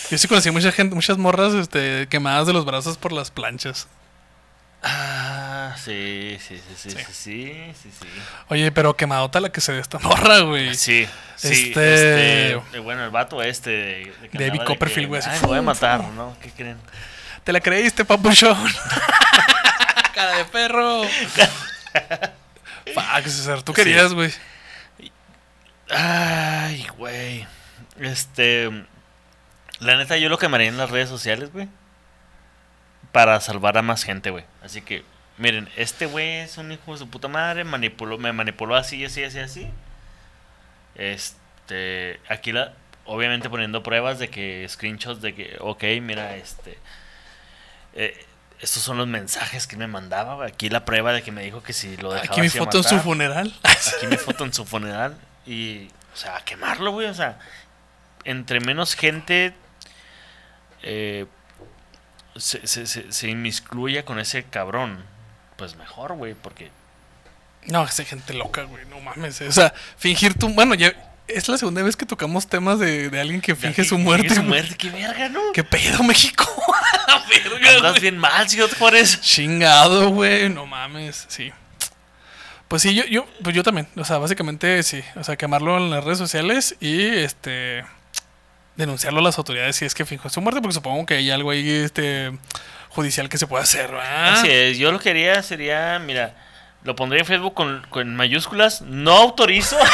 Yo 0.09 0.17
sí 0.17 0.27
conocí 0.27 0.49
mucha 0.51 0.71
gente, 0.71 0.95
muchas 0.95 1.17
morras 1.17 1.53
este, 1.53 2.07
quemadas 2.09 2.47
de 2.47 2.53
los 2.53 2.65
brazos 2.65 2.97
por 2.97 3.11
las 3.11 3.29
planchas. 3.29 3.87
Ah, 4.81 5.22
sí, 5.77 6.37
sí, 6.39 6.57
sí, 6.57 6.73
sí, 6.75 6.91
Sí. 6.91 6.97
sí, 7.11 7.73
sí, 7.81 7.89
sí. 8.01 8.07
Oye, 8.49 8.71
pero 8.71 8.95
quemadota 8.95 9.39
la 9.39 9.51
que 9.51 9.61
se 9.61 9.71
ve 9.71 9.79
esta 9.79 9.99
morra, 9.99 10.39
güey. 10.39 10.75
Sí, 10.75 11.07
sí, 11.35 11.69
Este- 11.69 12.53
este... 12.55 12.79
bueno, 12.79 13.03
el 13.03 13.09
vato 13.11 13.41
este 13.43 13.69
de... 13.69 14.13
que 14.31 14.37
David 14.37 14.61
Copperfield, 14.65 15.07
güey, 15.09 15.21
Ay, 15.25 15.39
voy 15.43 15.57
a 15.57 15.61
matar. 15.61 16.03
¿no? 16.03 16.35
¿Qué 16.41 16.51
creen? 16.51 16.77
¿Te 17.43 17.51
la 17.53 17.59
creíste, 17.59 18.05
papuchón? 18.05 18.57
Cara 20.15 20.37
de 20.37 20.45
perro. 20.45 21.03
Fuck, 22.93 23.23
César, 23.25 23.61
tú 23.63 23.73
querías, 23.73 24.13
güey. 24.13 24.31
Ay, 25.89 26.87
güey. 26.97 27.47
Este... 27.99 28.69
La 29.79 29.97
neta, 29.97 30.17
yo 30.17 30.29
lo 30.29 30.37
quemaría 30.37 30.67
en 30.69 30.77
las 30.77 30.89
redes 30.89 31.09
sociales, 31.09 31.51
güey. 31.51 31.67
Para 33.11 33.39
salvar 33.41 33.77
a 33.77 33.81
más 33.81 34.03
gente, 34.03 34.29
güey. 34.29 34.45
Así 34.63 34.81
que, 34.81 35.03
miren, 35.37 35.69
este 35.75 36.05
güey 36.05 36.39
es 36.39 36.57
un 36.57 36.71
hijo 36.71 36.93
de 36.93 36.99
su 36.99 37.09
puta 37.09 37.27
madre. 37.27 37.63
Manipuló, 37.63 38.17
me 38.17 38.33
manipuló 38.33 38.75
así, 38.75 39.03
así, 39.05 39.23
así, 39.23 39.39
así. 39.39 39.69
Este... 40.95 42.19
Aquí 42.29 42.51
la... 42.51 42.73
Obviamente 43.05 43.49
poniendo 43.49 43.83
pruebas 43.83 44.19
de 44.19 44.29
que... 44.29 44.65
Screenshots 44.69 45.21
de 45.21 45.35
que... 45.35 45.57
Ok, 45.59 45.83
mira, 46.01 46.35
este... 46.35 46.77
eh, 47.93 48.25
estos 48.59 48.81
son 48.81 48.97
los 48.97 49.07
mensajes 49.07 49.67
que 49.67 49.75
me 49.75 49.87
mandaba. 49.87 50.45
Aquí 50.45 50.69
la 50.69 50.85
prueba 50.85 51.11
de 51.11 51.21
que 51.21 51.33
me 51.33 51.43
dijo 51.43 51.61
que 51.61 51.73
si 51.73 51.97
lo 51.97 52.13
dejaba 52.13 52.31
Aquí 52.31 52.39
mi 52.39 52.49
foto 52.49 52.77
en 52.77 52.83
su 52.85 52.99
funeral. 52.99 53.53
Aquí 53.63 54.07
mi 54.07 54.15
foto 54.15 54.45
en 54.45 54.53
su 54.53 54.63
funeral. 54.63 55.17
Y, 55.45 55.89
o 56.13 56.15
sea, 56.15 56.37
a 56.37 56.45
quemarlo, 56.45 56.91
güey. 56.91 57.07
O 57.07 57.13
sea, 57.13 57.39
entre 58.23 58.61
menos 58.61 58.95
gente 58.95 59.53
eh, 60.81 61.25
se, 62.37 62.65
se, 62.65 62.87
se, 62.87 63.11
se 63.11 63.29
inmiscuya 63.29 64.05
con 64.05 64.17
ese 64.17 64.43
cabrón, 64.45 65.03
pues 65.55 65.75
mejor, 65.75 66.13
güey. 66.13 66.33
Porque, 66.33 66.71
No, 67.67 67.83
esa 67.83 68.03
gente 68.03 68.33
loca, 68.33 68.63
güey, 68.63 68.85
no 68.85 68.99
mames. 68.99 69.41
O 69.41 69.51
sea, 69.51 69.73
fingir 69.97 70.33
tu. 70.37 70.49
Bueno, 70.49 70.75
ya 70.75 70.93
es 71.27 71.47
la 71.47 71.57
segunda 71.57 71.81
vez 71.81 71.95
que 71.95 72.05
tocamos 72.05 72.47
temas 72.47 72.79
de, 72.79 73.09
de 73.09 73.19
alguien 73.19 73.41
que 73.41 73.55
finge 73.55 73.83
su 73.83 73.97
muerte. 73.97 74.35
Su 74.35 74.43
muerte, 74.43 74.75
qué 74.75 74.89
verga, 74.89 75.29
¿no? 75.29 75.39
¿Qué 75.53 75.63
pedo, 75.63 76.03
México? 76.03 76.45
La 77.07 77.23
verga, 77.27 77.77
Andas 77.77 78.01
bien 78.01 78.17
mal, 78.17 78.47
te 78.47 78.67
pones. 78.77 79.21
Chingado, 79.21 80.09
güey, 80.09 80.49
no 80.49 80.65
mames, 80.65 81.25
sí. 81.29 81.51
Pues 82.67 82.81
sí, 82.81 82.95
yo, 82.95 83.05
yo, 83.05 83.25
pues 83.43 83.55
yo 83.55 83.63
también. 83.63 83.87
O 83.97 84.03
sea, 84.03 84.17
básicamente 84.17 84.81
sí. 84.83 85.03
O 85.15 85.23
sea, 85.23 85.35
quemarlo 85.35 85.77
en 85.77 85.89
las 85.91 86.03
redes 86.03 86.17
sociales 86.17 86.75
y 86.79 87.01
este 87.01 87.85
denunciarlo 88.75 89.19
a 89.19 89.23
las 89.23 89.37
autoridades 89.37 89.75
si 89.75 89.85
es 89.85 89.93
que 89.93 90.05
fingió 90.05 90.29
su 90.29 90.41
muerte, 90.41 90.59
porque 90.59 90.73
supongo 90.73 91.05
que 91.05 91.13
hay 91.15 91.29
algo 91.29 91.51
ahí 91.51 91.69
este 91.69 92.31
judicial 92.93 93.29
que 93.29 93.37
se 93.37 93.47
puede 93.47 93.63
hacer, 93.63 93.91
¿verdad? 93.91 94.33
Así 94.33 94.49
es, 94.49 94.77
yo 94.77 94.91
lo 94.91 94.99
que 94.99 95.09
haría 95.09 95.41
sería, 95.41 95.99
mira, 95.99 96.35
lo 96.83 96.95
pondría 96.95 97.21
en 97.21 97.25
Facebook 97.25 97.53
con, 97.53 97.85
con 97.89 98.15
mayúsculas, 98.15 98.81
no 98.81 99.13
autorizo. 99.13 99.77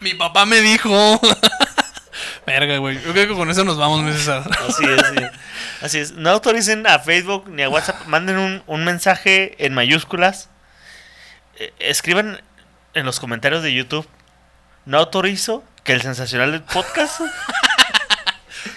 Mi 0.00 0.14
papá 0.14 0.46
me 0.46 0.60
dijo. 0.60 1.20
Verga, 2.46 2.76
güey. 2.78 3.00
Yo 3.02 3.12
creo 3.12 3.28
que 3.28 3.34
con 3.34 3.50
eso 3.50 3.64
nos 3.64 3.78
vamos, 3.78 4.02
mi 4.02 4.12
César. 4.12 4.42
Así 4.68 4.84
es, 4.84 5.06
sí. 5.06 5.24
Así 5.80 5.98
es. 5.98 6.12
No 6.12 6.30
autoricen 6.30 6.86
a 6.88 6.98
Facebook 6.98 7.48
ni 7.48 7.62
a 7.62 7.68
WhatsApp. 7.68 8.04
Manden 8.06 8.38
un, 8.38 8.62
un 8.66 8.84
mensaje 8.84 9.54
en 9.64 9.74
mayúsculas. 9.74 10.48
Eh, 11.56 11.72
escriban 11.78 12.42
en 12.94 13.06
los 13.06 13.20
comentarios 13.20 13.62
de 13.62 13.72
YouTube. 13.72 14.08
No 14.86 14.98
autorizo 14.98 15.62
que 15.84 15.92
el 15.92 16.02
sensacional 16.02 16.50
del 16.50 16.62
podcast. 16.62 17.20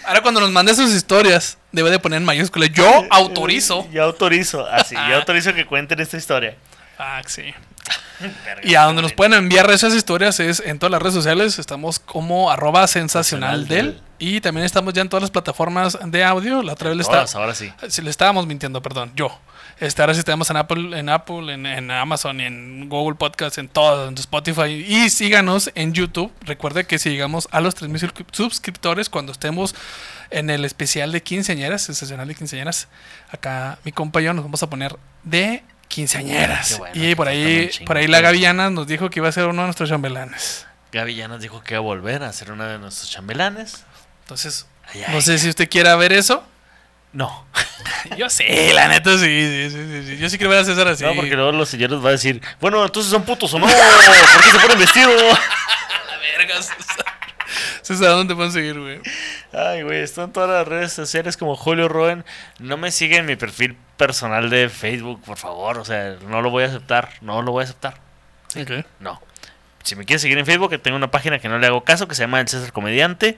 Ahora 0.07 0.21
cuando 0.21 0.39
nos 0.39 0.51
mande 0.51 0.75
sus 0.75 0.91
historias, 0.91 1.57
debe 1.71 1.89
de 1.89 1.99
poner 1.99 2.17
en 2.17 2.25
mayúsculas. 2.25 2.69
Yo 2.71 3.05
autorizo. 3.09 3.87
Yo 3.91 4.03
autorizo. 4.03 4.65
Así, 4.65 4.95
yo 4.95 5.15
autorizo 5.15 5.53
que 5.53 5.65
cuenten 5.65 5.99
esta 5.99 6.17
historia. 6.17 6.55
Ah, 6.97 7.21
sí. 7.25 7.53
Y 8.63 8.75
a 8.75 8.83
donde 8.83 9.01
nos 9.01 9.13
pueden 9.13 9.33
enviar 9.33 9.69
esas 9.69 9.93
historias 9.93 10.39
es 10.39 10.61
en 10.65 10.79
todas 10.79 10.91
las 10.91 11.01
redes 11.01 11.15
sociales. 11.15 11.59
Estamos 11.59 11.99
como 11.99 12.49
arroba 12.51 12.87
sensacional 12.87 13.67
del. 13.67 14.01
Y 14.17 14.39
también 14.39 14.65
estamos 14.65 14.93
ya 14.93 15.01
en 15.01 15.09
todas 15.09 15.21
las 15.21 15.31
plataformas 15.31 15.97
de 16.01 16.23
audio. 16.23 16.61
La 16.61 16.73
otra 16.73 16.89
vez 16.89 16.97
le 16.97 17.03
está, 17.03 17.25
ahora 17.37 17.53
sí. 17.53 17.71
Si 17.89 18.01
le 18.01 18.09
estábamos 18.09 18.47
mintiendo, 18.47 18.81
perdón, 18.81 19.11
yo. 19.15 19.37
Este, 19.80 20.01
ahora 20.01 20.13
sí 20.13 20.19
estamos 20.19 20.49
en 20.49 20.55
Apple, 20.57 20.97
en 20.97 21.09
Apple, 21.09 21.53
en, 21.53 21.65
en 21.65 21.91
Amazon, 21.91 22.39
en 22.39 22.88
Google 22.88 23.15
Podcast, 23.15 23.57
en 23.57 23.67
todo, 23.67 24.07
en 24.07 24.15
Spotify. 24.17 24.69
Y 24.88 25.09
síganos 25.09 25.69
en 25.76 25.93
YouTube. 25.93 26.32
Recuerde 26.41 26.86
que 26.86 26.97
si 26.97 27.09
llegamos 27.09 27.49
a 27.51 27.59
los 27.59 27.76
3.000 27.76 27.99
suscri- 28.13 28.26
suscriptores, 28.32 29.09
cuando 29.09 29.34
estemos 29.34 29.76
en 30.30 30.49
el 30.49 30.63
especial 30.63 31.11
de 31.11 31.21
quinceañeras, 31.21 31.82
sensacional 31.82 32.28
de 32.28 32.36
quinceañeras, 32.36 32.88
acá 33.32 33.78
mi 33.84 33.91
compañero 33.91 34.34
nos 34.34 34.45
vamos 34.45 34.63
a 34.63 34.69
poner 34.69 34.95
de 35.23 35.61
quinceañeras. 35.89 36.78
Bueno, 36.80 36.95
y 36.95 37.13
por 37.15 37.28
ahí, 37.28 37.69
por 37.86 37.97
ahí 37.97 38.07
la 38.07 38.21
Gaviana 38.21 38.69
nos 38.69 38.88
dijo 38.88 39.09
que 39.09 39.19
iba 39.19 39.28
a 39.28 39.32
ser 39.34 39.45
uno 39.47 39.61
de 39.63 39.67
nuestros 39.67 39.89
chambelanes. 39.89 40.65
Nos 41.28 41.41
dijo 41.41 41.61
que 41.61 41.73
iba 41.73 41.80
a 41.80 41.82
volver 41.82 42.23
a 42.23 42.32
ser 42.32 42.53
una 42.53 42.67
de 42.67 42.80
nuestros 42.80 43.09
chambelanes. 43.11 43.84
Entonces, 44.21 44.67
Ay, 44.93 45.01
no 45.09 45.15
ay. 45.17 45.21
sé 45.21 45.38
si 45.38 45.49
usted 45.49 45.69
quiera 45.69 45.95
ver 45.97 46.13
eso. 46.13 46.45
No. 47.16 47.45
Yo 48.18 48.30
sí, 48.30 48.43
la 48.74 48.89
neta 48.89 49.18
sí, 49.18 49.20
sí, 49.20 49.70
sí, 49.70 49.88
sí, 49.89 50.03
sí. 50.05 50.18
Yo 50.18 50.30
sí 50.30 50.38
quiero 50.38 50.51
ver 50.51 50.59
a 50.59 50.66
César 50.66 50.88
así. 50.89 51.03
No, 51.03 51.16
porque 51.16 51.36
luego 51.36 51.53
los 51.53 51.70
señores 51.70 51.97
van 51.99 52.07
a 52.07 52.11
decir, 52.11 52.41
bueno, 52.59 52.86
entonces 52.86 53.09
son 53.09 53.24
putos 53.24 53.53
o 53.53 53.59
no. 53.59 53.66
¿Por 53.66 54.43
qué 54.43 54.51
se 54.51 54.59
ponen 54.59 54.78
vestido? 54.78 55.09
La 55.30 56.18
verga, 56.38 56.61
César. 56.61 57.05
César, 57.82 58.09
¿dónde 58.09 58.34
te 58.34 58.36
pueden 58.36 58.51
seguir, 58.51 58.78
güey? 58.78 58.99
Ay, 59.53 59.84
güey, 59.84 60.01
están 60.01 60.34
todas 60.34 60.49
las 60.49 60.68
redes 60.68 60.91
sociales 60.91 61.38
como 61.38 61.55
Julio 61.55 61.88
Roen. 61.88 62.26
No 62.59 62.76
me 62.76 62.91
siguen 62.91 63.20
en 63.20 63.26
mi 63.28 63.36
perfil 63.38 63.78
personal 63.95 64.49
de 64.49 64.68
Facebook, 64.68 65.22
por 65.24 65.38
favor. 65.38 65.78
O 65.78 65.86
sea, 65.86 66.18
no 66.28 66.41
lo 66.41 66.49
voy 66.49 66.63
a 66.63 66.68
aceptar. 66.68 67.09
No 67.22 67.41
lo 67.43 67.53
voy 67.53 67.61
a 67.61 67.63
aceptar. 67.63 68.01
Ok. 68.59 68.86
No. 68.99 69.22
Si 69.84 69.95
me 69.95 70.03
quieres 70.03 70.22
seguir 70.22 70.38
en 70.38 70.45
Facebook, 70.45 70.78
tengo 70.82 70.97
una 70.97 71.11
página 71.11 71.39
que 71.39 71.47
no 71.47 71.59
le 71.59 71.68
hago 71.68 71.86
caso, 71.86 72.07
que 72.09 72.16
se 72.16 72.24
llama 72.24 72.41
El 72.41 72.49
César 72.49 72.74
Comediante. 72.74 73.38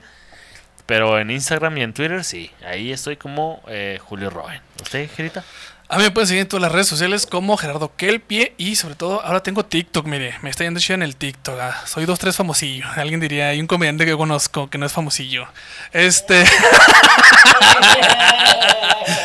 Pero 0.88 1.18
en 1.20 1.30
Instagram 1.30 1.76
y 1.76 1.82
en 1.82 1.92
Twitter, 1.92 2.24
sí. 2.24 2.50
Ahí 2.66 2.90
estoy 2.92 3.16
como 3.16 3.62
eh, 3.68 4.00
Julio 4.02 4.30
Roen. 4.30 4.60
¿Usted, 4.82 5.08
Gerita? 5.14 5.44
A 5.90 5.96
mí 5.98 6.02
me 6.02 6.10
pueden 6.10 6.26
seguir 6.28 6.40
en 6.42 6.48
todas 6.48 6.62
las 6.62 6.72
redes 6.72 6.86
sociales 6.88 7.26
como 7.26 7.56
Gerardo 7.58 7.92
Kelpie 7.96 8.52
y 8.58 8.76
sobre 8.76 8.94
todo 8.94 9.22
ahora 9.24 9.42
tengo 9.42 9.64
TikTok, 9.64 10.04
mire, 10.06 10.34
me 10.42 10.50
está 10.50 10.64
yendo 10.64 10.80
chido 10.80 10.94
en 10.96 11.02
el 11.02 11.16
TikTok. 11.16 11.58
ah, 11.60 11.82
soy 11.86 12.04
dos, 12.06 12.18
tres 12.18 12.36
famosillo. 12.36 12.84
Alguien 12.96 13.20
diría, 13.20 13.48
hay 13.48 13.60
un 13.60 13.66
comediante 13.66 14.04
que 14.04 14.10
yo 14.10 14.18
conozco 14.18 14.68
que 14.70 14.76
no 14.78 14.84
es 14.86 14.92
famosillo. 14.92 15.46
Este... 15.92 16.44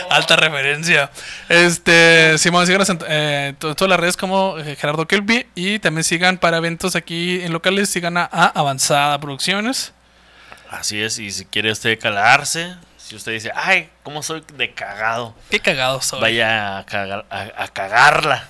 Alta 0.10 0.36
referencia. 0.36 1.10
Este, 1.50 2.38
Simón, 2.38 2.66
síganos 2.68 2.90
en 2.90 3.00
eh, 3.08 3.54
to- 3.58 3.74
todas 3.76 3.90
las 3.90 4.00
redes 4.00 4.16
como 4.18 4.58
eh, 4.60 4.76
Gerardo 4.76 5.08
Kelpie 5.08 5.48
y 5.56 5.80
también 5.80 6.04
sigan 6.04 6.38
para 6.38 6.58
eventos 6.58 6.96
aquí 6.96 7.42
en 7.42 7.52
locales, 7.52 7.90
sigan 7.90 8.18
a, 8.18 8.30
a 8.32 8.46
Avanzada 8.48 9.18
Producciones. 9.20 9.94
Así 10.74 11.02
es. 11.02 11.20
Y 11.20 11.32
si 11.32 11.46
quiere 11.46 11.72
usted 11.72 12.00
calarse, 12.00 12.76
si 12.98 13.16
usted 13.16 13.32
dice, 13.34 13.52
ay, 13.56 13.90
¿cómo 14.04 14.24
soy 14.24 14.44
de 14.56 14.74
cagado? 14.74 15.36
Qué 15.50 15.60
cagado 15.60 16.02
soy. 16.02 16.20
Vaya 16.22 16.78
a, 16.80 16.86
cagar- 16.86 17.26
a- 17.30 17.64
a 17.64 17.68
cagarla. 17.68 18.50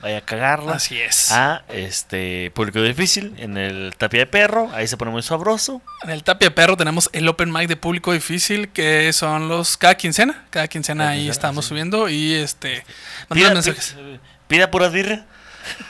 Vaya 0.00 0.18
a 0.18 0.20
cagarla. 0.20 0.74
Así 0.74 1.00
es. 1.00 1.32
a 1.32 1.62
este 1.68 2.52
público 2.54 2.80
difícil 2.80 3.34
en 3.38 3.56
el 3.56 3.94
tapia 3.98 4.20
de 4.20 4.26
perro. 4.26 4.70
Ahí 4.72 4.86
se 4.86 4.96
pone 4.96 5.10
muy 5.10 5.22
sabroso. 5.22 5.82
En 6.04 6.10
el 6.10 6.22
Tapia 6.22 6.54
Perro 6.54 6.76
tenemos 6.76 7.10
el 7.12 7.26
Open 7.28 7.50
Mic 7.52 7.66
de 7.66 7.76
público 7.76 8.12
difícil, 8.12 8.68
que 8.68 9.12
son 9.12 9.48
los 9.48 9.76
cada 9.76 9.96
quincena. 9.96 10.44
Cada 10.50 10.68
quincena 10.68 11.04
Cada 11.04 11.10
ahí 11.10 11.18
quincena, 11.20 11.32
estamos 11.32 11.64
sí. 11.64 11.68
subiendo 11.70 12.08
y 12.08 12.34
este. 12.34 12.84
Pida, 13.32 13.52
mensajes. 13.54 13.94
pi- 13.98 14.20
pida 14.46 14.70
pura 14.70 14.88
birria. 14.88 15.24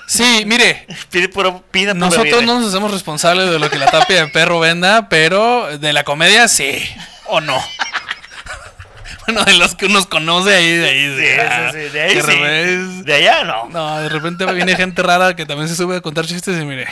Sí, 0.06 0.44
mire, 0.46 0.86
Pide 1.10 1.28
pura, 1.28 1.60
pida 1.70 1.92
pura 1.94 2.06
nosotros 2.06 2.42
no 2.44 2.60
nos 2.60 2.68
hacemos 2.68 2.90
responsables 2.90 3.50
de 3.50 3.58
lo 3.58 3.68
que 3.70 3.78
la 3.78 3.86
Tapia 3.86 4.24
de 4.24 4.28
Perro 4.28 4.60
venda, 4.60 5.08
pero 5.08 5.78
de 5.78 5.92
la 5.92 6.04
comedia 6.04 6.48
sí 6.48 6.78
o 7.26 7.40
no. 7.40 7.56
bueno, 9.26 9.44
de 9.44 9.54
los 9.54 9.74
que 9.74 9.86
uno 9.86 10.08
conoce 10.08 10.54
ahí, 10.54 10.76
de 10.76 10.88
ahí. 10.88 11.16
Sí, 11.18 11.40
ah, 11.40 11.70
sí, 11.72 11.78
de 11.78 12.02
ahí 12.02 12.14
que 12.14 12.22
sí. 12.22 13.02
De 13.02 13.14
allá 13.14 13.44
no. 13.44 13.68
No, 13.68 13.98
de 14.00 14.08
repente 14.08 14.44
viene 14.52 14.76
gente 14.76 15.02
rara 15.02 15.34
que 15.34 15.46
también 15.46 15.68
se 15.68 15.76
sube 15.76 15.96
a 15.96 16.00
contar 16.00 16.26
chistes 16.26 16.60
y 16.60 16.64
mire. 16.64 16.86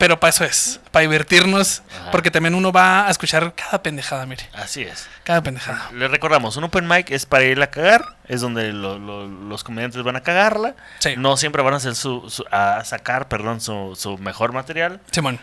Pero 0.00 0.18
para 0.18 0.30
eso 0.30 0.44
es, 0.44 0.80
para 0.90 1.02
divertirnos, 1.02 1.82
Ajá. 2.00 2.10
porque 2.10 2.30
también 2.30 2.54
uno 2.54 2.72
va 2.72 3.06
a 3.06 3.10
escuchar 3.10 3.54
cada 3.54 3.82
pendejada, 3.82 4.24
mire. 4.24 4.48
Así 4.54 4.80
es. 4.82 5.06
Cada 5.24 5.42
pendejada. 5.42 5.90
Les 5.92 6.10
recordamos, 6.10 6.56
un 6.56 6.64
open 6.64 6.88
mic 6.88 7.10
es 7.10 7.26
para 7.26 7.44
ir 7.44 7.60
a 7.62 7.68
cagar, 7.70 8.16
es 8.26 8.40
donde 8.40 8.72
lo- 8.72 8.98
lo- 8.98 9.28
los 9.28 9.62
comediantes 9.62 10.02
van 10.02 10.16
a 10.16 10.22
cagarla. 10.22 10.74
Sí. 11.00 11.14
No 11.18 11.36
siempre 11.36 11.62
van 11.62 11.74
a 11.74 11.76
hacer 11.76 11.94
su, 11.94 12.30
su- 12.30 12.46
a 12.50 12.82
sacar, 12.84 13.28
perdón, 13.28 13.60
su, 13.60 13.94
su 13.94 14.16
mejor 14.16 14.52
material, 14.54 15.00
Simón. 15.10 15.38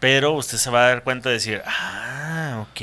pero 0.00 0.32
usted 0.32 0.58
se 0.58 0.68
va 0.68 0.84
a 0.84 0.88
dar 0.90 1.02
cuenta 1.02 1.30
de 1.30 1.36
decir, 1.36 1.62
ah, 1.66 2.58
ok, 2.70 2.80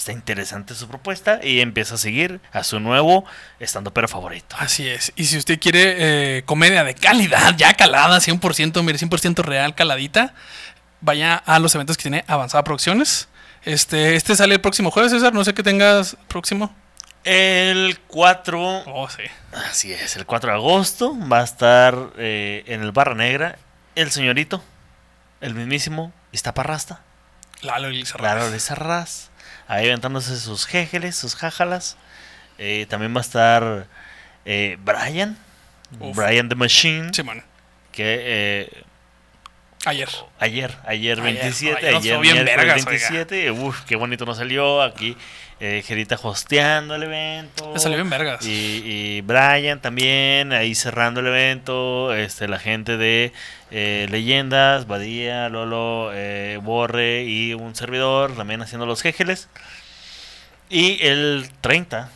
está 0.00 0.12
interesante 0.12 0.74
su 0.74 0.88
propuesta 0.88 1.40
y 1.42 1.60
empieza 1.60 1.96
a 1.96 1.98
seguir 1.98 2.40
a 2.52 2.64
su 2.64 2.80
nuevo 2.80 3.24
estando 3.58 3.92
pero 3.92 4.08
favorito. 4.08 4.56
Así 4.58 4.88
es. 4.88 5.12
Y 5.14 5.26
si 5.26 5.36
usted 5.36 5.60
quiere 5.60 6.38
eh, 6.38 6.42
comedia 6.44 6.84
de 6.84 6.94
calidad, 6.94 7.54
ya 7.56 7.74
calada, 7.74 8.18
100%, 8.18 8.82
mire, 8.82 8.98
100% 8.98 9.42
real, 9.42 9.74
caladita, 9.74 10.34
vaya 11.02 11.34
a 11.36 11.58
los 11.58 11.74
eventos 11.74 11.98
que 11.98 12.02
tiene 12.02 12.24
Avanzada 12.26 12.64
Producciones. 12.64 13.28
Este, 13.62 14.16
este 14.16 14.34
sale 14.36 14.54
el 14.54 14.60
próximo 14.62 14.90
jueves, 14.90 15.12
César. 15.12 15.34
No 15.34 15.44
sé 15.44 15.52
qué 15.52 15.62
tengas 15.62 16.16
próximo. 16.28 16.74
El 17.22 17.98
4 18.06 18.84
Oh, 18.86 19.08
sí. 19.10 19.24
Así 19.52 19.92
es, 19.92 20.16
el 20.16 20.24
4 20.24 20.50
de 20.50 20.56
agosto 20.56 21.14
va 21.30 21.40
a 21.40 21.44
estar 21.44 21.94
eh, 22.16 22.64
en 22.66 22.80
el 22.80 22.92
Barra 22.92 23.14
Negra 23.14 23.58
el 23.96 24.10
señorito, 24.10 24.62
el 25.42 25.54
mismísimo 25.54 26.14
Iztaparrasta, 26.32 27.02
Lalo 27.62 27.90
claro, 28.16 28.50
de 28.50 28.58
Sarraz, 28.58 29.29
ahí 29.70 29.86
aventándose 29.86 30.36
sus 30.36 30.66
jéjeles, 30.66 31.14
sus 31.16 31.36
jájalas. 31.36 31.96
Eh, 32.58 32.86
también 32.88 33.14
va 33.14 33.18
a 33.18 33.22
estar 33.22 33.86
eh, 34.44 34.76
Brian, 34.84 35.38
Uf. 36.00 36.16
Brian 36.16 36.48
the 36.48 36.56
Machine, 36.56 37.14
Simón. 37.14 37.42
que 37.92 38.18
eh, 38.20 38.82
Ayer. 39.86 40.08
ayer, 40.38 40.76
ayer 40.86 41.18
Ayer, 41.18 41.20
27, 41.22 41.78
ayer 41.86 41.96
ayer, 41.96 42.14
fue 42.16 42.22
bien 42.22 42.44
vergas, 42.44 42.84
27, 42.84 43.50
uf, 43.50 43.80
qué 43.86 43.96
bonito 43.96 44.26
nos 44.26 44.36
salió 44.36 44.82
aquí. 44.82 45.16
Eh, 45.62 45.82
Gerita 45.86 46.18
hosteando 46.22 46.94
el 46.94 47.02
evento. 47.02 47.70
Me 47.74 47.78
salió 47.78 47.96
bien 47.98 48.08
vergas. 48.08 48.44
Y, 48.46 48.82
y 48.84 49.20
Brian 49.20 49.80
también, 49.80 50.52
ahí 50.54 50.74
cerrando 50.74 51.20
el 51.20 51.26
evento, 51.26 52.14
este, 52.14 52.48
la 52.48 52.58
gente 52.58 52.96
de 52.96 53.32
eh, 53.70 54.06
Leyendas, 54.10 54.86
Badía, 54.86 55.48
Lolo, 55.50 56.10
eh, 56.14 56.58
Borre 56.62 57.24
y 57.24 57.52
un 57.52 57.74
servidor 57.74 58.34
también 58.36 58.62
haciendo 58.62 58.86
los 58.86 59.02
jejeles. 59.02 59.48
Y 60.70 61.04
el 61.06 61.50
30, 61.60 62.08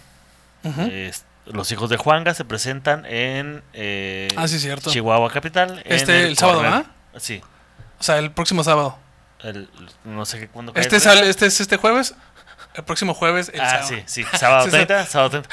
Ujú. 0.64 0.82
es- 0.82 1.24
los 1.46 1.70
hijos 1.72 1.90
de 1.90 1.98
Juanga 1.98 2.32
se 2.32 2.46
presentan 2.46 3.04
en 3.04 3.62
eh, 3.74 4.28
Ah, 4.36 4.48
sí. 4.48 4.58
Chihuahua 4.86 5.30
Capital. 5.30 5.82
Este, 5.84 6.22
el 6.26 6.38
sábado. 6.38 6.62
¿ah? 6.64 6.84
Sí, 7.18 7.42
o 8.04 8.06
sea, 8.06 8.18
el 8.18 8.30
próximo 8.32 8.62
sábado. 8.62 8.98
El, 9.42 9.66
no 10.04 10.26
sé 10.26 10.38
qué 10.38 10.46
cuándo. 10.46 10.74
Este, 10.74 11.00
sale, 11.00 11.26
este 11.26 11.46
es 11.46 11.58
este 11.58 11.78
jueves. 11.78 12.14
El 12.74 12.84
próximo 12.84 13.14
jueves. 13.14 13.50
El 13.54 13.62
ah, 13.62 13.70
sábado. 13.70 13.88
sí, 13.88 14.02
sí. 14.04 14.24
Sábado 14.38 14.68
30, 14.68 15.06
sábado 15.06 15.30
30. 15.30 15.48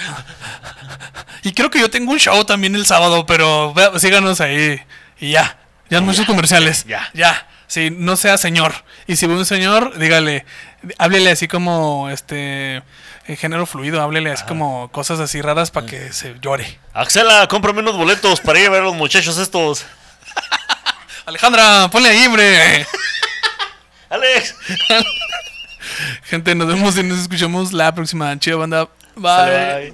Y 1.44 1.54
creo 1.54 1.70
que 1.70 1.80
yo 1.80 1.90
tengo 1.90 2.12
un 2.12 2.20
show 2.20 2.44
también 2.44 2.76
el 2.76 2.86
sábado, 2.86 3.26
pero 3.26 3.74
síganos 4.00 4.42
ahí. 4.42 4.82
Y 5.18 5.32
ya. 5.32 5.60
Ya 5.90 6.02
no, 6.02 6.08
muchos 6.08 6.26
comerciales. 6.26 6.84
Ya. 6.84 7.10
Ya. 7.14 7.48
Sí, 7.68 7.90
no 7.90 8.18
sea 8.18 8.38
señor. 8.38 8.74
Y 9.08 9.16
si 9.16 9.28
ve 9.28 9.34
un 9.34 9.46
señor, 9.46 9.98
dígale, 9.98 10.46
háblele 10.98 11.32
así 11.32 11.48
como 11.48 12.10
este 12.10 12.84
en 13.28 13.38
género 13.38 13.66
fluido, 13.66 14.02
háblele 14.02 14.32
Ajá. 14.32 14.42
así 14.42 14.46
como 14.46 14.92
cosas 14.92 15.22
así 15.22 15.42
raras 15.42 15.72
para 15.72 15.86
que 15.86 16.10
mm. 16.10 16.12
se 16.12 16.36
llore. 16.42 16.80
Axela, 16.94 17.48
cómprame 17.48 17.80
unos 17.80 17.96
boletos 17.96 18.42
para 18.42 18.60
ir 18.60 18.68
a 18.68 18.72
ver 18.72 18.82
a 18.82 18.84
los 18.84 18.96
muchachos 18.96 19.38
estos. 19.38 19.86
Alejandra, 21.32 21.90
ponle 21.90 22.10
ahí, 22.10 22.28
hombre. 22.28 22.86
Alex. 24.10 24.54
Gente, 26.24 26.54
nos 26.56 26.68
vemos 26.68 26.98
y 26.98 27.04
nos 27.04 27.20
escuchamos 27.20 27.72
la 27.72 27.96
próxima. 27.96 28.38
Chido 28.38 28.60
banda. 28.60 28.90
Bye. 29.16 29.94